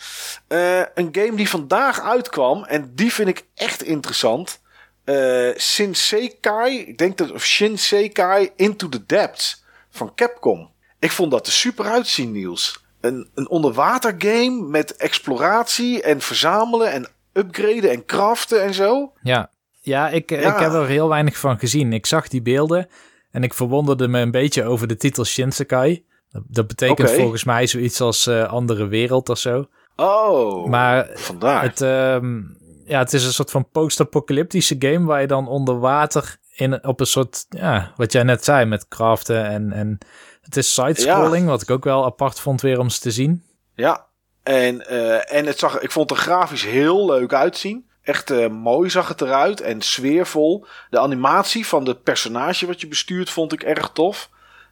Uh, 0.47 0.79
een 0.79 1.09
game 1.11 1.35
die 1.35 1.49
vandaag 1.49 2.01
uitkwam. 2.01 2.63
En 2.63 2.91
die 2.95 3.13
vind 3.13 3.27
ik 3.27 3.45
echt 3.55 3.83
interessant. 3.83 4.61
Uh, 5.05 5.57
Shinsekai. 5.57 6.79
Ik 6.79 6.97
denk 6.97 7.17
dat. 7.17 7.31
Of 7.31 7.45
Shinsekai 7.45 8.51
Into 8.55 8.89
the 8.89 9.05
Depths. 9.05 9.63
Van 9.89 10.15
Capcom. 10.15 10.69
Ik 10.99 11.11
vond 11.11 11.31
dat 11.31 11.47
er 11.47 11.53
super 11.53 11.85
uitzien, 11.85 12.31
Niels. 12.31 12.83
Een, 13.01 13.29
een 13.33 13.49
onderwater 13.49 14.15
game 14.17 14.67
met 14.67 14.95
exploratie 14.95 16.01
en 16.01 16.21
verzamelen 16.21 16.91
en 16.91 17.07
upgraden 17.33 17.89
en 17.89 18.05
craften 18.05 18.63
en 18.63 18.73
zo. 18.73 19.13
Ja, 19.21 19.49
ja, 19.81 20.09
ik, 20.09 20.29
ja. 20.29 20.53
ik 20.53 20.59
heb 20.59 20.73
er 20.73 20.87
heel 20.87 21.09
weinig 21.09 21.37
van 21.37 21.59
gezien. 21.59 21.93
Ik 21.93 22.05
zag 22.05 22.27
die 22.27 22.41
beelden. 22.41 22.89
En 23.35 23.43
ik 23.43 23.53
verwonderde 23.53 24.07
me 24.07 24.19
een 24.19 24.31
beetje 24.31 24.63
over 24.63 24.87
de 24.87 24.95
titel 24.95 25.25
Shinsekai. 25.25 26.05
Dat, 26.47 26.67
betekent 26.67 27.11
volgens 27.11 27.43
mij 27.43 27.67
zoiets 27.67 28.01
als 28.01 28.27
uh, 28.27 28.43
andere 28.43 28.87
wereld 28.87 29.29
of 29.29 29.37
zo. 29.37 29.65
Oh, 29.95 30.67
maar 30.67 31.09
vandaar. 31.13 31.63
Het, 31.63 31.81
ehm, 31.81 32.41
ja, 32.85 32.99
het 32.99 33.13
is 33.13 33.25
een 33.25 33.33
soort 33.33 33.51
van 33.51 33.69
post-apocalyptische 33.69 34.75
game 34.79 35.05
waar 35.05 35.21
je 35.21 35.27
dan 35.27 35.47
onder 35.47 35.79
water 35.79 36.37
in, 36.55 36.87
op 36.87 36.99
een 36.99 37.05
soort, 37.05 37.45
ja, 37.49 37.93
wat 37.95 38.11
jij 38.11 38.23
net 38.23 38.43
zei, 38.43 38.65
met 38.65 38.87
craften 38.87 39.45
en, 39.45 39.71
en 39.71 39.97
het 40.41 40.57
is 40.57 40.73
side-scrolling, 40.73 41.47
wat 41.47 41.61
ik 41.61 41.69
ook 41.69 41.83
wel 41.83 42.05
apart 42.05 42.39
vond 42.39 42.61
weer 42.61 42.79
om 42.79 42.89
ze 42.89 42.99
te 42.99 43.11
zien. 43.11 43.43
Ja, 43.73 44.05
en, 44.43 44.83
uh, 44.91 45.33
en 45.33 45.45
het 45.45 45.59
zag, 45.59 45.79
ik 45.79 45.91
vond 45.91 46.09
het 46.09 46.19
grafisch 46.19 46.65
heel 46.65 47.05
leuk 47.05 47.33
uitzien. 47.33 47.89
Echt 48.05 48.31
uh, 48.31 48.47
mooi 48.47 48.89
zag 48.89 49.07
het 49.07 49.21
eruit 49.21 49.61
en 49.61 49.81
sfeervol. 49.81 50.65
De 50.89 50.99
animatie 50.99 51.67
van 51.67 51.87
het 51.87 52.03
personage 52.03 52.65
wat 52.65 52.81
je 52.81 52.87
bestuurt 52.87 53.29
vond 53.29 53.53
ik 53.53 53.63
erg 53.63 53.89
tof. 53.93 54.29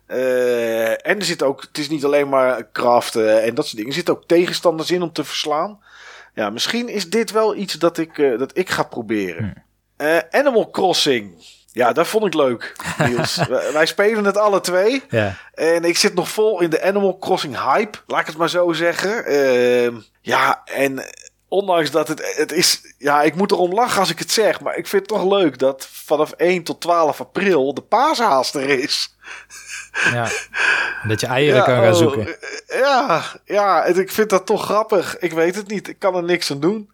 Uh, 0.07 0.89
en 0.89 1.19
er 1.19 1.23
zit 1.23 1.43
ook, 1.43 1.61
het 1.61 1.77
is 1.77 1.89
niet 1.89 2.05
alleen 2.05 2.29
maar 2.29 2.71
craften 2.71 3.43
en 3.43 3.55
dat 3.55 3.65
soort 3.65 3.75
dingen. 3.75 3.89
Er 3.89 3.97
zitten 3.97 4.13
ook 4.13 4.27
tegenstanders 4.27 4.91
in 4.91 5.01
om 5.01 5.11
te 5.11 5.23
verslaan. 5.23 5.79
Ja, 6.33 6.49
misschien 6.49 6.89
is 6.89 7.09
dit 7.09 7.31
wel 7.31 7.55
iets 7.55 7.73
dat 7.73 7.97
ik, 7.97 8.17
uh, 8.17 8.39
dat 8.39 8.57
ik 8.57 8.69
ga 8.69 8.83
proberen. 8.83 9.63
Hm. 9.97 10.21
Animal 10.31 10.69
Crossing. 10.69 11.45
Ja, 11.71 11.93
dat 11.93 12.07
vond 12.07 12.25
ik 12.25 12.33
leuk, 12.33 12.75
Niels. 12.97 13.35
wij 13.73 13.85
spelen 13.85 14.25
het 14.25 14.37
alle 14.37 14.61
twee. 14.61 15.03
Ja. 15.09 15.35
En 15.53 15.83
ik 15.83 15.97
zit 15.97 16.13
nog 16.13 16.29
vol 16.29 16.61
in 16.61 16.69
de 16.69 16.83
Animal 16.83 17.17
Crossing 17.17 17.61
hype, 17.61 17.97
laat 18.07 18.19
ik 18.19 18.27
het 18.27 18.37
maar 18.37 18.49
zo 18.49 18.73
zeggen. 18.73 19.31
Uh, 19.31 19.91
ja, 20.21 20.61
en 20.65 21.03
ondanks 21.53 21.91
dat 21.91 22.07
het, 22.07 22.35
het 22.37 22.51
is... 22.51 22.95
Ja, 22.97 23.21
ik 23.21 23.35
moet 23.35 23.51
erom 23.51 23.73
lachen 23.73 23.99
als 23.99 24.09
ik 24.09 24.19
het 24.19 24.31
zeg. 24.31 24.61
Maar 24.61 24.77
ik 24.77 24.87
vind 24.87 25.09
het 25.09 25.19
toch 25.19 25.39
leuk 25.39 25.59
dat 25.59 25.87
vanaf 25.91 26.31
1 26.31 26.63
tot 26.63 26.81
12 26.81 27.19
april 27.19 27.73
de 27.73 27.81
paashaas 27.81 28.53
er 28.53 28.69
is. 28.69 29.15
Ja, 30.11 30.29
dat 31.07 31.19
je 31.19 31.27
eieren 31.27 31.63
kan 31.63 31.75
gaan 31.75 31.91
oh, 31.91 31.97
zoeken. 31.97 32.35
Ja, 32.67 33.23
ja, 33.45 33.85
ik 33.85 34.11
vind 34.11 34.29
dat 34.29 34.45
toch 34.45 34.63
grappig. 34.63 35.17
Ik 35.19 35.31
weet 35.31 35.55
het 35.55 35.67
niet. 35.67 35.87
Ik 35.87 35.99
kan 35.99 36.15
er 36.15 36.23
niks 36.23 36.51
aan 36.51 36.59
doen. 36.59 36.91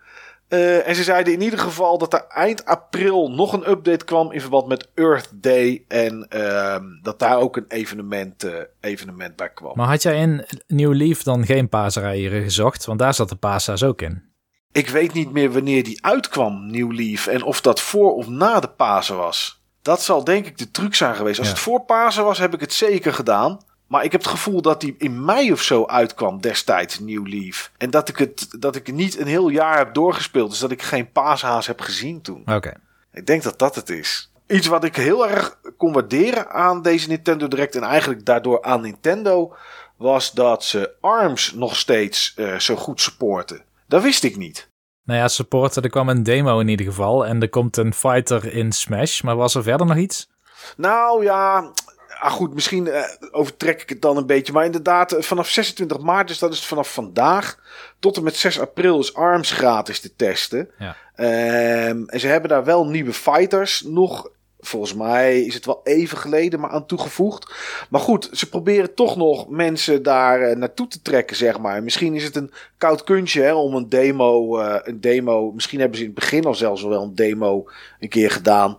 Uh, 0.49 0.87
en 0.87 0.95
ze 0.95 1.03
zeiden 1.03 1.33
in 1.33 1.41
ieder 1.41 1.59
geval 1.59 1.97
dat 1.97 2.13
er 2.13 2.25
eind 2.27 2.65
april 2.65 3.31
nog 3.31 3.53
een 3.53 3.69
update 3.69 4.05
kwam 4.05 4.31
in 4.31 4.41
verband 4.41 4.67
met 4.67 4.87
Earth 4.93 5.29
Day. 5.33 5.83
En 5.87 6.27
uh, 6.35 6.77
dat 7.01 7.19
daar 7.19 7.37
ook 7.37 7.57
een 7.57 7.65
evenement, 7.67 8.43
uh, 8.43 8.53
evenement 8.79 9.35
bij 9.35 9.49
kwam. 9.49 9.73
Maar 9.75 9.87
had 9.87 10.03
jij 10.03 10.21
in 10.21 10.45
New 10.67 10.93
Leaf 10.93 11.23
dan 11.23 11.45
geen 11.45 11.69
paasrijen 11.69 12.43
gezocht? 12.43 12.85
Want 12.85 12.99
daar 12.99 13.13
zat 13.13 13.29
de 13.29 13.35
paashaas 13.35 13.83
ook 13.83 14.01
in. 14.01 14.28
Ik 14.71 14.89
weet 14.89 15.13
niet 15.13 15.31
meer 15.31 15.51
wanneer 15.51 15.83
die 15.83 16.05
uitkwam, 16.05 16.71
New 16.71 16.91
Leaf. 16.91 17.27
En 17.27 17.43
of 17.43 17.61
dat 17.61 17.81
voor 17.81 18.15
of 18.15 18.27
na 18.27 18.59
de 18.59 18.69
Pasen 18.69 19.17
was. 19.17 19.61
Dat 19.81 20.01
zal 20.01 20.23
denk 20.23 20.45
ik 20.45 20.57
de 20.57 20.71
truc 20.71 20.95
zijn 20.95 21.15
geweest. 21.15 21.39
Als 21.39 21.47
het 21.47 21.59
voor 21.59 21.81
Pasen 21.81 22.23
was, 22.23 22.37
heb 22.37 22.53
ik 22.53 22.59
het 22.59 22.73
zeker 22.73 23.13
gedaan. 23.13 23.59
Maar 23.87 24.03
ik 24.03 24.11
heb 24.11 24.21
het 24.21 24.29
gevoel 24.29 24.61
dat 24.61 24.81
die 24.81 24.95
in 24.97 25.25
mei 25.25 25.51
of 25.51 25.61
zo 25.61 25.85
uitkwam 25.85 26.41
destijds, 26.41 26.99
New 26.99 27.27
Leaf. 27.27 27.71
En 27.77 27.89
dat 27.89 28.09
ik 28.09 28.17
het 28.17 28.47
dat 28.59 28.75
ik 28.75 28.93
niet 28.93 29.19
een 29.19 29.27
heel 29.27 29.49
jaar 29.49 29.77
heb 29.77 29.93
doorgespeeld. 29.93 30.49
Dus 30.49 30.59
dat 30.59 30.71
ik 30.71 30.81
geen 30.81 31.11
paashaas 31.11 31.67
heb 31.67 31.81
gezien 31.81 32.21
toen. 32.21 32.43
Oké. 32.45 32.73
Ik 33.13 33.25
denk 33.25 33.43
dat 33.43 33.59
dat 33.59 33.75
het 33.75 33.89
is. 33.89 34.31
Iets 34.47 34.67
wat 34.67 34.83
ik 34.83 34.95
heel 34.95 35.29
erg 35.29 35.59
kon 35.77 35.93
waarderen 35.93 36.49
aan 36.49 36.81
deze 36.81 37.07
Nintendo 37.07 37.47
Direct 37.47 37.75
en 37.75 37.83
eigenlijk 37.83 38.25
daardoor 38.25 38.63
aan 38.63 38.81
Nintendo 38.81 39.55
was 39.97 40.31
dat 40.31 40.63
ze 40.63 40.91
ARMS 41.01 41.53
nog 41.53 41.75
steeds 41.75 42.33
uh, 42.37 42.59
zo 42.59 42.75
goed 42.75 43.01
supporten. 43.01 43.63
Dat 43.89 44.01
wist 44.01 44.23
ik 44.23 44.37
niet. 44.37 44.69
Nou 45.03 45.19
ja, 45.19 45.27
supporten, 45.27 45.83
er 45.83 45.89
kwam 45.89 46.09
een 46.09 46.23
demo 46.23 46.59
in 46.59 46.67
ieder 46.67 46.85
geval. 46.85 47.25
En 47.25 47.41
er 47.41 47.49
komt 47.49 47.77
een 47.77 47.93
fighter 47.93 48.53
in 48.53 48.71
Smash. 48.71 49.21
Maar 49.21 49.35
was 49.35 49.55
er 49.55 49.63
verder 49.63 49.87
nog 49.87 49.97
iets? 49.97 50.29
Nou 50.77 51.23
ja, 51.23 51.71
ah 52.19 52.31
goed, 52.31 52.53
misschien 52.53 52.85
uh, 52.87 53.03
overtrek 53.31 53.81
ik 53.81 53.89
het 53.89 54.01
dan 54.01 54.17
een 54.17 54.25
beetje. 54.25 54.53
Maar 54.53 54.65
inderdaad, 54.65 55.11
eh, 55.11 55.21
vanaf 55.21 55.49
26 55.49 55.99
maart, 55.99 56.27
dus 56.27 56.39
dat 56.39 56.53
is 56.53 56.65
vanaf 56.65 56.93
vandaag, 56.93 57.59
tot 57.99 58.17
en 58.17 58.23
met 58.23 58.35
6 58.35 58.59
april 58.59 58.99
is 58.99 59.13
ARMS 59.13 59.51
gratis 59.51 59.99
te 59.99 60.15
testen. 60.15 60.69
Ja. 60.77 60.95
Um, 61.87 62.09
en 62.09 62.19
ze 62.19 62.27
hebben 62.27 62.49
daar 62.49 62.63
wel 62.63 62.87
nieuwe 62.87 63.13
fighters 63.13 63.81
nog 63.81 64.29
Volgens 64.61 64.93
mij 64.93 65.41
is 65.41 65.53
het 65.53 65.65
wel 65.65 65.81
even 65.83 66.17
geleden 66.17 66.59
maar 66.59 66.69
aan 66.69 66.85
toegevoegd. 66.85 67.53
Maar 67.89 68.01
goed, 68.01 68.29
ze 68.31 68.49
proberen 68.49 68.93
toch 68.93 69.15
nog 69.15 69.49
mensen 69.49 70.03
daar 70.03 70.49
uh, 70.49 70.55
naartoe 70.55 70.87
te 70.87 71.01
trekken, 71.01 71.35
zeg 71.35 71.59
maar. 71.59 71.83
Misschien 71.83 72.15
is 72.15 72.23
het 72.23 72.35
een 72.35 72.51
koud 72.77 73.03
kunstje 73.03 73.41
hè, 73.41 73.53
om 73.53 73.75
een 73.75 73.89
demo, 73.89 74.59
uh, 74.59 74.75
een 74.83 75.01
demo. 75.01 75.51
Misschien 75.51 75.79
hebben 75.79 75.97
ze 75.97 76.03
in 76.03 76.09
het 76.09 76.19
begin 76.19 76.45
al 76.45 76.55
zelfs 76.55 76.83
wel 76.83 77.01
een 77.01 77.15
demo 77.15 77.69
een 77.99 78.09
keer 78.09 78.31
gedaan. 78.31 78.77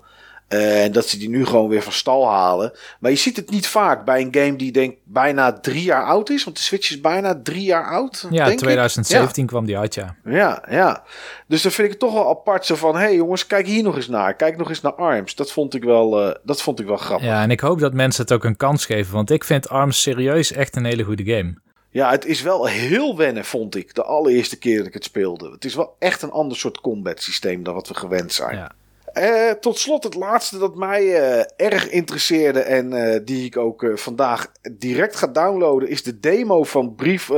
Uh, 0.52 0.84
en 0.84 0.92
dat 0.92 1.08
ze 1.08 1.18
die 1.18 1.28
nu 1.28 1.46
gewoon 1.46 1.68
weer 1.68 1.82
van 1.82 1.92
stal 1.92 2.28
halen. 2.28 2.72
Maar 3.00 3.10
je 3.10 3.16
ziet 3.16 3.36
het 3.36 3.50
niet 3.50 3.66
vaak 3.66 4.04
bij 4.04 4.20
een 4.20 4.34
game 4.34 4.56
die 4.56 4.72
denk 4.72 4.96
bijna 5.04 5.52
drie 5.52 5.82
jaar 5.82 6.04
oud 6.04 6.30
is. 6.30 6.44
Want 6.44 6.56
de 6.56 6.62
Switch 6.62 6.90
is 6.90 7.00
bijna 7.00 7.40
drie 7.42 7.62
jaar 7.62 7.90
oud. 7.90 8.26
Ja, 8.30 8.46
denk 8.46 8.58
2017 8.58 9.46
kwam 9.46 9.66
die 9.66 9.78
uit, 9.78 9.94
ja. 9.94 10.16
Ja, 10.24 10.64
ja. 10.70 11.02
Dus 11.46 11.62
dan 11.62 11.72
vind 11.72 11.86
ik 11.86 11.92
het 11.92 12.00
toch 12.00 12.12
wel 12.12 12.28
apart 12.28 12.66
zo 12.66 12.74
van... 12.74 12.94
Hé 12.94 13.00
hey 13.00 13.14
jongens, 13.14 13.46
kijk 13.46 13.66
hier 13.66 13.82
nog 13.82 13.96
eens 13.96 14.08
naar. 14.08 14.34
Kijk 14.34 14.56
nog 14.56 14.68
eens 14.68 14.80
naar 14.80 14.94
ARMS. 14.94 15.34
Dat 15.34 15.52
vond 15.52 15.74
ik 15.74 15.84
wel, 15.84 16.26
uh, 16.26 16.34
dat 16.42 16.62
vond 16.62 16.80
ik 16.80 16.86
wel 16.86 16.96
grappig. 16.96 17.26
Ja, 17.26 17.42
en 17.42 17.50
ik 17.50 17.60
hoop 17.60 17.78
dat 17.78 17.94
mensen 17.94 18.22
het 18.22 18.32
ook 18.32 18.44
een 18.44 18.56
kans 18.56 18.86
geven. 18.86 19.14
Want 19.14 19.30
ik 19.30 19.44
vind 19.44 19.68
ARMS 19.68 20.02
serieus 20.02 20.52
echt 20.52 20.76
een 20.76 20.84
hele 20.84 21.02
goede 21.02 21.24
game. 21.24 21.54
Ja, 21.90 22.10
het 22.10 22.26
is 22.26 22.42
wel 22.42 22.66
heel 22.66 23.16
wennen, 23.16 23.44
vond 23.44 23.76
ik. 23.76 23.94
De 23.94 24.02
allereerste 24.02 24.58
keer 24.58 24.78
dat 24.78 24.86
ik 24.86 24.94
het 24.94 25.04
speelde. 25.04 25.50
Het 25.50 25.64
is 25.64 25.74
wel 25.74 25.96
echt 25.98 26.22
een 26.22 26.30
ander 26.30 26.56
soort 26.56 26.80
combat 26.80 27.22
systeem 27.22 27.62
dan 27.62 27.74
wat 27.74 27.88
we 27.88 27.94
gewend 27.94 28.32
zijn. 28.32 28.56
Ja. 28.56 28.72
Uh, 29.20 29.50
tot 29.50 29.78
slot 29.78 30.04
het 30.04 30.14
laatste 30.14 30.58
dat 30.58 30.74
mij 30.74 31.02
uh, 31.02 31.42
erg 31.56 31.88
interesseerde 31.88 32.60
en 32.60 32.92
uh, 32.92 33.20
die 33.24 33.44
ik 33.44 33.56
ook 33.56 33.90
vandaag 33.94 34.52
direct 34.72 35.16
ga 35.16 35.26
downloaden 35.26 35.88
is 35.88 36.02
de 36.02 36.20
demo 36.20 36.64
van 36.64 36.94
Brief, 36.94 37.30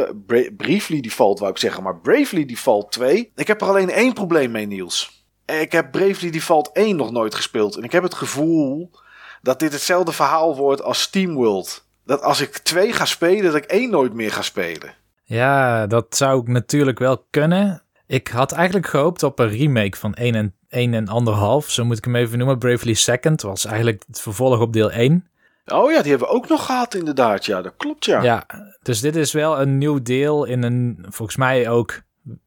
Briefly 0.57 1.01
Default, 1.01 1.39
wou 1.39 1.51
ik 1.51 1.59
zeggen, 1.59 1.83
maar 1.83 1.97
Bravely 1.97 2.45
Default 2.45 2.93
2. 2.93 3.33
Ik 3.35 3.47
heb 3.47 3.61
er 3.61 3.67
alleen 3.67 3.91
één 3.91 4.13
probleem 4.13 4.51
mee, 4.51 4.67
Niels. 4.67 5.27
Ik 5.47 5.73
heb 5.73 5.91
Bravely 5.91 6.31
Default 6.31 6.71
1 6.73 6.97
nog 6.97 7.11
nooit 7.11 7.35
gespeeld 7.35 7.77
en 7.77 7.83
ik 7.83 7.93
heb 7.93 8.03
het 8.03 8.15
gevoel 8.15 8.91
dat 9.43 9.61
dit 9.61 9.73
hetzelfde 9.73 10.13
verhaal 10.13 10.57
wordt 10.57 10.83
als 10.83 11.01
SteamWorld. 11.01 11.87
Dat 12.05 12.23
als 12.23 12.41
ik 12.41 12.59
2 12.59 12.93
ga 12.93 13.05
spelen, 13.05 13.45
dat 13.45 13.55
ik 13.55 13.65
1 13.65 13.91
nooit 13.91 14.13
meer 14.13 14.33
ga 14.33 14.43
spelen. 14.43 14.95
Ja, 15.25 15.87
dat 15.87 16.17
zou 16.17 16.41
ik 16.41 16.49
natuurlijk 16.49 16.99
wel 16.99 17.27
kunnen. 17.31 17.83
Ik 18.07 18.29
had 18.29 18.53
eigenlijk 18.53 18.87
gehoopt 18.87 19.23
op 19.23 19.39
een 19.39 19.49
remake 19.49 19.97
van 19.97 20.15
1 20.15 20.35
en 20.35 20.55
1 20.73 20.95
en 20.95 21.09
anderhalf, 21.09 21.71
zo 21.71 21.85
moet 21.85 21.99
ik 21.99 22.05
hem 22.05 22.17
even 22.17 22.39
noemen. 22.39 22.59
Bravely 22.59 22.95
Second 22.95 23.43
was 23.43 23.65
eigenlijk 23.65 24.03
het 24.07 24.21
vervolg 24.21 24.61
op 24.61 24.73
deel 24.73 24.91
1. 24.91 25.27
Oh 25.67 25.91
ja, 25.91 26.03
die 26.03 26.11
hebben 26.11 26.29
we 26.29 26.35
ook 26.35 26.49
nog 26.49 26.67
gehad 26.67 26.95
inderdaad. 26.95 27.45
Ja, 27.45 27.63
dat 27.63 27.73
klopt 27.77 28.05
ja. 28.05 28.23
Ja, 28.23 28.47
dus 28.83 29.01
dit 29.01 29.17
is 29.17 29.33
wel 29.33 29.61
een 29.61 29.79
nieuw 29.79 30.03
deel 30.03 30.45
in 30.45 30.63
een, 30.63 31.07
volgens 31.09 31.37
mij 31.37 31.69
ook 31.69 32.03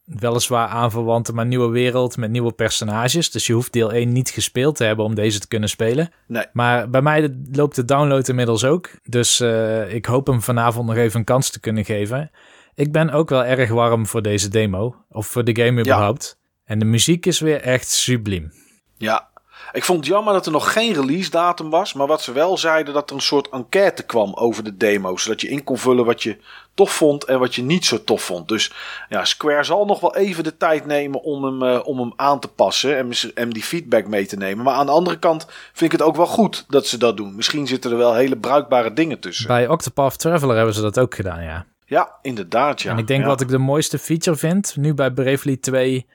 weliswaar 0.06 0.68
aanverwante, 0.68 1.34
maar 1.34 1.46
nieuwe 1.46 1.70
wereld 1.70 2.18
met 2.18 2.32
nieuwe 2.32 2.52
personages. 2.52 3.32
Dus 3.32 3.48
je 3.48 3.54
hoeft 3.54 3.74
deel 3.74 3.92
1 3.92 4.12
niet 4.12 4.30
gespeeld 4.30 4.76
te 4.76 4.84
hebben 4.84 5.06
om 5.06 5.16
deze 5.16 5.40
te 5.40 5.48
kunnen 5.48 5.70
spelen. 5.70 6.10
Nee. 6.28 6.46
Maar 6.54 6.90
bij 6.90 7.02
mij 7.02 7.36
loopt 7.52 7.76
de 7.76 7.86
download 7.86 8.28
inmiddels 8.28 8.66
ook. 8.66 8.90
Dus 9.04 9.42
uh, 9.42 9.94
ik 9.94 10.06
hoop 10.06 10.28
hem 10.28 10.42
vanavond 10.42 10.88
nog 10.88 10.96
even 10.96 11.20
een 11.20 11.26
kans 11.26 11.50
te 11.50 11.60
kunnen 11.60 11.86
geven. 11.86 12.32
Ik 12.76 12.92
ben 12.92 13.10
ook 13.10 13.30
wel 13.30 13.46
erg 13.46 13.70
warm 13.70 14.08
voor 14.08 14.22
deze 14.22 14.50
demo. 14.50 14.96
Of 15.10 15.28
voor 15.28 15.44
de 15.44 15.64
game 15.64 15.82
überhaupt. 15.82 16.38
En 16.66 16.80
de 16.80 16.86
muziek 16.86 17.26
is 17.26 17.40
weer 17.40 17.62
echt 17.62 17.90
subliem. 17.90 18.54
Ja, 18.98 19.30
ik 19.72 19.84
vond 19.84 20.00
het 20.00 20.08
jammer 20.08 20.34
dat 20.34 20.46
er 20.46 20.52
nog 20.52 20.74
geen 20.74 20.94
release 20.94 21.30
datum 21.30 21.70
was. 21.70 21.94
Maar 21.94 22.08
wat 22.08 22.22
ze 22.22 22.32
wel 22.32 22.58
zeiden, 22.58 22.94
dat 22.94 23.10
er 23.10 23.16
een 23.16 23.22
soort 23.22 23.50
enquête 23.50 24.04
kwam 24.04 24.34
over 24.34 24.64
de 24.64 24.78
demo. 24.78 25.18
Zodat 25.18 25.42
je 25.42 25.48
in 25.48 25.64
kon 25.64 25.78
vullen 25.78 26.06
wat 26.06 26.24
je 26.24 26.38
tof 26.74 26.92
vond 26.92 27.24
en 27.24 27.40
wat 27.40 27.56
je 27.56 27.62
niet 27.62 27.86
zo 27.86 28.04
tof 28.04 28.22
vond. 28.22 28.48
Dus 28.48 28.72
ja, 29.10 29.26
Square 29.26 29.64
zal 29.64 29.86
nog 29.86 30.00
wel 30.00 30.16
even 30.16 30.44
de 30.44 30.58
tijd 30.58 30.86
nemen 30.86 31.22
om 31.22 31.44
hem, 31.44 31.64
uh, 31.64 31.80
om 31.84 32.00
hem 32.00 32.14
aan 32.16 32.40
te 32.40 32.48
passen. 32.48 32.98
En, 32.98 33.12
en 33.34 33.50
die 33.50 33.64
feedback 33.64 34.08
mee 34.08 34.26
te 34.26 34.38
nemen. 34.38 34.64
Maar 34.64 34.76
aan 34.76 34.86
de 34.86 34.92
andere 34.92 35.20
kant 35.20 35.46
vind 35.74 35.94
ik 35.94 36.00
het 36.00 36.08
ook 36.08 36.16
wel 36.16 36.28
goed 36.28 36.66
dat 36.68 36.88
ze 36.88 36.98
dat 36.98 37.18
doen. 37.18 37.36
Misschien 37.36 37.68
zitten 37.68 37.92
er 37.92 37.98
wel 37.98 38.16
hele 38.16 38.38
bruikbare 38.38 38.94
dingen 38.94 39.20
tussen. 39.20 39.48
Bij 39.48 39.68
Octopath 39.68 40.20
Traveler 40.20 40.56
hebben 40.56 40.76
ze 40.76 40.82
dat 40.82 41.00
ook 41.00 41.16
gedaan, 41.16 41.44
ja. 41.44 41.66
Ja, 41.88 42.20
inderdaad, 42.22 42.82
ja. 42.82 42.92
En 42.92 42.98
ik 42.98 43.08
denk 43.08 43.22
ja. 43.22 43.28
wat 43.28 43.42
ik 43.42 43.48
de 43.48 43.58
mooiste 43.58 44.00
feature 44.00 44.38
vind, 44.38 44.76
nu 44.76 44.94
bij 44.94 45.12
Bravely 45.12 45.58
2 45.58 46.06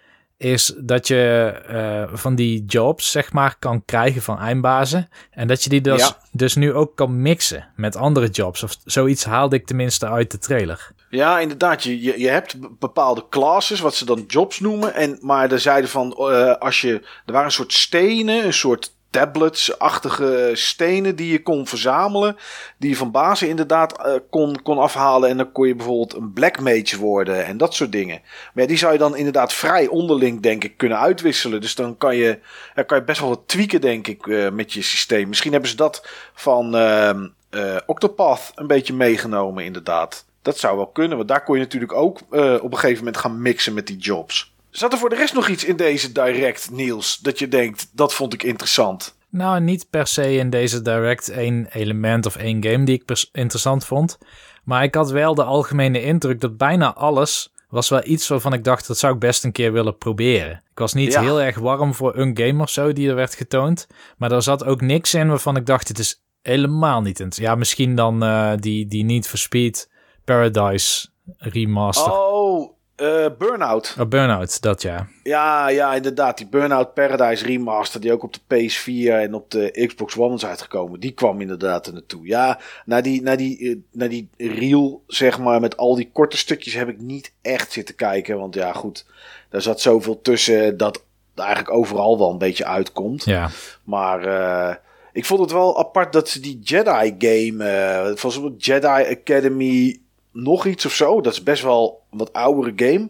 is 0.41 0.75
dat 0.77 1.07
je 1.07 1.55
uh, 1.71 2.17
van 2.19 2.35
die 2.35 2.65
jobs, 2.65 3.11
zeg 3.11 3.33
maar, 3.33 3.57
kan 3.59 3.85
krijgen 3.85 4.23
van 4.23 4.39
eindbazen. 4.39 5.09
En 5.31 5.49
dat 5.49 5.65
je 5.65 5.71
die 5.71 5.81
dus, 5.81 6.01
ja. 6.01 6.17
dus 6.33 6.55
nu 6.55 6.75
ook 6.75 6.97
kan 6.97 7.23
mixen 7.23 7.69
met 7.77 7.97
andere 7.97 8.29
jobs. 8.29 8.63
Of 8.63 8.77
zoiets 8.85 9.25
haalde 9.25 9.57
ik 9.57 9.67
tenminste 9.67 10.09
uit 10.09 10.31
de 10.31 10.39
trailer. 10.39 10.93
Ja, 11.11 11.39
inderdaad. 11.39 11.83
Je, 11.83 12.03
je, 12.03 12.21
je 12.21 12.29
hebt 12.29 12.79
bepaalde 12.79 13.25
classes, 13.31 13.81
wat 13.81 13.95
ze 13.95 14.05
dan 14.05 14.25
jobs 14.27 14.61
noemen. 14.61 14.95
En, 14.95 15.19
maar 15.21 15.53
er 15.53 15.61
zeiden 15.61 15.91
van, 15.91 16.17
uh, 16.19 16.55
als 16.55 16.81
je, 16.81 16.93
er 17.27 17.33
waren 17.33 17.47
een 17.47 17.53
soort 17.53 17.73
stenen, 17.73 18.45
een 18.45 18.53
soort 18.53 18.95
tablets-achtige 19.11 20.51
stenen 20.53 21.17
die 21.17 21.33
je 21.33 21.43
kon 21.43 21.67
verzamelen. 21.67 22.37
Die 22.79 22.91
je 22.91 22.97
van 22.97 23.11
bazen 23.11 23.49
inderdaad 23.49 24.07
uh, 24.07 24.15
kon, 24.31 24.63
kon 24.63 24.79
afhalen. 24.79 25.29
En 25.29 25.37
dan 25.37 25.53
kon 25.53 25.67
je 25.67 25.75
bijvoorbeeld 25.75 26.15
een 26.15 26.33
black 26.33 26.61
mage 26.61 26.99
worden 26.99 27.45
en 27.45 27.57
dat 27.57 27.75
soort 27.75 27.93
dingen. 27.93 28.21
Maar 28.55 28.67
die 28.67 28.79
zou 28.79 28.93
je 28.93 28.99
dan 28.99 29.17
inderdaad 29.17 29.53
vrij 29.53 29.87
onderling, 29.87 30.43
denk 30.43 30.65
ik, 30.65 30.77
kunnen 30.77 30.99
uitwisselen. 30.99 31.61
Dus 31.61 31.75
dan 31.75 31.99
kan 31.99 32.17
je, 32.17 32.39
dan 32.75 32.87
kan 32.87 32.99
je 32.99 33.05
best 33.05 33.21
wel 33.21 33.29
wat 33.29 33.43
tweaken, 33.47 33.81
denk 33.81 34.07
ik, 34.07 34.27
uh, 34.27 34.51
met 34.51 34.73
je 34.73 34.83
systeem. 34.83 35.29
Misschien 35.29 35.53
hebben 35.53 35.71
ze 35.71 35.77
dat 35.77 36.09
van 36.35 36.77
uh, 36.77 37.77
Octopath 37.87 38.53
een 38.55 38.67
beetje 38.67 38.95
meegenomen, 38.95 39.65
inderdaad. 39.65 40.25
Dat 40.43 40.59
zou 40.59 40.77
wel 40.77 40.87
kunnen, 40.87 41.17
want 41.17 41.29
daar 41.29 41.45
kon 41.45 41.55
je 41.55 41.63
natuurlijk 41.63 41.93
ook 41.93 42.21
op 42.63 42.73
een 42.73 42.79
gegeven 42.79 42.99
moment 42.99 43.17
gaan 43.17 43.43
mixen 43.43 43.75
met 43.75 43.87
die 43.87 43.97
jobs. 43.97 44.50
Zat 44.71 44.93
er 44.93 44.99
voor 44.99 45.09
de 45.09 45.17
rest 45.17 45.35
nog 45.35 45.49
iets 45.49 45.65
in 45.65 45.77
deze 45.77 46.13
direct, 46.13 46.71
Niels, 46.71 47.19
dat 47.19 47.39
je 47.39 47.49
denkt, 47.49 47.91
dat 47.93 48.15
vond 48.15 48.35
ik 48.35 48.43
interessant? 48.43 49.19
Nou, 49.29 49.61
niet 49.61 49.91
per 49.91 50.07
se 50.07 50.37
in 50.37 50.51
deze 50.51 50.83
direct 50.83 51.29
één 51.29 51.67
element 51.73 52.27
of 52.27 52.37
één 52.37 52.65
game 52.65 52.85
die 52.85 53.03
ik 53.03 53.29
interessant 53.33 53.85
vond. 53.85 54.19
Maar 54.65 54.83
ik 54.83 54.95
had 54.95 55.11
wel 55.11 55.35
de 55.35 55.45
algemene 55.45 56.03
indruk 56.03 56.41
dat 56.41 56.57
bijna 56.57 56.95
alles 56.95 57.53
was 57.69 57.89
wel 57.89 58.01
iets 58.05 58.29
waarvan 58.29 58.53
ik 58.53 58.65
dacht, 58.65 58.87
dat 58.87 58.99
zou 58.99 59.15
ik 59.15 59.21
best 59.21 59.45
een 59.45 59.53
keer 59.53 59.73
willen 59.73 59.99
proberen. 59.99 60.63
Ik 60.71 60.79
was 60.79 60.95
niet 60.95 61.19
heel 61.19 61.41
erg 61.41 61.59
warm 61.59 61.95
voor 61.95 62.17
een 62.17 62.39
game 62.39 62.63
of 62.63 62.71
zo 62.71 62.93
die 62.93 63.09
er 63.09 63.15
werd 63.15 63.35
getoond. 63.35 63.87
Maar 64.17 64.33
er 64.33 64.43
zat 64.43 64.65
ook 64.65 64.81
niks 64.81 65.15
in 65.15 65.29
waarvan 65.29 65.57
ik 65.57 65.67
dacht, 65.67 65.89
het 65.89 65.99
is 65.99 66.23
helemaal 66.43 67.01
niet 67.01 67.21
interessant. 67.21 67.51
Ja, 67.51 67.55
misschien 67.55 67.95
dan 67.95 68.25
uh, 68.25 68.53
die, 68.57 68.87
die 68.87 69.05
Need 69.05 69.29
for 69.29 69.39
Speed 69.39 69.91
Paradise 70.25 71.09
remaster. 71.37 72.13
Oh, 72.13 72.79
uh, 73.01 73.27
Burnout. 73.39 73.97
Oh, 73.99 74.07
Burnout, 74.07 74.63
dat 74.63 74.83
ja. 74.83 75.09
Ja, 75.23 75.69
ja, 75.69 75.95
inderdaad. 75.95 76.37
Die 76.37 76.47
Burnout 76.47 76.95
Paradise 76.95 77.45
Remaster, 77.45 78.01
die 78.01 78.13
ook 78.13 78.23
op 78.23 78.35
de 78.35 78.41
PS4 78.41 79.13
en 79.13 79.35
op 79.35 79.51
de 79.51 79.87
Xbox 79.87 80.17
One 80.17 80.35
is 80.35 80.47
uitgekomen, 80.47 81.01
die 81.01 81.13
kwam 81.13 81.41
inderdaad 81.41 81.87
er 81.87 81.93
naartoe. 81.93 82.27
Ja, 82.27 82.59
naar 82.85 83.03
die, 83.03 83.23
naar, 83.23 83.37
die, 83.37 83.59
uh, 83.59 83.77
naar 83.93 84.09
die 84.09 84.29
reel, 84.37 85.03
zeg 85.07 85.39
maar, 85.39 85.61
met 85.61 85.77
al 85.77 85.95
die 85.95 86.11
korte 86.13 86.37
stukjes 86.37 86.75
heb 86.75 86.89
ik 86.89 87.01
niet 87.01 87.33
echt 87.43 87.73
zitten 87.73 87.95
kijken. 87.95 88.39
Want 88.39 88.55
ja, 88.55 88.73
goed, 88.73 89.07
daar 89.49 89.63
zat 89.63 89.81
zoveel 89.81 90.21
tussen 90.23 90.77
dat 90.77 91.03
eigenlijk 91.35 91.71
overal 91.71 92.19
wel 92.19 92.31
een 92.31 92.39
beetje 92.39 92.65
uitkomt. 92.65 93.25
Ja. 93.25 93.51
Maar 93.85 94.27
uh, 94.27 94.75
ik 95.13 95.25
vond 95.25 95.41
het 95.41 95.53
wel 95.53 95.79
apart 95.79 96.13
dat 96.13 96.29
ze 96.29 96.41
die 96.41 96.61
Jedi 96.63 97.15
game, 97.19 97.65
uh, 97.65 98.17
volgens 98.17 98.65
Jedi 98.67 98.87
Academy 98.87 100.01
nog 100.33 100.67
iets 100.67 100.87
of 100.87 100.93
zo. 100.93 101.21
Dat 101.21 101.33
is 101.33 101.43
best 101.43 101.63
wel 101.63 102.03
een 102.11 102.19
wat 102.19 102.33
oudere 102.33 102.73
game. 102.77 103.09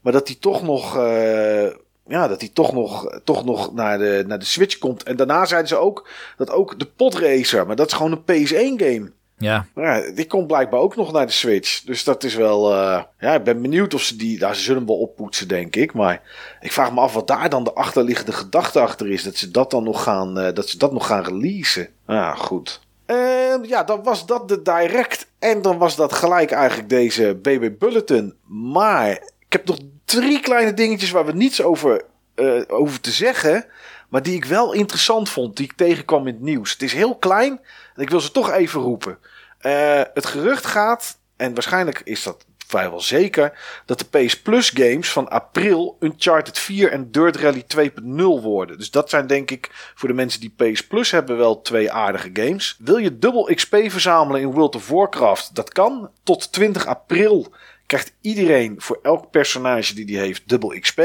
Maar 0.00 0.12
dat 0.12 0.26
die 0.26 0.38
toch 0.38 0.62
nog. 0.62 0.96
Uh, 0.96 1.66
ja, 2.06 2.28
dat 2.28 2.40
die 2.40 2.52
toch 2.52 2.72
nog, 2.72 3.20
toch 3.24 3.44
nog 3.44 3.74
naar, 3.74 3.98
de, 3.98 4.24
naar 4.26 4.38
de 4.38 4.44
Switch 4.44 4.78
komt. 4.78 5.02
En 5.02 5.16
daarna 5.16 5.44
zeiden 5.44 5.68
ze 5.68 5.76
ook 5.76 6.08
dat 6.36 6.50
ook 6.50 6.78
de 6.78 6.86
Podracer. 6.86 7.66
Maar 7.66 7.76
dat 7.76 7.86
is 7.86 7.92
gewoon 7.92 8.22
een 8.24 8.46
PS1 8.46 8.82
game. 8.82 9.10
Ja. 9.38 9.66
ja. 9.74 10.10
Die 10.14 10.26
komt 10.26 10.46
blijkbaar 10.46 10.80
ook 10.80 10.96
nog 10.96 11.12
naar 11.12 11.26
de 11.26 11.32
Switch. 11.32 11.80
Dus 11.80 12.04
dat 12.04 12.24
is 12.24 12.34
wel. 12.34 12.72
Uh, 12.72 13.02
ja, 13.18 13.34
ik 13.34 13.44
ben 13.44 13.62
benieuwd 13.62 13.94
of 13.94 14.02
ze 14.02 14.16
die. 14.16 14.38
Daar 14.38 14.54
ze 14.54 14.62
zullen 14.62 14.78
hem 14.78 14.86
wel 14.86 14.98
oppoetsen, 14.98 15.48
denk 15.48 15.76
ik. 15.76 15.92
Maar 15.92 16.22
ik 16.60 16.72
vraag 16.72 16.92
me 16.92 17.00
af 17.00 17.14
wat 17.14 17.26
daar 17.26 17.48
dan 17.48 17.64
de 17.64 17.72
achterliggende 17.72 18.32
gedachte 18.32 18.80
achter 18.80 19.10
is. 19.10 19.22
Dat 19.22 19.36
ze 19.36 19.50
dat 19.50 19.70
dan 19.70 19.84
nog 19.84 20.02
gaan. 20.02 20.38
Uh, 20.38 20.52
dat 20.54 20.68
ze 20.68 20.78
dat 20.78 20.92
nog 20.92 21.06
gaan 21.06 21.24
releasen. 21.24 21.88
Ja, 22.06 22.34
goed. 22.34 22.80
Uh, 23.10 23.54
ja, 23.62 23.84
dan 23.84 24.02
was 24.02 24.26
dat 24.26 24.48
de 24.48 24.62
direct. 24.62 25.26
En 25.38 25.62
dan 25.62 25.78
was 25.78 25.96
dat 25.96 26.12
gelijk 26.12 26.50
eigenlijk 26.50 26.88
deze 26.88 27.38
BB 27.42 27.70
Bulletin. 27.78 28.34
Maar 28.46 29.10
ik 29.38 29.52
heb 29.52 29.66
nog 29.66 29.78
drie 30.04 30.40
kleine 30.40 30.74
dingetjes 30.74 31.10
waar 31.10 31.26
we 31.26 31.32
niets 31.32 31.62
over, 31.62 32.04
uh, 32.36 32.62
over 32.66 33.00
te 33.00 33.10
zeggen. 33.10 33.66
Maar 34.08 34.22
die 34.22 34.34
ik 34.34 34.44
wel 34.44 34.72
interessant 34.72 35.28
vond, 35.28 35.56
die 35.56 35.66
ik 35.66 35.72
tegenkwam 35.76 36.26
in 36.26 36.34
het 36.34 36.42
nieuws. 36.42 36.72
Het 36.72 36.82
is 36.82 36.92
heel 36.92 37.16
klein 37.16 37.60
en 37.94 38.02
ik 38.02 38.10
wil 38.10 38.20
ze 38.20 38.30
toch 38.30 38.50
even 38.50 38.80
roepen. 38.80 39.18
Uh, 39.62 40.00
het 40.14 40.26
gerucht 40.26 40.66
gaat, 40.66 41.18
en 41.36 41.54
waarschijnlijk 41.54 42.00
is 42.04 42.22
dat 42.22 42.44
vrijwel 42.68 43.00
zeker 43.00 43.58
dat 43.86 43.98
de 43.98 44.18
PS 44.18 44.40
Plus 44.40 44.70
games 44.74 45.10
van 45.10 45.28
april 45.28 45.96
Uncharted 46.00 46.58
4 46.58 46.92
en 46.92 47.10
Dirt 47.10 47.36
Rally 47.36 47.64
2.0 47.76 48.42
worden. 48.42 48.78
Dus 48.78 48.90
dat 48.90 49.10
zijn 49.10 49.26
denk 49.26 49.50
ik 49.50 49.92
voor 49.94 50.08
de 50.08 50.14
mensen 50.14 50.40
die 50.40 50.54
PS 50.56 50.86
Plus 50.86 51.10
hebben 51.10 51.36
wel 51.36 51.60
twee 51.60 51.92
aardige 51.92 52.30
games. 52.32 52.76
Wil 52.78 52.96
je 52.96 53.18
dubbel 53.18 53.50
XP 53.54 53.76
verzamelen 53.86 54.40
in 54.40 54.50
World 54.50 54.74
of 54.74 54.88
Warcraft? 54.88 55.54
Dat 55.54 55.72
kan. 55.72 56.10
Tot 56.22 56.52
20 56.52 56.86
april 56.86 57.52
krijgt 57.88 58.12
iedereen 58.20 58.74
voor 58.78 58.98
elk 59.02 59.30
personage 59.30 59.94
die 59.94 60.04
die 60.04 60.18
heeft 60.18 60.48
dubbel 60.48 60.80
XP. 60.80 61.00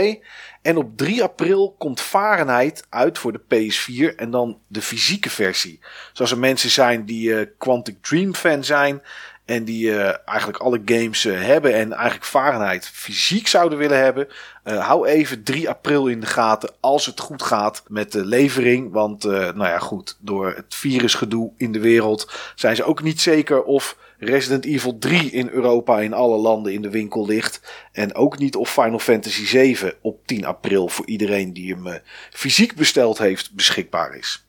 En 0.62 0.78
op 0.78 0.98
3 0.98 1.24
april 1.24 1.76
komt 1.78 2.02
Fahrenheit 2.02 2.86
uit 2.90 3.18
voor 3.18 3.32
de 3.32 3.42
PS4 3.42 4.16
en 4.16 4.32
dan 4.32 4.60
de 4.68 4.82
fysieke 4.82 5.30
versie. 5.30 5.80
Zoals 6.14 6.32
er 6.32 6.38
mensen 6.38 6.70
zijn 6.70 7.06
die 7.06 7.30
uh, 7.30 7.46
Quantic 7.58 7.98
Dream 8.02 8.36
fan 8.36 8.64
zijn, 8.64 9.02
en 9.54 9.64
die 9.64 9.86
uh, 9.86 10.14
eigenlijk 10.26 10.58
alle 10.58 10.82
games 10.86 11.26
uh, 11.26 11.42
hebben 11.42 11.74
en 11.74 11.94
eigenlijk 11.94 12.26
Fahrenheit 12.26 12.90
fysiek 12.94 13.48
zouden 13.48 13.78
willen 13.78 13.98
hebben. 13.98 14.28
Uh, 14.66 14.88
hou 14.88 15.08
even 15.08 15.44
3 15.44 15.70
april 15.70 16.08
in 16.08 16.20
de 16.20 16.26
gaten 16.26 16.70
als 16.80 17.06
het 17.06 17.20
goed 17.20 17.44
gaat 17.44 17.84
met 17.88 18.12
de 18.12 18.26
levering. 18.26 18.92
Want 18.92 19.24
nou 19.24 19.66
ja, 19.66 19.80
goed, 19.80 20.18
door 20.20 20.54
het 20.56 20.76
virusgedoe 20.76 21.52
in 21.58 21.72
de 21.72 21.80
wereld 21.80 22.32
zijn 22.56 22.76
ze 22.76 22.84
ook 22.84 23.04
niet 23.04 23.22
zeker 23.22 23.64
of 23.64 23.98
Resident 24.18 24.66
Evil 24.66 24.98
3 24.98 25.32
in 25.32 25.50
Europa 25.50 26.00
in 26.00 26.14
alle 26.14 26.38
landen 26.38 26.74
in 26.74 26.82
de 26.82 26.90
winkel 26.90 27.26
ligt. 27.26 27.62
En 27.92 28.16
ook 28.16 28.38
niet 28.38 28.56
of 28.56 28.74
Final 28.74 29.00
Fantasy 29.00 29.46
7 29.46 29.94
op 30.02 30.28
10 30.28 30.46
april 30.46 30.88
voor 30.88 31.06
iedereen 31.06 31.54
die 31.54 31.76
hem 31.76 32.00
fysiek 32.30 32.76
besteld 32.76 33.18
heeft 33.18 33.54
beschikbaar 33.54 34.16
is. 34.16 34.44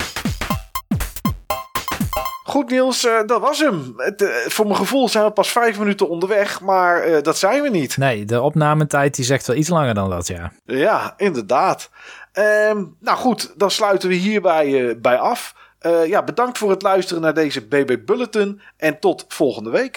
Goed 2.55 2.71
Niels, 2.71 3.05
uh, 3.05 3.12
dat 3.27 3.40
was 3.40 3.59
hem. 3.59 3.95
Het, 3.97 4.23
uh, 4.23 4.29
voor 4.29 4.64
mijn 4.64 4.77
gevoel 4.77 5.09
zijn 5.09 5.25
we 5.25 5.31
pas 5.31 5.51
vijf 5.51 5.79
minuten 5.79 6.09
onderweg, 6.09 6.61
maar 6.61 7.09
uh, 7.09 7.23
dat 7.23 7.38
zijn 7.38 7.62
we 7.62 7.69
niet. 7.69 7.97
Nee, 7.97 8.25
de 8.25 8.40
opnametijd 8.40 9.14
die 9.14 9.25
zegt 9.25 9.47
wel 9.47 9.57
iets 9.57 9.69
langer 9.69 9.95
dan 9.95 10.11
dat, 10.11 10.27
ja. 10.27 10.53
Ja, 10.64 11.14
inderdaad. 11.17 11.90
Um, 12.33 12.97
nou 13.01 13.19
goed, 13.19 13.53
dan 13.57 13.71
sluiten 13.71 14.09
we 14.09 14.14
hierbij 14.14 14.99
bij 15.01 15.19
af. 15.19 15.55
ja, 16.07 16.23
bedankt 16.23 16.59
voor 16.59 16.71
het 16.71 16.83
luisteren 16.83 17.23
naar 17.23 17.35
deze 17.35 17.67
BB 17.67 17.97
Bulletin 18.05 18.61
en 18.77 18.99
tot 18.99 19.25
volgende 19.29 19.71
week. 19.71 19.97